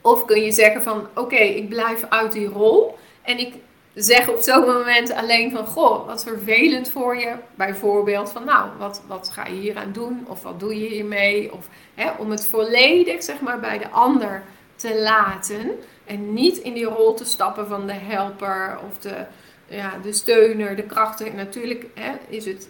of 0.00 0.24
kun 0.24 0.42
je 0.42 0.52
zeggen 0.52 0.82
van 0.82 1.08
oké, 1.14 1.36
ik 1.36 1.68
blijf 1.68 2.04
uit 2.08 2.32
die 2.32 2.46
rol. 2.46 2.98
En 3.22 3.38
ik 3.38 3.54
zeg 3.94 4.28
op 4.28 4.40
zo'n 4.40 4.66
moment 4.66 5.12
alleen 5.12 5.50
van 5.50 5.66
goh, 5.66 6.06
wat 6.06 6.22
vervelend 6.24 6.88
voor 6.90 7.16
je. 7.16 7.34
Bijvoorbeeld 7.54 8.30
van 8.30 8.44
nou, 8.44 8.68
wat, 8.78 9.02
wat 9.06 9.30
ga 9.32 9.46
je 9.46 9.54
hier 9.54 9.76
aan 9.76 9.92
doen? 9.92 10.24
Of 10.28 10.42
wat 10.42 10.60
doe 10.60 10.78
je 10.80 10.88
hiermee? 10.88 11.52
Of 11.52 11.68
hè, 11.94 12.10
om 12.18 12.30
het 12.30 12.46
volledig 12.46 13.22
zeg 13.22 13.40
maar 13.40 13.60
bij 13.60 13.78
de 13.78 13.88
ander 13.88 14.42
te 14.74 15.00
laten. 15.00 15.70
En 16.06 16.32
niet 16.32 16.56
in 16.56 16.74
die 16.74 16.84
rol 16.84 17.14
te 17.14 17.24
stappen 17.24 17.66
van 17.66 17.86
de 17.86 17.92
helper 17.92 18.78
of 18.88 18.98
de, 18.98 19.26
ja, 19.66 19.98
de 20.02 20.12
steuner, 20.12 20.76
de 20.76 20.82
krachten. 20.82 21.36
Natuurlijk 21.36 21.86
hè, 21.94 22.12
is, 22.28 22.44
het, 22.44 22.68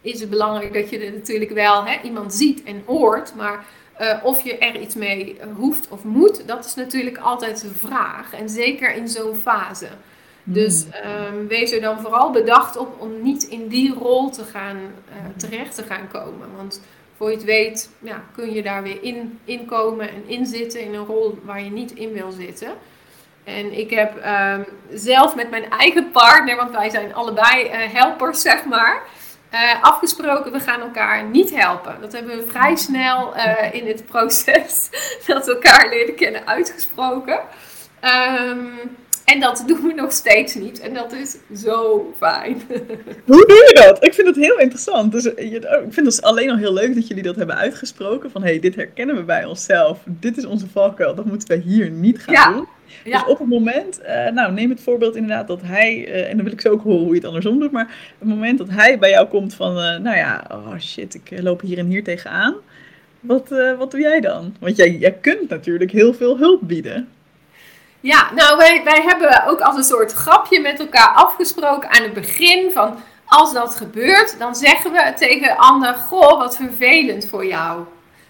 is 0.00 0.20
het 0.20 0.30
belangrijk 0.30 0.74
dat 0.74 0.90
je 0.90 0.98
er 0.98 1.12
natuurlijk 1.12 1.50
wel 1.50 1.84
hè, 1.84 2.00
iemand 2.02 2.34
ziet 2.34 2.62
en 2.62 2.82
hoort. 2.86 3.34
Maar 3.34 3.64
uh, 4.00 4.18
of 4.22 4.42
je 4.42 4.58
er 4.58 4.80
iets 4.80 4.94
mee 4.94 5.36
hoeft 5.56 5.88
of 5.88 6.04
moet, 6.04 6.48
dat 6.48 6.64
is 6.64 6.74
natuurlijk 6.74 7.18
altijd 7.18 7.60
de 7.60 7.74
vraag. 7.74 8.32
En 8.32 8.48
zeker 8.48 8.94
in 8.94 9.08
zo'n 9.08 9.34
fase. 9.34 9.88
Dus 10.44 10.84
um, 11.30 11.46
wees 11.48 11.72
er 11.72 11.80
dan 11.80 12.00
vooral 12.00 12.30
bedacht 12.30 12.76
op 12.76 13.00
om 13.00 13.22
niet 13.22 13.42
in 13.42 13.68
die 13.68 13.94
rol 13.94 14.30
te 14.30 14.44
gaan, 14.44 14.76
uh, 14.76 15.14
terecht 15.36 15.74
te 15.74 15.82
gaan 15.82 16.08
komen. 16.08 16.48
Want 16.56 16.80
voor 17.16 17.30
je 17.30 17.36
het 17.36 17.44
weet, 17.44 17.90
ja, 17.98 18.22
kun 18.34 18.52
je 18.52 18.62
daar 18.62 18.82
weer 18.82 19.02
in, 19.44 19.66
komen 19.66 20.08
en 20.08 20.22
in 20.26 20.46
zitten 20.46 20.80
in 20.80 20.94
een 20.94 21.06
rol 21.06 21.38
waar 21.42 21.62
je 21.62 21.70
niet 21.70 21.92
in 21.92 22.12
wil 22.12 22.30
zitten. 22.30 22.68
En 23.44 23.78
ik 23.78 23.90
heb 23.90 24.24
um, 24.26 24.64
zelf 24.90 25.34
met 25.34 25.50
mijn 25.50 25.70
eigen 25.70 26.10
partner, 26.10 26.56
want 26.56 26.70
wij 26.70 26.90
zijn 26.90 27.14
allebei 27.14 27.64
uh, 27.64 27.72
helpers, 27.92 28.40
zeg 28.40 28.64
maar, 28.64 29.02
uh, 29.52 29.82
afgesproken, 29.82 30.52
we 30.52 30.60
gaan 30.60 30.80
elkaar 30.80 31.24
niet 31.24 31.56
helpen. 31.56 31.96
Dat 32.00 32.12
hebben 32.12 32.36
we 32.36 32.46
vrij 32.46 32.76
snel 32.76 33.36
uh, 33.36 33.74
in 33.74 33.86
het 33.86 34.06
proces 34.06 34.90
dat 35.26 35.46
we 35.46 35.52
elkaar 35.52 35.88
leren 35.88 36.14
kennen 36.14 36.46
uitgesproken. 36.46 37.40
Um, 38.00 38.96
en 39.24 39.40
dat 39.40 39.64
doen 39.66 39.80
we 39.82 39.92
nog 39.94 40.12
steeds 40.12 40.54
niet. 40.54 40.80
En 40.80 40.94
dat 40.94 41.12
is 41.12 41.36
zo 41.64 42.12
fijn. 42.16 42.62
Hoe 43.26 43.46
doe 43.46 43.72
je 43.74 43.80
dat? 43.86 44.04
Ik 44.04 44.14
vind 44.14 44.26
het 44.26 44.36
heel 44.36 44.58
interessant. 44.58 45.12
Dus, 45.12 45.34
eh, 45.34 45.52
ik 45.52 45.66
vind 45.90 46.06
het 46.06 46.22
alleen 46.22 46.50
al 46.50 46.56
heel 46.56 46.72
leuk 46.72 46.94
dat 46.94 47.08
jullie 47.08 47.22
dat 47.22 47.36
hebben 47.36 47.56
uitgesproken. 47.56 48.30
Van, 48.30 48.42
hé, 48.42 48.48
hey, 48.48 48.60
dit 48.60 48.74
herkennen 48.74 49.16
we 49.16 49.22
bij 49.22 49.44
onszelf. 49.44 49.98
Dit 50.04 50.36
is 50.36 50.44
onze 50.44 50.68
valkuil. 50.68 51.14
Dat 51.14 51.24
moeten 51.24 51.48
we 51.48 51.56
hier 51.56 51.90
niet 51.90 52.18
gaan 52.18 52.54
doen. 52.54 52.66
Ja. 53.04 53.18
Dus 53.18 53.30
op 53.30 53.38
het 53.38 53.48
moment, 53.48 54.00
uh, 54.02 54.28
nou 54.28 54.52
neem 54.52 54.70
het 54.70 54.80
voorbeeld 54.80 55.16
inderdaad 55.16 55.46
dat 55.46 55.62
hij, 55.62 56.08
uh, 56.08 56.30
en 56.30 56.36
dan 56.36 56.44
wil 56.44 56.52
ik 56.52 56.60
zo 56.60 56.70
ook 56.70 56.82
horen 56.82 57.02
hoe 57.02 57.08
je 57.08 57.14
het 57.14 57.24
andersom 57.24 57.58
doet, 57.58 57.70
maar 57.70 58.14
het 58.18 58.28
moment 58.28 58.58
dat 58.58 58.70
hij 58.70 58.98
bij 58.98 59.10
jou 59.10 59.28
komt 59.28 59.54
van, 59.54 59.70
uh, 59.70 59.98
nou 59.98 60.16
ja, 60.16 60.44
oh 60.50 60.78
shit, 60.78 61.14
ik 61.14 61.42
loop 61.42 61.60
hier 61.60 61.78
en 61.78 61.86
hier 61.86 62.04
tegenaan. 62.04 62.54
Wat, 63.20 63.48
wat 63.78 63.90
doe 63.90 64.00
jij 64.00 64.20
dan? 64.20 64.56
Want 64.60 64.76
jij, 64.76 64.96
jij 64.96 65.12
kunt 65.12 65.48
natuurlijk 65.48 65.90
heel 65.90 66.14
veel 66.14 66.38
hulp 66.38 66.60
bieden. 66.62 67.08
Ja, 68.04 68.30
nou 68.34 68.56
wij, 68.56 68.84
wij 68.84 69.02
hebben 69.02 69.46
ook 69.46 69.60
als 69.60 69.76
een 69.76 69.84
soort 69.84 70.12
grapje 70.12 70.60
met 70.60 70.80
elkaar 70.80 71.08
afgesproken 71.08 71.90
aan 71.90 72.02
het 72.02 72.12
begin 72.12 72.70
van 72.72 72.98
als 73.26 73.52
dat 73.52 73.74
gebeurt, 73.74 74.38
dan 74.38 74.56
zeggen 74.56 74.92
we 74.92 75.12
tegen 75.16 75.42
de 75.42 75.56
ander, 75.56 75.94
goh, 75.94 76.38
wat 76.38 76.56
vervelend 76.56 77.28
voor 77.28 77.46
jou. 77.46 77.84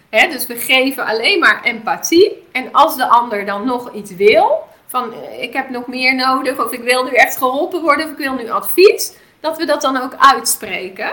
He, 0.09 0.27
dus 0.27 0.47
we 0.47 0.55
geven 0.55 1.05
alleen 1.05 1.39
maar 1.39 1.63
empathie. 1.63 2.43
En 2.51 2.71
als 2.71 2.95
de 2.95 3.07
ander 3.07 3.45
dan 3.45 3.65
nog 3.65 3.93
iets 3.93 4.15
wil, 4.15 4.63
van 4.87 5.13
eh, 5.13 5.43
ik 5.43 5.53
heb 5.53 5.69
nog 5.69 5.87
meer 5.87 6.15
nodig, 6.15 6.65
of 6.65 6.71
ik 6.71 6.83
wil 6.83 7.03
nu 7.03 7.11
echt 7.11 7.37
geholpen 7.37 7.81
worden, 7.81 8.05
of 8.05 8.11
ik 8.11 8.17
wil 8.17 8.33
nu 8.33 8.49
advies, 8.49 9.13
dat 9.39 9.57
we 9.57 9.65
dat 9.65 9.81
dan 9.81 10.01
ook 10.01 10.15
uitspreken. 10.17 11.11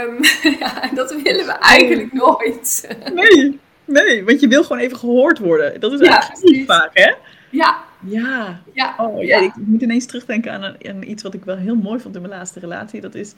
Um, 0.00 0.18
ja, 0.60 0.88
dat 0.94 1.12
willen 1.12 1.46
we 1.46 1.52
eigenlijk 1.52 2.12
nooit. 2.12 2.88
Nee, 3.12 3.60
Nee, 3.84 4.24
want 4.24 4.40
je 4.40 4.48
wil 4.48 4.62
gewoon 4.62 4.82
even 4.82 4.96
gehoord 4.96 5.38
worden. 5.38 5.80
Dat 5.80 5.92
is 5.92 6.00
eigenlijk 6.00 6.44
niet 6.44 6.66
vaak, 6.66 6.90
hè? 6.92 7.12
Ja. 7.50 7.84
Ja. 8.06 8.60
ja. 8.72 8.94
Oh, 8.98 9.22
ja. 9.22 9.38
Ik 9.38 9.52
moet 9.56 9.82
ineens 9.82 10.06
terugdenken 10.06 10.52
aan, 10.52 10.62
een, 10.62 10.76
aan, 10.88 11.02
iets 11.02 11.22
wat 11.22 11.34
ik 11.34 11.44
wel 11.44 11.56
heel 11.56 11.74
mooi 11.74 12.00
vond 12.00 12.14
in 12.14 12.20
mijn 12.20 12.34
laatste 12.34 12.60
relatie. 12.60 13.00
Dat 13.00 13.14
is, 13.14 13.34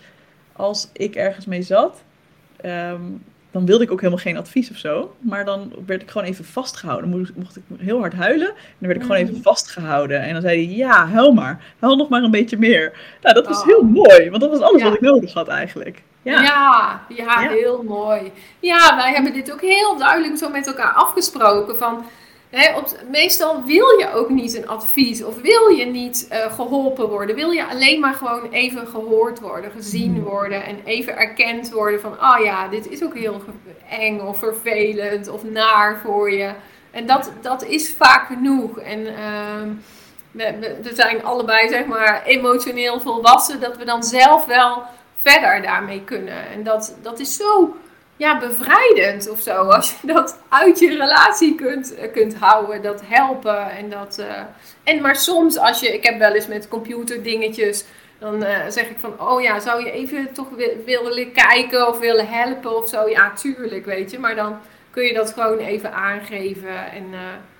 als 0.53 0.91
ik 0.93 1.15
ergens 1.15 1.47
mee 1.47 1.63
zat, 1.63 2.03
ehm, 2.57 3.03
dan 3.51 3.67
wilde 3.67 3.85
ik 3.85 3.91
ook 3.93 4.01
helemaal 4.01 4.23
geen 4.23 4.37
advies 4.37 4.71
of 4.71 4.77
zo. 4.77 5.17
Maar 5.19 5.45
dan 5.45 5.73
werd 5.87 6.03
ik 6.03 6.11
gewoon 6.11 6.27
even 6.27 6.45
vastgehouden. 6.45 7.11
Mocht, 7.11 7.37
mocht 7.37 7.57
ik 7.57 7.63
heel 7.77 7.99
hard 7.99 8.13
huilen. 8.13 8.49
En 8.49 8.55
dan 8.79 8.89
werd 8.89 8.97
ik 8.97 9.03
gewoon 9.03 9.21
even 9.21 9.35
mm. 9.35 9.43
vastgehouden. 9.43 10.21
En 10.21 10.33
dan 10.33 10.43
zei 10.43 10.67
hij, 10.67 10.77
ja, 10.77 11.07
huil 11.07 11.33
maar. 11.33 11.65
Huil 11.79 11.97
nog 11.97 12.09
maar 12.09 12.23
een 12.23 12.31
beetje 12.31 12.59
meer. 12.59 12.93
Nou, 13.23 13.35
dat 13.35 13.47
was 13.47 13.61
oh. 13.61 13.67
heel 13.67 13.83
mooi. 13.83 14.31
Want 14.31 14.43
dat 14.43 14.51
was 14.51 14.61
alles 14.61 14.83
wat 14.83 14.95
ik 14.95 15.01
nodig 15.01 15.33
had 15.33 15.49
eigenlijk. 15.49 16.03
Ja. 16.33 16.43
Ja, 16.43 17.01
ja, 17.09 17.39
heel 17.39 17.83
mooi. 17.83 18.33
Ja, 18.61 18.97
wij 18.97 19.13
hebben 19.13 19.33
dit 19.33 19.53
ook 19.53 19.61
heel 19.61 19.97
duidelijk 19.97 20.39
zo 20.39 20.49
met 20.49 20.67
elkaar 20.67 20.93
afgesproken. 20.93 21.77
Van, 21.77 22.05
hè, 22.51 22.77
op, 22.77 22.97
meestal 23.11 23.63
wil 23.65 23.99
je 23.99 24.13
ook 24.15 24.29
niet 24.29 24.57
een 24.57 24.69
advies 24.69 25.25
of 25.25 25.41
wil 25.41 25.69
je 25.69 25.87
niet 25.87 26.29
uh, 26.33 26.55
geholpen 26.55 27.09
worden. 27.09 27.37
Wil 27.37 27.51
je 27.51 27.67
alleen 27.67 28.01
maar 28.01 28.15
gewoon 28.15 28.51
even 28.51 28.87
gehoord 28.87 29.41
worden, 29.41 29.71
gezien 29.71 30.15
hmm. 30.15 30.23
worden 30.23 30.65
en 30.65 30.81
even 30.85 31.17
erkend 31.17 31.71
worden 31.71 32.01
van, 32.01 32.13
oh 32.13 32.45
ja, 32.45 32.69
dit 32.69 32.89
is 32.89 33.05
ook 33.05 33.15
heel 33.15 33.43
eng 33.91 34.21
of 34.21 34.39
vervelend 34.39 35.29
of 35.29 35.45
naar 35.45 36.01
voor 36.05 36.31
je. 36.31 36.51
En 36.91 37.07
dat, 37.07 37.33
dat 37.41 37.65
is 37.65 37.95
vaak 37.95 38.27
genoeg. 38.27 38.79
En 38.79 39.01
uh, 39.01 39.13
we, 40.31 40.79
we, 40.83 40.95
zijn 40.95 41.25
allebei, 41.25 41.69
zeg 41.69 41.87
maar, 41.87 42.23
emotioneel 42.25 43.01
volwassen, 43.01 43.61
dat 43.61 43.77
we 43.77 43.85
dan 43.85 44.03
zelf 44.03 44.45
wel 44.45 44.83
verder 45.27 45.63
daarmee 45.63 46.03
kunnen. 46.05 46.49
En 46.49 46.63
dat, 46.63 46.97
dat 47.03 47.19
is 47.19 47.37
zo 47.37 47.77
ja, 48.17 48.39
bevrijdend 48.39 49.31
of 49.31 49.41
zo. 49.41 49.53
Als 49.53 50.01
je 50.01 50.07
dat 50.07 50.39
uit 50.49 50.79
je 50.79 50.89
relatie 50.89 51.55
kunt, 51.55 51.95
kunt 52.13 52.37
houden, 52.37 52.83
dat 52.83 53.03
helpen. 53.05 53.71
En, 53.71 53.91
dat, 53.91 54.17
uh, 54.21 54.27
en 54.85 55.01
maar 55.01 55.17
soms 55.17 55.59
als 55.59 55.81
je, 55.81 55.95
ik 55.95 56.05
heb 56.05 56.19
wel 56.19 56.33
eens 56.33 56.47
met 56.47 56.69
computerdingetjes, 56.69 57.85
dan 58.19 58.43
uh, 58.43 58.59
zeg 58.69 58.89
ik 58.89 58.99
van, 58.99 59.21
oh 59.21 59.43
ja, 59.43 59.61
zou 59.61 59.85
je 59.85 59.91
even 59.91 60.33
toch 60.33 60.49
willen 60.85 61.33
kijken 61.33 61.89
of 61.89 61.99
willen 61.99 62.29
helpen 62.29 62.77
of 62.77 62.89
zo? 62.89 63.09
Ja, 63.09 63.33
tuurlijk, 63.33 63.85
weet 63.85 64.11
je. 64.11 64.19
Maar 64.19 64.35
dan 64.35 64.59
kun 64.91 65.05
je 65.05 65.15
dat 65.15 65.33
gewoon 65.33 65.59
even 65.59 65.93
aangeven. 65.93 66.93
En 66.93 67.05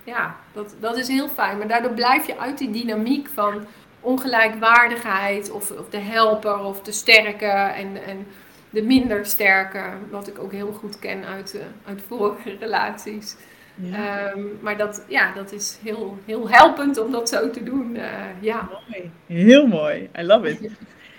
ja, 0.03 0.35
dat, 0.53 0.75
dat 0.79 0.97
is 0.97 1.07
heel 1.07 1.29
fijn. 1.29 1.57
Maar 1.57 1.67
daardoor 1.67 1.91
blijf 1.91 2.27
je 2.27 2.37
uit 2.37 2.57
die 2.57 2.71
dynamiek 2.71 3.29
van 3.33 3.65
ongelijkwaardigheid 4.07 5.51
of, 5.51 5.71
of 5.71 5.89
de 5.89 5.97
helper 5.97 6.59
of 6.59 6.81
de 6.81 6.91
sterke 6.91 7.45
en, 7.45 8.03
en 8.05 8.25
de 8.69 8.81
minder 8.81 9.25
sterke. 9.25 9.83
Wat 10.11 10.27
ik 10.27 10.39
ook 10.39 10.51
heel 10.51 10.71
goed 10.71 10.99
ken 10.99 11.25
uit, 11.25 11.55
uh, 11.55 11.61
uit 11.85 12.01
vorige 12.07 12.55
relaties. 12.59 13.35
Ja. 13.75 14.31
Um, 14.31 14.57
maar 14.61 14.77
dat, 14.77 15.05
ja, 15.07 15.33
dat 15.33 15.51
is 15.51 15.77
heel, 15.83 16.17
heel 16.25 16.49
helpend 16.49 16.97
om 16.97 17.11
dat 17.11 17.29
zo 17.29 17.49
te 17.49 17.63
doen. 17.63 17.95
Uh, 17.95 18.03
ja. 18.39 18.69
Mooi. 18.71 19.11
Heel 19.25 19.67
mooi. 19.67 20.09
I 20.19 20.23
love 20.23 20.49
it. 20.49 20.71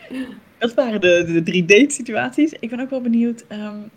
Dat 0.58 0.74
waren 0.74 1.00
de, 1.00 1.24
de 1.32 1.42
drie 1.42 1.64
date 1.64 1.90
situaties. 1.90 2.52
Ik 2.60 2.70
ben 2.70 2.80
ook 2.80 2.90
wel 2.90 3.00
benieuwd. 3.00 3.44
Um, 3.52 3.90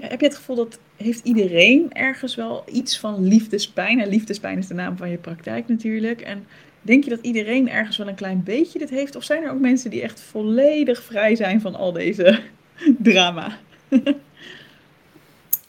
heb 0.00 0.20
je 0.20 0.26
het 0.26 0.36
gevoel 0.36 0.56
dat 0.56 0.78
heeft 0.96 1.24
iedereen 1.24 1.92
ergens 1.92 2.34
wel 2.34 2.64
iets 2.72 2.98
van 2.98 3.28
liefdespijn? 3.28 4.00
En 4.00 4.08
liefdespijn 4.08 4.58
is 4.58 4.66
de 4.66 4.74
naam 4.74 4.96
van 4.96 5.10
je 5.10 5.16
praktijk 5.16 5.68
natuurlijk. 5.68 6.20
En 6.20 6.46
denk 6.86 7.04
je 7.04 7.10
dat 7.10 7.18
iedereen 7.22 7.70
ergens 7.70 7.96
wel 7.96 8.08
een 8.08 8.14
klein 8.14 8.42
beetje 8.44 8.78
dit 8.78 8.90
heeft? 8.90 9.16
Of 9.16 9.24
zijn 9.24 9.42
er 9.42 9.50
ook 9.50 9.60
mensen 9.60 9.90
die 9.90 10.02
echt 10.02 10.20
volledig 10.30 11.02
vrij 11.02 11.36
zijn 11.36 11.60
van 11.60 11.74
al 11.74 11.92
deze 11.92 12.42
drama? 12.98 13.58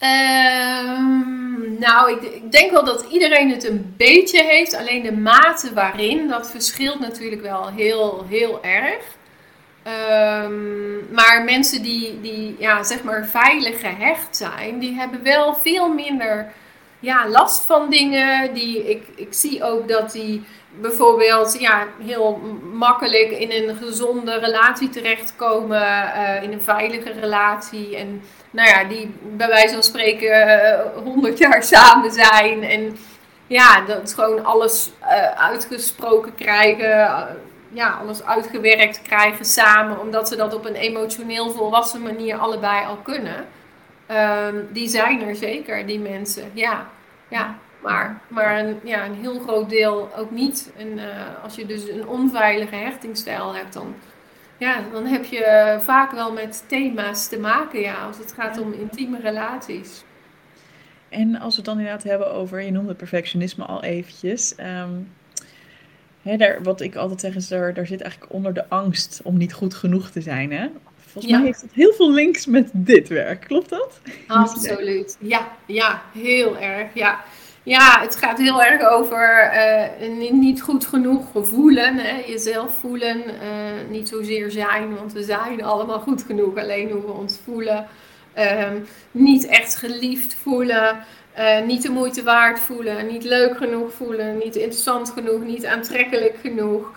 Um, 0.02 1.78
nou, 1.78 2.12
ik, 2.12 2.22
ik, 2.22 2.52
denk 2.52 2.70
wel 2.70 2.84
dat 2.84 3.06
iedereen 3.10 3.50
het 3.50 3.68
een 3.68 3.94
beetje 3.96 4.42
heeft. 4.42 4.74
Alleen 4.74 5.02
de 5.02 5.12
mate 5.12 5.72
waarin, 5.74 6.28
dat 6.28 6.50
verschilt 6.50 7.00
natuurlijk 7.00 7.42
wel 7.42 7.68
heel, 7.70 8.24
heel 8.28 8.62
erg. 8.62 9.16
Um, 10.44 11.08
maar 11.12 11.44
mensen 11.44 11.82
die, 11.82 12.20
die 12.20 12.56
ja, 12.58 12.82
zeg 12.82 13.02
maar 13.02 13.26
veilig 13.26 13.80
gehecht 13.80 14.36
zijn, 14.36 14.78
die 14.78 14.94
hebben 14.94 15.22
wel 15.22 15.54
veel 15.54 15.88
minder 15.92 16.52
ja, 17.00 17.28
last 17.28 17.66
van 17.66 17.90
dingen. 17.90 18.54
Die, 18.54 18.90
ik, 18.90 19.02
ik 19.14 19.32
zie 19.34 19.64
ook 19.64 19.88
dat 19.88 20.12
die 20.12 20.42
bijvoorbeeld 20.80 21.56
ja, 21.60 21.86
heel 21.98 22.40
makkelijk 22.72 23.30
in 23.30 23.50
een 23.50 23.76
gezonde 23.76 24.38
relatie 24.38 24.88
terechtkomen, 24.88 25.82
uh, 25.82 26.42
in 26.42 26.52
een 26.52 26.62
veilige 26.62 27.12
relatie. 27.20 27.96
En 27.96 28.22
nou 28.50 28.68
ja, 28.68 28.84
die 28.84 29.14
bij 29.22 29.48
wijze 29.48 29.74
van 29.74 29.82
spreken 29.82 30.48
uh, 30.48 31.02
100 31.04 31.38
jaar 31.38 31.62
samen 31.74 32.12
zijn. 32.12 32.62
En 32.62 32.96
ja, 33.46 33.80
dat 33.80 34.14
gewoon 34.14 34.44
alles 34.44 34.90
uh, 35.02 35.30
uitgesproken 35.30 36.34
krijgen 36.34 37.26
ja, 37.72 37.98
alles 38.00 38.24
uitgewerkt 38.24 39.02
krijgen 39.02 39.44
samen, 39.44 40.00
omdat 40.00 40.28
ze 40.28 40.36
dat 40.36 40.54
op 40.54 40.64
een 40.64 40.74
emotioneel 40.74 41.50
volwassen 41.50 42.02
manier 42.02 42.36
allebei 42.36 42.86
al 42.86 42.96
kunnen. 42.96 43.46
Ehm, 44.06 44.56
die 44.70 44.88
zijn 44.88 45.28
er 45.28 45.36
zeker, 45.36 45.86
die 45.86 45.98
mensen. 45.98 46.50
Ja, 46.54 46.86
ja. 47.28 47.58
Maar, 47.82 48.20
maar 48.28 48.58
een, 48.58 48.80
ja, 48.84 49.04
een 49.04 49.14
heel 49.14 49.38
groot 49.38 49.70
deel 49.70 50.10
ook 50.16 50.30
niet. 50.30 50.72
En 50.76 50.98
uh, 50.98 51.04
als 51.42 51.54
je 51.54 51.66
dus 51.66 51.88
een 51.88 52.08
onveilige 52.08 52.74
hechtingsstijl 52.74 53.54
hebt, 53.54 53.72
dan, 53.72 53.94
ja, 54.56 54.82
dan 54.92 55.06
heb 55.06 55.24
je 55.24 55.76
vaak 55.80 56.12
wel 56.12 56.32
met 56.32 56.64
thema's 56.66 57.28
te 57.28 57.38
maken, 57.38 57.80
ja, 57.80 58.04
als 58.06 58.18
het 58.18 58.32
gaat 58.32 58.60
om 58.60 58.72
intieme 58.72 59.20
relaties. 59.20 60.04
En 61.08 61.36
als 61.36 61.50
we 61.50 61.56
het 61.56 61.64
dan 61.64 61.78
inderdaad 61.78 62.02
hebben 62.02 62.32
over, 62.32 62.62
je 62.62 62.70
noemde 62.70 62.94
perfectionisme 62.94 63.64
al 63.64 63.82
eventjes. 63.82 64.54
Um, 64.60 65.08
daar, 66.22 66.62
wat 66.62 66.80
ik 66.80 66.96
altijd 66.96 67.20
zeg 67.20 67.34
is, 67.34 67.48
daar, 67.48 67.74
daar 67.74 67.86
zit 67.86 68.00
eigenlijk 68.00 68.32
onder 68.32 68.54
de 68.54 68.68
angst 68.68 69.20
om 69.24 69.36
niet 69.36 69.52
goed 69.52 69.74
genoeg 69.74 70.10
te 70.10 70.20
zijn. 70.20 70.52
Hè? 70.52 70.68
Volgens 70.96 71.32
mij 71.32 71.42
heeft 71.42 71.60
het 71.60 71.72
heel 71.72 71.92
veel 71.92 72.12
links 72.12 72.46
met 72.46 72.70
dit 72.72 73.08
werk. 73.08 73.40
Klopt 73.40 73.68
dat? 73.68 74.00
Absoluut. 74.26 75.16
Ja, 75.20 75.48
ja 75.66 76.02
heel 76.12 76.58
erg. 76.58 76.94
Ja. 76.94 77.24
Ja, 77.68 78.00
het 78.00 78.16
gaat 78.16 78.38
heel 78.38 78.62
erg 78.62 78.88
over 78.88 79.52
uh, 80.00 80.30
niet 80.30 80.62
goed 80.62 80.86
genoeg 80.86 81.24
voelen, 81.34 81.96
hè? 81.96 82.22
jezelf 82.26 82.78
voelen, 82.80 83.16
uh, 83.18 83.34
niet 83.88 84.08
zozeer 84.08 84.50
zijn, 84.50 84.94
want 84.94 85.12
we 85.12 85.22
zijn 85.22 85.64
allemaal 85.64 85.98
goed 85.98 86.22
genoeg, 86.22 86.56
alleen 86.56 86.90
hoe 86.90 87.00
we 87.00 87.12
ons 87.12 87.38
voelen. 87.44 87.86
Um, 88.38 88.86
niet 89.10 89.46
echt 89.46 89.76
geliefd 89.76 90.34
voelen, 90.42 91.04
uh, 91.38 91.60
niet 91.66 91.82
de 91.82 91.90
moeite 91.90 92.22
waard 92.22 92.60
voelen, 92.60 93.06
niet 93.06 93.24
leuk 93.24 93.56
genoeg 93.56 93.92
voelen, 93.92 94.38
niet 94.38 94.56
interessant 94.56 95.10
genoeg, 95.10 95.44
niet 95.44 95.66
aantrekkelijk 95.66 96.36
genoeg. 96.40 96.92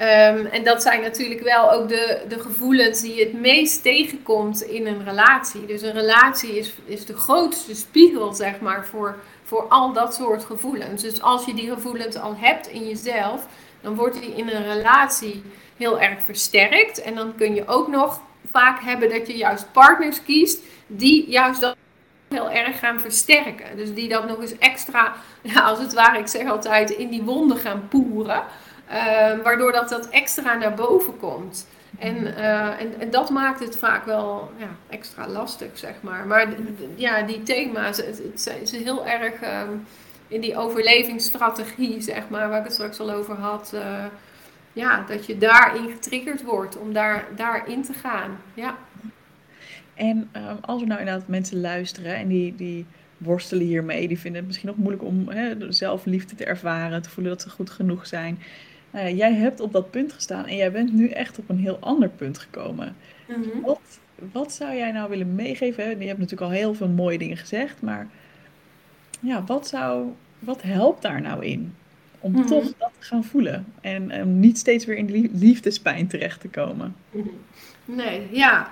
Um, 0.00 0.46
en 0.46 0.64
dat 0.64 0.82
zijn 0.82 1.00
natuurlijk 1.00 1.42
wel 1.42 1.72
ook 1.72 1.88
de, 1.88 2.20
de 2.28 2.40
gevoelens 2.40 3.00
die 3.00 3.20
het 3.20 3.32
meest 3.32 3.82
tegenkomt 3.82 4.62
in 4.62 4.86
een 4.86 5.04
relatie. 5.04 5.66
Dus 5.66 5.82
een 5.82 5.92
relatie 5.92 6.58
is, 6.58 6.74
is 6.84 7.06
de 7.06 7.16
grootste 7.16 7.74
spiegel, 7.74 8.32
zeg 8.32 8.60
maar, 8.60 8.86
voor, 8.86 9.16
voor 9.46 9.62
al 9.68 9.92
dat 9.92 10.14
soort 10.14 10.44
gevoelens. 10.44 11.02
Dus 11.02 11.22
als 11.22 11.44
je 11.44 11.54
die 11.54 11.68
gevoelens 11.68 12.16
al 12.16 12.34
hebt 12.36 12.66
in 12.66 12.88
jezelf, 12.88 13.46
dan 13.80 13.94
wordt 13.94 14.20
die 14.20 14.34
in 14.34 14.48
een 14.48 14.64
relatie 14.64 15.42
heel 15.76 16.00
erg 16.00 16.22
versterkt. 16.22 17.02
En 17.02 17.14
dan 17.14 17.34
kun 17.36 17.54
je 17.54 17.66
ook 17.66 17.88
nog 17.88 18.20
vaak 18.50 18.80
hebben 18.82 19.10
dat 19.10 19.26
je 19.26 19.36
juist 19.36 19.72
partners 19.72 20.22
kiest 20.22 20.58
die 20.86 21.30
juist 21.30 21.60
dat 21.60 21.76
heel 22.28 22.50
erg 22.50 22.78
gaan 22.78 23.00
versterken. 23.00 23.76
Dus 23.76 23.94
die 23.94 24.08
dat 24.08 24.28
nog 24.28 24.40
eens 24.40 24.58
extra, 24.58 25.14
als 25.68 25.78
het 25.78 25.92
ware, 25.92 26.18
ik 26.18 26.26
zeg 26.26 26.48
altijd, 26.48 26.90
in 26.90 27.08
die 27.08 27.22
wonden 27.22 27.56
gaan 27.56 27.88
poeren. 27.88 28.42
Ehm, 28.88 29.42
waardoor 29.42 29.72
dat, 29.72 29.88
dat 29.88 30.08
extra 30.08 30.54
naar 30.54 30.74
boven 30.74 31.18
komt. 31.18 31.66
En, 31.98 32.36
eh, 32.36 32.80
en, 32.80 33.00
en, 33.00 33.10
dat 33.10 33.30
maakt 33.30 33.60
het 33.60 33.78
vaak 33.78 34.04
wel 34.04 34.50
ja, 34.58 34.68
extra 34.88 35.28
lastig, 35.28 35.78
zeg 35.78 35.94
maar. 36.00 36.26
Maar 36.26 36.48
ja, 36.94 37.22
die 37.22 37.42
thema's, 37.42 37.96
het, 37.96 38.22
het 38.44 38.58
is 38.62 38.70
heel 38.72 39.06
erg 39.06 39.40
ehm, 39.40 39.70
in 40.28 40.40
die 40.40 40.56
overlevingsstrategie, 40.56 42.00
zeg 42.00 42.28
maar, 42.28 42.48
waar 42.48 42.58
ik 42.58 42.64
het 42.64 42.72
straks 42.72 43.00
al 43.00 43.10
over 43.10 43.34
had. 43.34 43.72
Uh, 43.74 44.04
ja, 44.72 45.04
dat 45.08 45.26
je 45.26 45.38
daarin 45.38 45.90
getriggerd 45.90 46.42
wordt 46.42 46.78
om 46.78 46.92
daar, 46.92 47.24
daarin 47.36 47.82
te 47.82 47.92
gaan. 47.92 48.38
Ja. 48.54 48.76
En 49.94 50.30
um, 50.32 50.58
als 50.60 50.80
er 50.80 50.88
nou 50.88 51.00
inderdaad 51.00 51.28
mensen 51.28 51.60
luisteren 51.60 52.16
en 52.16 52.28
die, 52.28 52.54
die 52.56 52.86
worstelen 53.18 53.66
hiermee, 53.66 54.08
die 54.08 54.18
vinden 54.18 54.38
het 54.38 54.46
misschien 54.46 54.68
nog 54.68 54.76
moeilijk 54.76 55.02
om 55.02 55.28
hè, 55.28 55.72
zelfliefde 55.72 56.34
te 56.34 56.44
ervaren, 56.44 57.02
te 57.02 57.10
voelen 57.10 57.32
dat 57.32 57.42
ze 57.42 57.50
goed 57.50 57.70
genoeg 57.70 58.06
zijn. 58.06 58.38
Ja, 58.96 59.08
jij 59.08 59.34
hebt 59.34 59.60
op 59.60 59.72
dat 59.72 59.90
punt 59.90 60.12
gestaan 60.12 60.46
en 60.46 60.56
jij 60.56 60.72
bent 60.72 60.92
nu 60.92 61.08
echt 61.08 61.38
op 61.38 61.48
een 61.48 61.58
heel 61.58 61.78
ander 61.80 62.08
punt 62.08 62.38
gekomen. 62.38 62.96
Mhm. 63.28 63.60
wat, 63.62 63.80
wat 64.32 64.52
zou 64.52 64.76
jij 64.76 64.92
nou 64.92 65.10
willen 65.10 65.34
meegeven? 65.34 65.84
Je 65.84 66.06
hebt 66.06 66.18
natuurlijk 66.18 66.50
al 66.50 66.56
heel 66.58 66.74
veel 66.74 66.88
mooie 66.88 67.18
dingen 67.18 67.36
gezegd, 67.36 67.82
maar 67.82 68.08
ja, 69.20 69.44
wat, 69.44 69.68
zou, 69.68 70.06
wat 70.38 70.62
helpt 70.62 71.02
daar 71.02 71.20
nou 71.20 71.44
in? 71.44 71.74
Om 72.20 72.32
mhm. 72.32 72.46
toch 72.46 72.64
dat 72.64 72.90
te 72.98 73.06
gaan 73.06 73.24
voelen 73.24 73.66
en 73.80 74.20
um, 74.20 74.40
niet 74.40 74.58
steeds 74.58 74.84
weer 74.84 74.96
in 74.96 75.06
die 75.06 75.30
liefdespijn 75.32 76.06
terecht 76.06 76.40
te 76.40 76.48
komen. 76.48 76.96
Mhm. 77.10 77.28
Nee, 77.84 78.22
ja. 78.30 78.70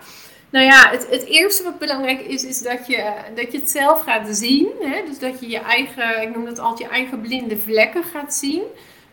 Nou 0.50 0.64
ja, 0.64 0.90
het, 0.90 1.06
het 1.10 1.24
eerste 1.24 1.62
wat 1.62 1.78
belangrijk 1.78 2.20
is, 2.20 2.44
is 2.44 2.62
dat 2.62 2.86
je, 2.86 3.12
dat 3.34 3.52
je 3.52 3.58
het 3.58 3.70
zelf 3.70 4.00
gaat 4.00 4.36
zien. 4.36 4.68
Hè? 4.80 5.02
Dus 5.06 5.18
dat 5.18 5.40
je 5.40 5.48
je 5.48 5.58
eigen, 5.58 6.22
ik 6.22 6.34
noem 6.34 6.44
dat 6.44 6.58
altijd, 6.58 6.88
je 6.88 6.94
eigen 6.94 7.20
blinde 7.20 7.56
vlekken 7.56 8.04
gaat 8.04 8.34
zien. 8.34 8.62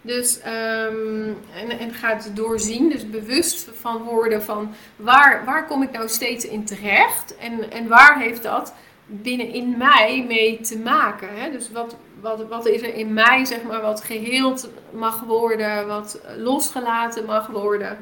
Dus, 0.02 0.38
um, 0.38 1.38
en, 1.56 1.80
en 1.80 1.94
gaat 1.94 2.36
doorzien, 2.36 2.90
dus 2.90 3.10
bewust 3.10 3.70
van 3.80 4.04
worden 4.04 4.42
van 4.42 4.74
waar, 4.96 5.46
waar 5.46 5.68
kom 5.68 5.84
ik 5.84 5.92
nou 5.92 6.10
steeds 6.10 6.46
in 6.46 6.66
terecht 6.66 7.38
en, 7.38 7.72
en 7.72 7.88
waar 7.88 8.20
heeft 8.20 8.44
dat 8.44 8.74
binnenin 9.06 9.78
mij 9.78 10.26
mee 10.28 10.60
te 10.60 10.78
maken. 10.78 11.28
Hè? 11.34 11.52
Dus 11.52 11.72
wat, 11.72 11.96
wat, 12.22 12.48
wat 12.48 12.66
is 12.66 12.82
er 12.82 12.94
in 12.94 13.14
mij, 13.14 13.46
zeg 13.46 13.64
maar, 13.64 13.82
wat 13.82 14.02
geheeld 14.02 14.70
mag 14.92 15.20
worden, 15.20 15.88
wat 15.88 16.20
losgelaten 16.38 17.26
mag 17.26 17.48
worden 17.48 17.98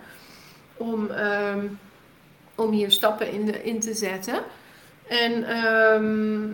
om... 0.77 1.11
Um, 1.11 1.79
om 2.59 2.71
hier 2.71 2.91
stappen 2.91 3.31
in, 3.31 3.63
in 3.63 3.79
te 3.79 3.93
zetten. 3.93 4.39
En 5.07 5.43
ehm, 5.43 6.47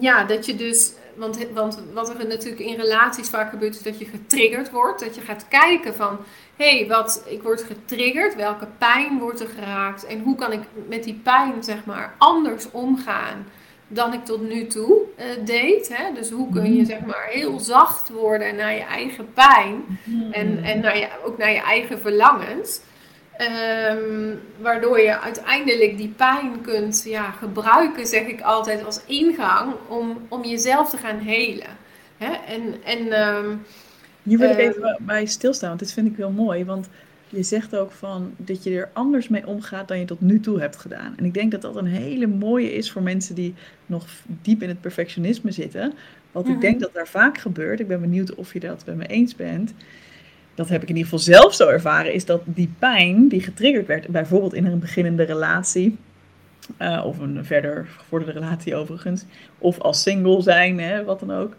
ja, 0.00 0.24
dat 0.24 0.46
je 0.46 0.56
dus, 0.56 0.92
want, 1.18 1.46
want 1.52 1.82
wat 1.94 2.08
er 2.08 2.26
natuurlijk 2.26 2.60
in 2.60 2.80
relaties 2.80 3.28
vaak 3.28 3.50
gebeurt, 3.50 3.74
is 3.74 3.82
dat 3.82 3.98
je 3.98 4.04
getriggerd 4.04 4.70
wordt. 4.70 5.00
Dat 5.00 5.14
je 5.14 5.20
gaat 5.20 5.48
kijken 5.48 5.94
van, 5.94 6.18
hé, 6.56 6.78
hey, 6.78 6.88
wat, 6.88 7.24
ik 7.26 7.42
word 7.42 7.62
getriggerd, 7.62 8.36
welke 8.36 8.66
pijn 8.78 9.18
wordt 9.18 9.40
er 9.40 9.48
geraakt 9.48 10.06
en 10.06 10.20
hoe 10.20 10.36
kan 10.36 10.52
ik 10.52 10.60
met 10.88 11.04
die 11.04 11.20
pijn, 11.22 11.64
zeg 11.64 11.84
maar, 11.84 12.14
anders 12.18 12.70
omgaan 12.70 13.46
dan 13.88 14.12
ik 14.12 14.24
tot 14.24 14.48
nu 14.48 14.66
toe 14.66 15.00
uh, 15.18 15.24
deed. 15.44 15.96
Hè? 15.96 16.12
Dus 16.14 16.30
hoe 16.30 16.52
kun 16.52 16.74
je, 16.74 16.84
zeg 16.84 17.00
maar, 17.00 17.26
heel 17.30 17.58
zacht 17.58 18.08
worden 18.08 18.56
naar 18.56 18.74
je 18.74 18.84
eigen 18.84 19.32
pijn 19.32 19.98
en, 20.30 20.62
en 20.62 20.80
naar 20.80 20.98
je, 20.98 21.08
ook 21.24 21.38
naar 21.38 21.52
je 21.52 21.60
eigen 21.60 21.98
verlangens. 21.98 22.80
Ehm, 23.38 24.34
waardoor 24.60 25.00
je 25.00 25.20
uiteindelijk 25.20 25.96
die 25.96 26.08
pijn 26.08 26.60
kunt 26.60 27.02
ja, 27.04 27.30
gebruiken, 27.30 28.06
zeg 28.06 28.26
ik 28.26 28.40
altijd, 28.40 28.84
als 28.84 29.00
ingang 29.06 29.74
om, 29.88 30.18
om 30.28 30.44
jezelf 30.44 30.90
te 30.90 30.96
gaan 30.96 31.18
helen. 31.18 31.76
Hè? 32.16 32.32
En, 32.32 32.74
en, 32.84 33.12
ehm, 33.12 33.56
Hier 34.22 34.38
wil 34.38 34.50
ik 34.50 34.58
ehm, 34.58 34.68
even 34.68 34.96
bij 35.00 35.26
stilstaan, 35.26 35.68
want 35.68 35.80
dit 35.80 35.92
vind 35.92 36.06
ik 36.06 36.16
heel 36.16 36.30
mooi. 36.30 36.64
Want 36.64 36.88
je 37.28 37.42
zegt 37.42 37.76
ook 37.76 37.90
van 37.90 38.34
dat 38.36 38.62
je 38.62 38.76
er 38.76 38.90
anders 38.92 39.28
mee 39.28 39.46
omgaat 39.46 39.88
dan 39.88 39.98
je 39.98 40.04
tot 40.04 40.20
nu 40.20 40.40
toe 40.40 40.60
hebt 40.60 40.76
gedaan. 40.76 41.14
En 41.16 41.24
ik 41.24 41.34
denk 41.34 41.50
dat 41.50 41.62
dat 41.62 41.76
een 41.76 41.86
hele 41.86 42.26
mooie 42.26 42.72
is 42.72 42.90
voor 42.90 43.02
mensen 43.02 43.34
die 43.34 43.54
nog 43.86 44.06
diep 44.42 44.62
in 44.62 44.68
het 44.68 44.80
perfectionisme 44.80 45.50
zitten. 45.50 45.92
Wat 46.32 46.46
ik 46.46 46.52
mhm. 46.52 46.60
denk 46.60 46.80
dat 46.80 46.92
daar 46.92 47.08
vaak 47.08 47.38
gebeurt. 47.38 47.80
Ik 47.80 47.88
ben 47.88 48.00
benieuwd 48.00 48.34
of 48.34 48.52
je 48.52 48.60
dat 48.60 48.86
met 48.86 48.96
me 48.96 49.06
eens 49.06 49.36
bent 49.36 49.74
dat 50.58 50.68
heb 50.68 50.82
ik 50.82 50.88
in 50.88 50.96
ieder 50.96 51.10
geval 51.10 51.34
zelf 51.34 51.54
zo 51.54 51.68
ervaren, 51.68 52.12
is 52.12 52.24
dat 52.24 52.42
die 52.44 52.70
pijn 52.78 53.28
die 53.28 53.40
getriggerd 53.40 53.86
werd, 53.86 54.06
bijvoorbeeld 54.06 54.54
in 54.54 54.66
een 54.66 54.78
beginnende 54.78 55.22
relatie, 55.22 55.96
uh, 56.78 57.02
of 57.06 57.18
een 57.18 57.44
verder 57.44 57.86
gevorderde 57.98 58.40
relatie 58.40 58.74
overigens, 58.74 59.24
of 59.58 59.78
als 59.78 60.02
single 60.02 60.42
zijn, 60.42 60.80
hè, 60.80 61.04
wat 61.04 61.20
dan 61.20 61.32
ook. 61.32 61.56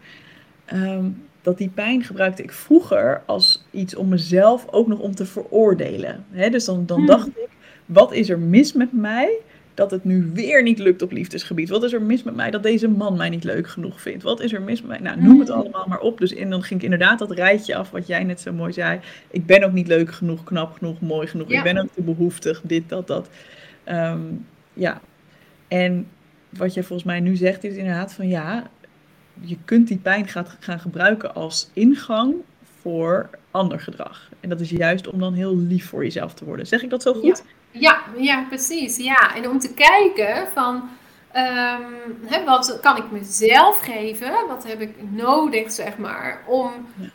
Um, 0.73 1.23
dat 1.41 1.57
die 1.57 1.69
pijn 1.69 2.03
gebruikte 2.03 2.43
ik 2.43 2.51
vroeger 2.51 3.21
als 3.25 3.65
iets 3.71 3.95
om 3.95 4.07
mezelf 4.07 4.67
ook 4.71 4.87
nog 4.87 4.99
om 4.99 5.15
te 5.15 5.25
veroordelen. 5.25 6.25
Hè, 6.31 6.49
dus 6.49 6.65
dan, 6.65 6.85
dan 6.85 6.97
hmm. 6.97 7.07
dacht 7.07 7.27
ik, 7.27 7.49
wat 7.85 8.13
is 8.13 8.29
er 8.29 8.39
mis 8.39 8.73
met 8.73 8.93
mij? 8.93 9.37
Dat 9.79 9.91
het 9.91 10.03
nu 10.03 10.31
weer 10.33 10.63
niet 10.63 10.79
lukt 10.79 11.01
op 11.01 11.11
liefdesgebied? 11.11 11.69
Wat 11.69 11.83
is 11.83 11.93
er 11.93 12.01
mis 12.01 12.23
met 12.23 12.35
mij 12.35 12.51
dat 12.51 12.63
deze 12.63 12.87
man 12.87 13.17
mij 13.17 13.29
niet 13.29 13.43
leuk 13.43 13.67
genoeg 13.67 14.01
vindt? 14.01 14.23
Wat 14.23 14.39
is 14.39 14.53
er 14.53 14.61
mis 14.61 14.81
met 14.81 14.89
mij? 14.89 14.99
Nou, 14.99 15.21
noem 15.27 15.39
het 15.39 15.47
mm. 15.47 15.53
allemaal 15.53 15.85
maar 15.87 15.99
op. 15.99 16.17
Dus 16.17 16.31
in, 16.31 16.49
dan 16.49 16.63
ging 16.63 16.79
ik 16.79 16.83
inderdaad 16.83 17.19
dat 17.19 17.31
rijtje 17.31 17.75
af 17.75 17.91
wat 17.91 18.07
jij 18.07 18.23
net 18.23 18.41
zo 18.41 18.53
mooi 18.53 18.73
zei. 18.73 18.99
Ik 19.31 19.45
ben 19.45 19.63
ook 19.63 19.71
niet 19.71 19.87
leuk 19.87 20.11
genoeg, 20.11 20.43
knap 20.43 20.73
genoeg, 20.73 20.99
mooi 21.01 21.27
genoeg. 21.27 21.49
Ik 21.49 21.63
ben 21.63 21.77
ook 21.77 21.93
te 21.93 22.01
behoeftig, 22.01 22.61
dit, 22.63 22.89
dat, 22.89 23.07
dat. 23.07 23.29
Ehm, 23.83 24.19
ja. 24.73 25.01
En 25.67 26.07
wat 26.49 26.73
jij 26.73 26.83
volgens 26.83 27.07
mij 27.07 27.19
nu 27.19 27.35
zegt 27.35 27.63
is 27.63 27.75
inderdaad 27.75 28.13
van 28.13 28.27
ja, 28.27 28.69
je 29.41 29.57
kunt 29.65 29.87
die 29.87 29.97
pijn 29.97 30.27
gaan, 30.27 30.45
gaan 30.59 30.79
gebruiken 30.79 31.35
als 31.35 31.69
ingang 31.73 32.33
voor 32.81 33.29
ander 33.51 33.79
gedrag. 33.79 34.29
En 34.39 34.49
dat 34.49 34.59
is 34.59 34.69
juist 34.69 35.07
om 35.07 35.19
dan 35.19 35.33
heel 35.33 35.57
lief 35.57 35.85
voor 35.85 36.03
jezelf 36.03 36.33
te 36.33 36.45
worden. 36.45 36.67
Zeg 36.67 36.83
ik 36.83 36.89
dat 36.89 37.01
zo 37.01 37.13
goed? 37.13 37.43
Ja, 37.45 37.58
ja, 38.15 38.45
precies. 38.49 38.97
Ja. 38.97 39.35
En 39.35 39.49
om 39.49 39.59
te 39.59 39.73
kijken 39.73 40.47
van 40.53 40.89
ehm, 41.31 41.91
hè, 42.25 42.43
wat 42.43 42.79
kan 42.81 42.97
ik 42.97 43.11
mezelf 43.11 43.79
geven? 43.79 44.31
Wat 44.47 44.63
heb 44.63 44.81
ik 44.81 44.95
nodig, 45.11 45.71
zeg 45.71 45.97
maar, 45.97 46.41
om, 46.47 46.71
ja. 46.95 47.07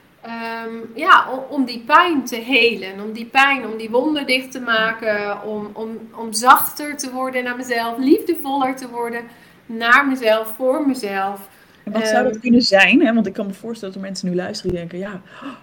Um, 0.66 0.90
ja, 0.94 1.30
om, 1.30 1.38
om, 1.48 1.64
die 1.64 1.80
pijn 1.80 2.24
te 2.24 2.36
helen. 2.36 3.00
Om 3.00 3.12
die 3.12 3.26
pijn, 3.26 3.66
om 3.66 3.76
die 3.76 3.90
wonden 3.90 4.26
dicht 4.26 4.52
te 4.52 4.60
maken. 4.60 5.42
Om, 5.42 5.70
om, 5.72 6.08
om 6.14 6.32
zachter 6.32 6.96
te 6.96 7.10
worden 7.10 7.44
naar 7.44 7.56
mezelf. 7.56 7.98
Liefdevoller 7.98 8.76
te 8.76 8.88
worden 8.88 9.24
naar 9.66 10.06
mezelf, 10.06 10.54
voor 10.56 10.86
mezelf. 10.86 11.40
En 11.84 11.92
wat 11.92 12.08
zou 12.08 12.22
dat 12.22 12.32
ehm, 12.32 12.40
kunnen 12.40 12.62
zijn? 12.62 13.06
Hè? 13.06 13.14
Want 13.14 13.26
ik 13.26 13.32
kan 13.32 13.46
me 13.46 13.52
voorstellen 13.52 13.94
dat 13.94 14.02
er 14.02 14.08
mensen 14.08 14.28
nu 14.28 14.34
luisteren 14.34 14.70
die 14.70 14.80
denken: 14.80 14.98
ja, 14.98 15.20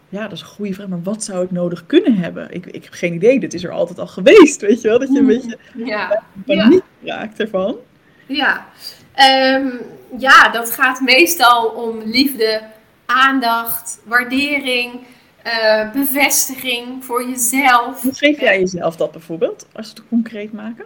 ja, 0.09 0.21
dat 0.21 0.31
is 0.31 0.41
een 0.41 0.47
goede 0.47 0.73
vraag, 0.73 0.87
maar 0.87 1.03
wat 1.03 1.23
zou 1.23 1.43
ik 1.43 1.51
nodig 1.51 1.85
kunnen 1.85 2.15
hebben? 2.15 2.51
Ik, 2.51 2.65
ik 2.65 2.83
heb 2.83 2.93
geen 2.93 3.13
idee, 3.13 3.39
dit 3.39 3.53
is 3.53 3.63
er 3.63 3.71
altijd 3.71 3.99
al 3.99 4.07
geweest, 4.07 4.61
weet 4.61 4.81
je 4.81 4.87
wel? 4.87 4.99
Dat 4.99 5.07
je 5.11 5.17
een 5.17 5.23
mm, 5.23 5.27
beetje 5.27 5.57
ja. 5.75 6.23
paniek 6.45 6.83
ja. 6.99 7.15
raakt 7.15 7.39
ervan. 7.39 7.75
Ja. 8.25 8.65
Um, 9.55 9.79
ja, 10.17 10.49
dat 10.49 10.71
gaat 10.71 10.99
meestal 10.99 11.67
om 11.67 12.01
liefde, 12.05 12.61
aandacht, 13.05 14.01
waardering, 14.05 14.99
uh, 15.45 15.91
bevestiging 15.91 17.05
voor 17.05 17.29
jezelf. 17.29 18.01
Hoe 18.01 18.13
geef 18.13 18.39
jij 18.39 18.59
jezelf 18.59 18.95
dat 18.95 19.11
bijvoorbeeld, 19.11 19.67
als 19.73 19.87
we 19.87 19.93
het 19.93 20.07
concreet 20.09 20.53
maken? 20.53 20.85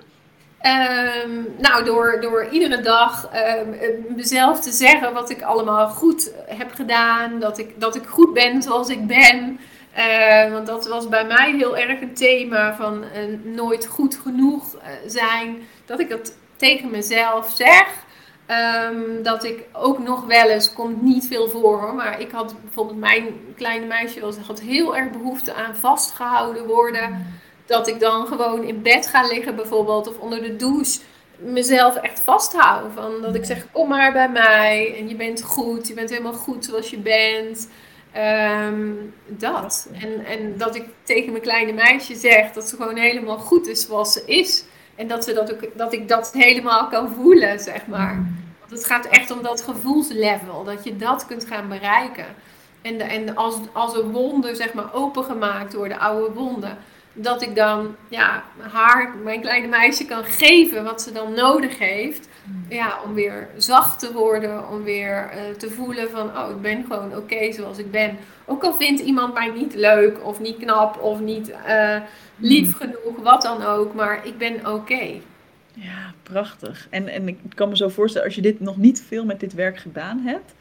Um, 0.65 1.55
nou, 1.57 1.83
door, 1.83 2.21
door 2.21 2.47
iedere 2.51 2.81
dag 2.81 3.29
um, 3.57 3.75
mezelf 4.15 4.59
te 4.59 4.71
zeggen 4.71 5.13
wat 5.13 5.29
ik 5.29 5.41
allemaal 5.41 5.87
goed 5.87 6.31
heb 6.45 6.71
gedaan. 6.73 7.39
Dat 7.39 7.57
ik, 7.57 7.79
dat 7.79 7.95
ik 7.95 8.05
goed 8.05 8.33
ben 8.33 8.61
zoals 8.61 8.89
ik 8.89 9.07
ben. 9.07 9.59
Uh, 9.97 10.51
want 10.51 10.67
dat 10.67 10.87
was 10.87 11.09
bij 11.09 11.25
mij 11.25 11.53
heel 11.57 11.77
erg 11.77 12.01
een 12.01 12.13
thema 12.13 12.75
van 12.75 13.03
uh, 13.03 13.53
nooit 13.55 13.85
goed 13.85 14.19
genoeg 14.23 14.75
uh, 14.75 14.81
zijn. 15.05 15.67
Dat 15.85 15.99
ik 15.99 16.09
dat 16.09 16.33
tegen 16.55 16.91
mezelf 16.91 17.51
zeg. 17.55 17.87
Dat 19.21 19.43
ik 19.43 19.63
ook 19.71 19.99
nog 19.99 20.25
wel 20.25 20.49
eens, 20.49 20.73
komt 20.73 21.01
niet 21.01 21.27
veel 21.27 21.49
voor 21.49 21.81
hoor, 21.81 21.95
maar 21.95 22.19
ik 22.19 22.31
had 22.31 22.55
bijvoorbeeld 22.61 22.99
mijn 22.99 23.25
kleine 23.55 23.85
meisje 23.85 24.19
was, 24.19 24.37
had 24.37 24.59
heel 24.59 24.95
erg 24.95 25.11
behoefte 25.11 25.53
aan 25.53 25.75
vastgehouden 25.75 26.65
worden 26.65 27.25
dat 27.65 27.87
ik 27.87 27.99
dan 27.99 28.27
gewoon 28.27 28.63
in 28.63 28.81
bed 28.81 29.07
ga 29.07 29.27
liggen 29.27 29.55
bijvoorbeeld 29.55 30.07
of 30.07 30.19
onder 30.19 30.41
de 30.41 30.55
douche 30.55 30.99
mezelf 31.37 31.95
echt 31.95 32.19
vasthouden. 32.19 32.91
Van 32.91 33.21
dat 33.21 33.35
ik 33.35 33.45
zeg, 33.45 33.65
kom 33.71 33.89
maar 33.89 34.11
bij 34.11 34.29
mij 34.29 34.95
en 34.97 35.09
je 35.09 35.15
bent 35.15 35.41
goed, 35.43 35.87
je 35.87 35.93
bent 35.93 36.09
helemaal 36.09 36.33
goed 36.33 36.65
zoals 36.65 36.89
je 36.89 36.97
bent. 36.97 37.69
Ehm, 38.11 38.91
dat. 39.27 39.89
En, 40.01 40.25
en 40.25 40.57
dat 40.57 40.75
ik 40.75 40.85
tegen 41.03 41.31
mijn 41.31 41.43
kleine 41.43 41.73
meisje 41.73 42.15
zeg 42.15 42.51
dat 42.51 42.69
ze 42.69 42.75
gewoon 42.75 42.95
helemaal 42.95 43.37
goed 43.37 43.67
is 43.67 43.85
zoals 43.85 44.13
ze 44.13 44.23
is. 44.25 44.63
En 44.95 45.07
dat, 45.07 45.23
ze 45.23 45.33
dat, 45.33 45.53
ook, 45.53 45.77
dat 45.77 45.93
ik 45.93 46.07
dat 46.07 46.31
helemaal 46.33 46.87
kan 46.87 47.09
voelen, 47.09 47.59
zeg 47.59 47.87
maar. 47.87 48.13
Want 48.59 48.71
het 48.71 48.85
gaat 48.85 49.05
echt 49.05 49.31
om 49.31 49.41
dat 49.41 49.61
gevoelslevel, 49.61 50.63
dat 50.63 50.83
je 50.83 50.95
dat 50.95 51.25
kunt 51.25 51.45
gaan 51.45 51.69
bereiken. 51.69 52.25
En, 52.81 52.97
de, 52.97 53.03
en 53.03 53.35
als, 53.35 53.55
als 53.73 53.97
een 53.97 54.11
wonde, 54.11 54.55
zeg 54.55 54.73
maar, 54.73 54.93
opengemaakt 54.93 55.73
worden, 55.73 55.99
oude 55.99 56.33
wonden 56.33 56.77
dat 57.15 57.41
ik 57.41 57.55
dan 57.55 57.95
ja, 58.07 58.43
haar, 58.59 59.15
mijn 59.23 59.41
kleine 59.41 59.67
meisje, 59.67 60.05
kan 60.05 60.23
geven 60.23 60.83
wat 60.83 61.01
ze 61.01 61.11
dan 61.11 61.33
nodig 61.33 61.79
heeft. 61.79 62.29
Ja, 62.69 62.99
om 63.05 63.13
weer 63.13 63.47
zacht 63.57 63.99
te 63.99 64.13
worden, 64.13 64.69
om 64.69 64.83
weer 64.83 65.31
uh, 65.33 65.55
te 65.57 65.69
voelen 65.69 66.09
van, 66.09 66.37
oh, 66.37 66.49
ik 66.49 66.61
ben 66.61 66.85
gewoon 66.89 67.15
oké 67.15 67.51
zoals 67.51 67.77
ik 67.77 67.91
ben. 67.91 68.17
Ook 68.45 68.63
al 68.63 68.73
vindt 68.73 69.01
iemand 69.01 69.33
mij 69.33 69.51
niet 69.55 69.75
leuk 69.75 70.23
of 70.23 70.39
niet 70.39 70.57
knap 70.57 71.01
of 71.01 71.19
niet 71.19 71.49
uh, 71.49 71.97
lief 72.37 72.77
hmm. 72.77 72.89
genoeg, 72.89 73.23
wat 73.23 73.41
dan 73.41 73.63
ook, 73.63 73.93
maar 73.93 74.27
ik 74.27 74.37
ben 74.37 74.73
oké. 74.73 75.11
Ja, 75.73 76.13
prachtig. 76.23 76.87
En, 76.89 77.07
en 77.07 77.27
ik 77.27 77.37
kan 77.55 77.69
me 77.69 77.77
zo 77.77 77.89
voorstellen, 77.89 78.27
als 78.27 78.35
je 78.35 78.41
dit 78.41 78.59
nog 78.59 78.77
niet 78.77 79.03
veel 79.07 79.25
met 79.25 79.39
dit 79.39 79.53
werk 79.53 79.77
gedaan 79.77 80.19
hebt, 80.19 80.53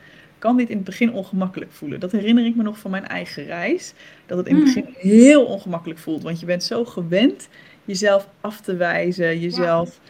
kan 0.44 0.56
dit 0.56 0.68
in 0.68 0.76
het 0.76 0.84
begin 0.84 1.12
ongemakkelijk 1.12 1.72
voelen. 1.72 2.00
Dat 2.00 2.12
herinner 2.12 2.46
ik 2.46 2.56
me 2.56 2.62
nog 2.62 2.78
van 2.78 2.90
mijn 2.90 3.06
eigen 3.06 3.44
reis. 3.44 3.92
Dat 4.26 4.38
het 4.38 4.46
in 4.46 4.56
het 4.56 4.64
hmm. 4.64 4.74
begin 4.74 4.94
heel 5.10 5.44
ongemakkelijk 5.44 6.00
voelt. 6.00 6.22
Want 6.22 6.40
je 6.40 6.46
bent 6.46 6.64
zo 6.64 6.84
gewend 6.84 7.48
jezelf 7.84 8.28
af 8.40 8.60
te 8.60 8.76
wijzen, 8.76 9.40
jezelf 9.40 10.00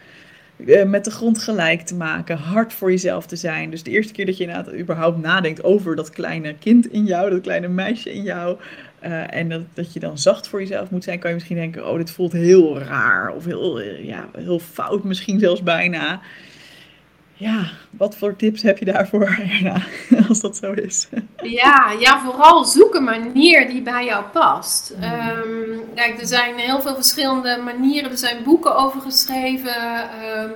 eh, 0.65 0.83
met 0.83 1.05
de 1.05 1.11
grond 1.11 1.39
gelijk 1.39 1.81
te 1.81 1.95
maken, 1.95 2.37
hard 2.37 2.73
voor 2.73 2.91
jezelf 2.91 3.25
te 3.25 3.35
zijn. 3.35 3.69
Dus 3.69 3.83
de 3.83 3.91
eerste 3.91 4.13
keer 4.13 4.25
dat 4.25 4.37
je 4.37 4.43
inderdaad 4.43 4.73
überhaupt 4.73 5.21
nadenkt 5.21 5.63
over 5.63 5.95
dat 5.95 6.09
kleine 6.09 6.55
kind 6.59 6.91
in 6.91 7.05
jou, 7.05 7.29
dat 7.29 7.41
kleine 7.41 7.67
meisje 7.67 8.13
in 8.13 8.23
jou. 8.23 8.57
Uh, 9.03 9.33
en 9.33 9.49
dat, 9.49 9.61
dat 9.73 9.93
je 9.93 9.99
dan 9.99 10.17
zacht 10.17 10.47
voor 10.47 10.59
jezelf 10.59 10.89
moet 10.89 11.03
zijn, 11.03 11.19
kan 11.19 11.29
je 11.29 11.35
misschien 11.35 11.57
denken: 11.57 11.89
oh, 11.89 11.97
dit 11.97 12.11
voelt 12.11 12.31
heel 12.31 12.79
raar. 12.79 13.35
Of 13.35 13.45
heel, 13.45 13.81
eh, 13.81 14.05
ja, 14.05 14.29
heel 14.37 14.59
fout, 14.59 15.03
misschien 15.03 15.39
zelfs 15.39 15.63
bijna. 15.63 16.21
Ja, 17.37 17.69
wat 17.89 18.17
voor 18.17 18.35
tips 18.35 18.61
heb 18.61 18.77
je 18.77 18.85
daarvoor, 18.85 19.39
Erna, 19.51 19.81
als 20.27 20.39
dat 20.39 20.57
zo 20.57 20.71
is? 20.71 21.07
Ja, 21.43 21.91
ja, 21.99 22.21
vooral 22.23 22.65
zoek 22.65 22.95
een 22.95 23.03
manier 23.03 23.67
die 23.67 23.81
bij 23.81 24.05
jou 24.05 24.23
past. 24.23 24.89
Um, 24.89 25.79
kijk, 25.95 26.19
er 26.19 26.27
zijn 26.27 26.57
heel 26.57 26.81
veel 26.81 26.95
verschillende 26.95 27.61
manieren. 27.63 28.11
Er 28.11 28.17
zijn 28.17 28.43
boeken 28.43 28.75
over 28.75 29.01
geschreven. 29.01 30.09
Um, 30.39 30.51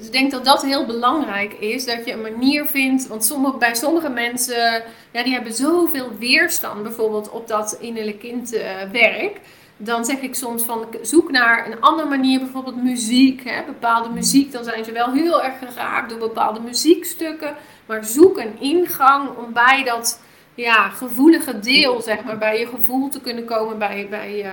ik 0.00 0.12
denk 0.12 0.30
dat 0.30 0.44
dat 0.44 0.62
heel 0.62 0.86
belangrijk 0.86 1.52
is. 1.52 1.84
Dat 1.84 2.04
je 2.04 2.12
een 2.12 2.20
manier 2.20 2.66
vindt. 2.66 3.06
Want 3.06 3.24
sommige, 3.24 3.56
bij 3.56 3.74
sommige 3.74 4.08
mensen, 4.08 4.82
ja, 5.12 5.22
die 5.22 5.32
hebben 5.32 5.52
zoveel 5.52 6.10
weerstand 6.18 6.82
bijvoorbeeld 6.82 7.30
op 7.30 7.48
dat 7.48 7.76
innerlijk 7.80 8.18
kindwerk. 8.18 9.34
Uh, 9.34 9.40
dan 9.84 10.04
zeg 10.04 10.20
ik 10.20 10.34
soms 10.34 10.62
van 10.62 10.86
zoek 11.02 11.30
naar 11.30 11.66
een 11.66 11.80
andere 11.80 12.08
manier, 12.08 12.38
bijvoorbeeld 12.38 12.82
muziek. 12.82 13.44
Hè, 13.44 13.62
bepaalde 13.66 14.08
muziek, 14.08 14.52
dan 14.52 14.64
zijn 14.64 14.84
ze 14.84 14.92
wel 14.92 15.12
heel 15.12 15.42
erg 15.42 15.58
geraakt 15.58 16.10
door 16.10 16.18
bepaalde 16.18 16.60
muziekstukken. 16.60 17.56
Maar 17.86 18.04
zoek 18.04 18.38
een 18.38 18.60
ingang 18.60 19.28
om 19.36 19.52
bij 19.52 19.82
dat 19.84 20.20
ja, 20.54 20.88
gevoelige 20.88 21.58
deel, 21.58 22.00
zeg 22.00 22.24
maar, 22.24 22.38
bij 22.38 22.58
je 22.58 22.66
gevoel 22.66 23.08
te 23.08 23.20
kunnen 23.20 23.44
komen, 23.44 23.78
bij, 23.78 24.06
bij, 24.10 24.44
uh, 24.44 24.52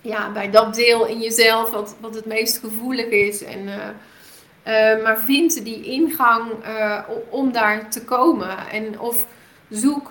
ja, 0.00 0.32
bij 0.32 0.50
dat 0.50 0.74
deel 0.74 1.06
in 1.06 1.20
jezelf 1.20 1.70
wat, 1.70 1.96
wat 2.00 2.14
het 2.14 2.26
meest 2.26 2.58
gevoelig 2.58 3.06
is. 3.06 3.44
En, 3.44 3.68
maar 5.02 5.18
vind 5.18 5.64
die 5.64 5.82
ingang 5.82 6.50
om 7.28 7.52
daar 7.52 7.90
te 7.90 8.04
komen. 8.04 8.68
En 8.70 9.00
of 9.00 9.26
zoek 9.68 10.10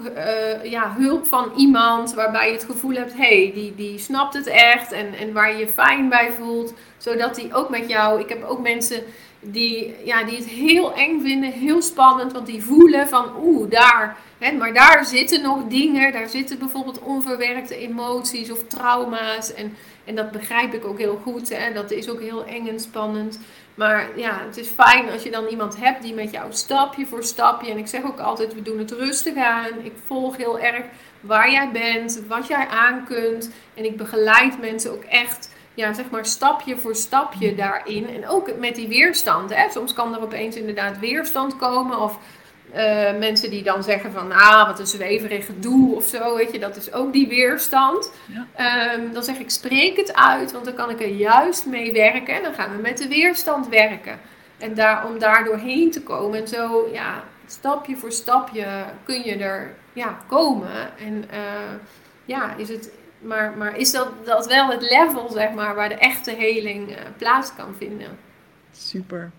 ja, 0.63 0.95
hulp 0.97 1.25
van 1.25 1.51
iemand 1.57 2.13
waarbij 2.13 2.47
je 2.47 2.53
het 2.53 2.63
gevoel 2.63 2.95
hebt, 2.95 3.13
hey, 3.13 3.51
die, 3.53 3.75
die 3.75 3.99
snapt 3.99 4.33
het 4.33 4.47
echt 4.47 4.91
en, 4.91 5.13
en 5.13 5.33
waar 5.33 5.51
je 5.51 5.57
je 5.57 5.67
fijn 5.67 6.09
bij 6.09 6.31
voelt. 6.39 6.73
Zodat 6.97 7.35
die 7.35 7.53
ook 7.53 7.69
met 7.69 7.89
jou, 7.89 8.19
ik 8.19 8.29
heb 8.29 8.43
ook 8.43 8.59
mensen 8.61 9.03
die, 9.41 9.95
ja, 10.03 10.23
die 10.23 10.37
het 10.37 10.45
heel 10.45 10.93
eng 10.93 11.21
vinden, 11.21 11.51
heel 11.51 11.81
spannend, 11.81 12.33
want 12.33 12.45
die 12.45 12.63
voelen 12.63 13.07
van 13.07 13.31
oeh, 13.41 13.69
daar, 13.69 14.17
hè, 14.37 14.51
maar 14.51 14.73
daar 14.73 15.05
zitten 15.05 15.41
nog 15.41 15.63
dingen, 15.67 16.11
daar 16.11 16.29
zitten 16.29 16.59
bijvoorbeeld 16.59 16.99
onverwerkte 16.99 17.75
emoties 17.75 18.51
of 18.51 18.63
trauma's 18.67 19.53
en, 19.53 19.75
en 20.09 20.15
dat 20.15 20.31
begrijp 20.31 20.73
ik 20.73 20.85
ook 20.85 20.97
heel 20.97 21.19
goed, 21.23 21.49
hè, 21.49 21.73
dat 21.73 21.91
is 21.91 22.09
ook 22.09 22.21
heel 22.21 22.45
eng 22.45 22.67
en 22.67 22.79
spannend. 22.79 23.39
Maar 23.75 24.09
ja, 24.15 24.41
het 24.45 24.57
is 24.57 24.67
fijn 24.67 25.09
als 25.09 25.23
je 25.23 25.31
dan 25.31 25.47
iemand 25.47 25.77
hebt 25.77 26.01
die 26.01 26.13
met 26.13 26.31
jou 26.31 26.53
stapje 26.53 27.05
voor 27.05 27.23
stapje, 27.23 27.71
en 27.71 27.77
ik 27.77 27.87
zeg 27.87 28.03
ook 28.03 28.19
altijd, 28.19 28.53
we 28.53 28.61
doen 28.61 28.79
het 28.79 28.91
rustig 28.91 29.35
aan, 29.35 29.79
ik 29.83 29.93
volg 30.05 30.37
heel 30.37 30.59
erg 30.59 30.85
waar 31.21 31.51
jij 31.51 31.71
bent, 31.71 32.21
wat 32.27 32.47
jij 32.47 32.67
aan 32.67 33.05
kunt 33.05 33.51
en 33.73 33.85
ik 33.85 33.97
begeleid 33.97 34.59
mensen 34.59 34.91
ook 34.91 35.03
echt 35.03 35.49
ja, 35.73 35.93
zeg 35.93 36.09
maar 36.09 36.25
stapje 36.25 36.77
voor 36.77 36.95
stapje 36.95 37.55
daarin. 37.55 38.09
En 38.09 38.27
ook 38.27 38.57
met 38.57 38.75
die 38.75 38.87
weerstand. 38.87 39.55
Hè. 39.55 39.69
Soms 39.71 39.93
kan 39.93 40.15
er 40.15 40.21
opeens 40.21 40.55
inderdaad 40.55 40.99
weerstand 40.99 41.57
komen. 41.57 41.99
Of 41.99 42.19
uh, 42.75 43.17
mensen 43.19 43.49
die 43.49 43.63
dan 43.63 43.83
zeggen 43.83 44.11
van, 44.11 44.31
ah, 44.31 44.67
wat 44.67 44.79
een 44.79 44.87
zweverig 44.87 45.45
gedoe 45.45 45.95
of 45.95 46.05
zo, 46.05 46.35
weet 46.35 46.51
je, 46.51 46.59
dat 46.59 46.75
is 46.75 46.93
ook 46.93 47.13
die 47.13 47.27
weerstand. 47.27 48.11
Ja. 48.25 48.93
Um, 48.93 49.13
dan 49.13 49.23
zeg 49.23 49.37
ik, 49.37 49.49
spreek 49.49 49.97
het 49.97 50.13
uit, 50.13 50.51
want 50.51 50.65
dan 50.65 50.73
kan 50.73 50.89
ik 50.89 51.01
er 51.01 51.07
juist 51.07 51.65
mee 51.65 51.93
werken. 51.93 52.35
En 52.35 52.43
dan 52.43 52.53
gaan 52.53 52.75
we 52.75 52.81
met 52.81 52.97
de 52.97 53.07
weerstand 53.07 53.67
werken. 53.67 54.19
En 54.57 54.73
daar, 54.73 55.05
om 55.07 55.19
daar 55.19 55.43
doorheen 55.43 55.91
te 55.91 56.01
komen. 56.01 56.39
En 56.39 56.47
zo, 56.47 56.89
ja, 56.93 57.23
stapje 57.45 57.97
voor 57.97 58.11
stapje 58.11 58.65
kun 59.03 59.23
je 59.23 59.35
er 59.35 59.73
ja, 59.93 60.17
komen. 60.27 60.97
En 60.97 61.25
uh, 61.33 61.73
ja, 62.25 62.55
is 62.55 62.69
het 62.69 62.91
maar, 63.19 63.57
maar 63.57 63.77
is 63.77 63.91
dat, 63.91 64.07
dat 64.25 64.47
wel 64.47 64.69
het 64.69 64.81
level, 64.81 65.29
zeg 65.29 65.51
maar, 65.51 65.75
waar 65.75 65.89
de 65.89 65.95
echte 65.95 66.31
heling 66.31 66.89
uh, 66.89 66.95
plaats 67.17 67.55
kan 67.55 67.75
vinden? 67.77 68.17
Super. 68.71 69.31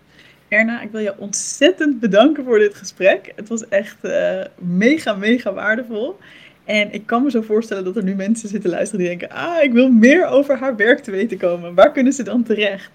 Erna, 0.51 0.81
ik 0.81 0.91
wil 0.91 1.01
je 1.01 1.19
ontzettend 1.19 2.01
bedanken 2.01 2.45
voor 2.45 2.59
dit 2.59 2.75
gesprek. 2.75 3.33
Het 3.37 3.49
was 3.49 3.69
echt 3.69 3.97
uh, 4.03 4.41
mega, 4.59 5.15
mega 5.15 5.53
waardevol. 5.53 6.19
En 6.65 6.93
ik 6.93 7.07
kan 7.07 7.23
me 7.23 7.31
zo 7.31 7.41
voorstellen 7.41 7.85
dat 7.85 7.97
er 7.97 8.03
nu 8.03 8.15
mensen 8.15 8.49
zitten 8.49 8.71
luisteren 8.71 8.99
die 9.05 9.09
denken: 9.09 9.37
Ah, 9.37 9.63
ik 9.63 9.73
wil 9.73 9.89
meer 9.89 10.27
over 10.27 10.59
haar 10.59 10.77
werk 10.77 11.01
te 11.01 11.11
weten 11.11 11.39
komen. 11.39 11.75
Waar 11.75 11.93
kunnen 11.93 12.13
ze 12.13 12.23
dan 12.23 12.43
terecht? 12.43 12.91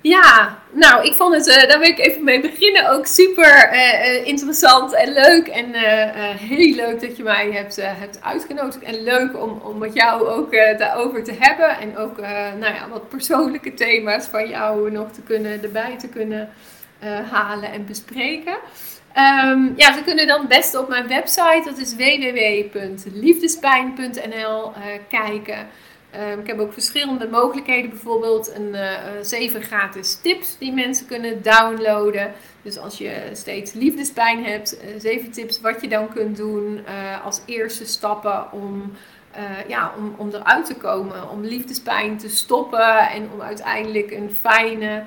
Ja, 0.00 0.58
nou, 0.72 1.06
ik 1.06 1.12
vond 1.14 1.34
het, 1.34 1.46
uh, 1.48 1.68
daar 1.68 1.78
wil 1.78 1.88
ik 1.88 1.98
even 1.98 2.24
mee 2.24 2.40
beginnen, 2.40 2.90
ook 2.90 3.06
super 3.06 3.70
uh, 3.72 4.26
interessant 4.26 4.94
en 4.94 5.12
leuk. 5.12 5.46
En 5.46 5.74
heel 6.38 6.74
leuk 6.74 7.00
dat 7.00 7.16
je 7.16 7.22
mij 7.22 7.50
hebt, 7.52 7.76
hebt 7.82 8.22
uitgenodigd. 8.22 8.82
En 8.82 9.02
leuk 9.02 9.42
om, 9.42 9.60
om 9.64 9.78
met 9.78 9.94
jou 9.94 10.26
ook 10.26 10.52
daarover 10.52 11.24
te 11.24 11.34
hebben. 11.38 11.78
En 11.78 11.96
ook 11.96 12.20
nou 12.58 12.74
ja, 12.74 12.88
wat 12.90 13.08
persoonlijke 13.08 13.74
thema's 13.74 14.26
van 14.26 14.48
jou 14.48 14.90
nog 14.90 15.12
te 15.12 15.20
kunnen, 15.22 15.62
erbij 15.62 15.96
te 15.98 16.08
kunnen 16.08 16.48
halen 17.30 17.72
en 17.72 17.86
bespreken. 17.86 18.56
Um, 19.44 19.72
ja, 19.76 19.94
ze 19.94 20.02
kunnen 20.04 20.26
dan 20.26 20.46
best 20.46 20.76
op 20.76 20.88
mijn 20.88 21.08
website, 21.08 21.62
dat 21.64 21.78
is 21.78 21.94
www.liefdespijn.nl, 21.94 24.72
kijken. 25.08 25.68
Um, 26.32 26.40
ik 26.40 26.46
heb 26.46 26.58
ook 26.58 26.72
verschillende 26.72 27.28
mogelijkheden, 27.28 27.90
bijvoorbeeld 27.90 28.54
een 28.54 28.74
uh, 28.74 28.90
zeven 29.22 29.62
gratis 29.62 30.20
tips 30.20 30.58
die 30.58 30.72
mensen 30.72 31.06
kunnen 31.06 31.42
downloaden. 31.42 32.32
Dus 32.62 32.78
als 32.78 32.98
je 32.98 33.30
steeds 33.32 33.72
liefdespijn 33.72 34.44
hebt, 34.44 34.80
zeven 34.98 35.30
tips 35.30 35.60
wat 35.60 35.80
je 35.80 35.88
dan 35.88 36.08
kunt 36.08 36.36
doen 36.36 36.84
als 37.24 37.40
eerste 37.46 37.86
stappen 37.86 38.52
om, 38.52 38.92
ja, 39.66 39.92
om, 39.96 40.14
om 40.16 40.28
eruit 40.28 40.66
te 40.66 40.74
komen. 40.74 41.30
Om 41.30 41.44
liefdespijn 41.44 42.18
te 42.18 42.28
stoppen 42.28 42.98
en 42.98 43.30
om 43.32 43.40
uiteindelijk 43.40 44.10
een 44.10 44.36
fijne, 44.40 45.02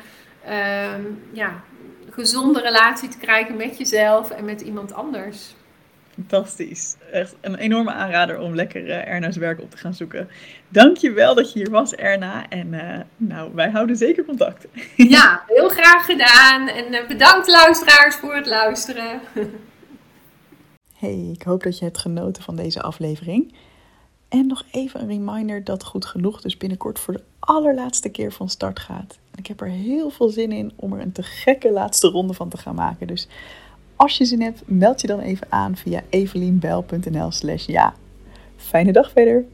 um, 0.96 1.24
ja, 1.32 1.64
gezonde 2.12 2.62
relatie 2.62 3.10
te 3.10 3.18
krijgen 3.18 3.56
met 3.56 3.78
jezelf 3.78 4.30
en 4.30 4.46
met 4.46 4.62
iemand 4.62 4.94
anders. 4.94 5.56
Fantastisch. 6.14 6.96
Echt 7.12 7.36
een 7.42 7.56
enorme 7.56 7.92
aanrader 7.92 8.40
om 8.40 8.56
lekker 8.56 8.88
uh, 8.88 9.08
Erna's 9.08 9.38
werk 9.38 9.62
op 9.62 9.72
te 9.72 9.78
gaan 9.78 9.94
zoeken. 9.94 10.30
Dank 10.68 10.98
je 10.98 11.12
wel 11.12 11.36
dat 11.36 11.54
je 11.54 11.60
hier 11.60 11.70
was, 11.70 11.96
Erna. 11.96 12.50
En 12.50 12.74
uh, 12.74 13.00
nou, 13.18 13.52
wij 13.54 13.70
houden 13.70 13.96
zeker 13.96 14.26
contact. 14.26 14.66
Ja, 14.96 15.44
heel 15.48 15.70
graag 15.70 16.06
gedaan. 16.06 16.68
En 16.68 16.94
uh, 16.94 17.08
bedankt 17.08 17.48
luisteraars 17.48 18.16
voor 18.16 18.36
het 18.36 18.46
luisteren. 18.46 19.22
Hey, 21.00 21.30
ik 21.34 21.42
hoop 21.42 21.64
dat 21.64 21.78
je 21.80 21.86
hebt 21.86 21.98
genoten 21.98 22.44
van 22.44 22.56
deze 22.56 22.82
aflevering. 22.82 23.54
En 24.30 24.48
nog 24.48 24.64
even 24.72 25.02
een 25.02 25.08
reminder 25.08 25.64
dat 25.64 25.84
Goed 25.84 26.06
Genoeg 26.06 26.42
dus 26.42 26.58
binnenkort 26.58 27.00
voor 27.00 27.14
de 27.14 27.24
allerlaatste 27.40 28.10
keer 28.10 28.32
van 28.32 28.50
start 28.50 28.80
gaat. 28.80 29.19
Ik 29.40 29.48
heb 29.48 29.62
er 29.62 29.68
heel 29.68 30.10
veel 30.10 30.30
zin 30.30 30.52
in 30.52 30.72
om 30.76 30.94
er 30.94 31.02
een 31.02 31.12
te 31.12 31.24
gekke 31.24 31.72
laatste 31.72 32.08
ronde 32.08 32.34
van 32.34 32.50
te 32.50 32.58
gaan 32.58 32.76
maken. 32.76 33.08
Dus 33.08 33.28
als 33.96 34.18
je 34.18 34.26
zin 34.26 34.42
hebt, 34.42 34.62
meld 34.66 35.02
je 35.02 35.08
dan 35.08 35.20
even 35.20 35.48
aan 35.50 35.78
via 35.78 36.04
evelienbel.nl 36.10 37.32
slash 37.32 37.66
ja. 37.66 37.94
Fijne 38.56 38.92
dag 38.92 39.12
verder! 39.12 39.46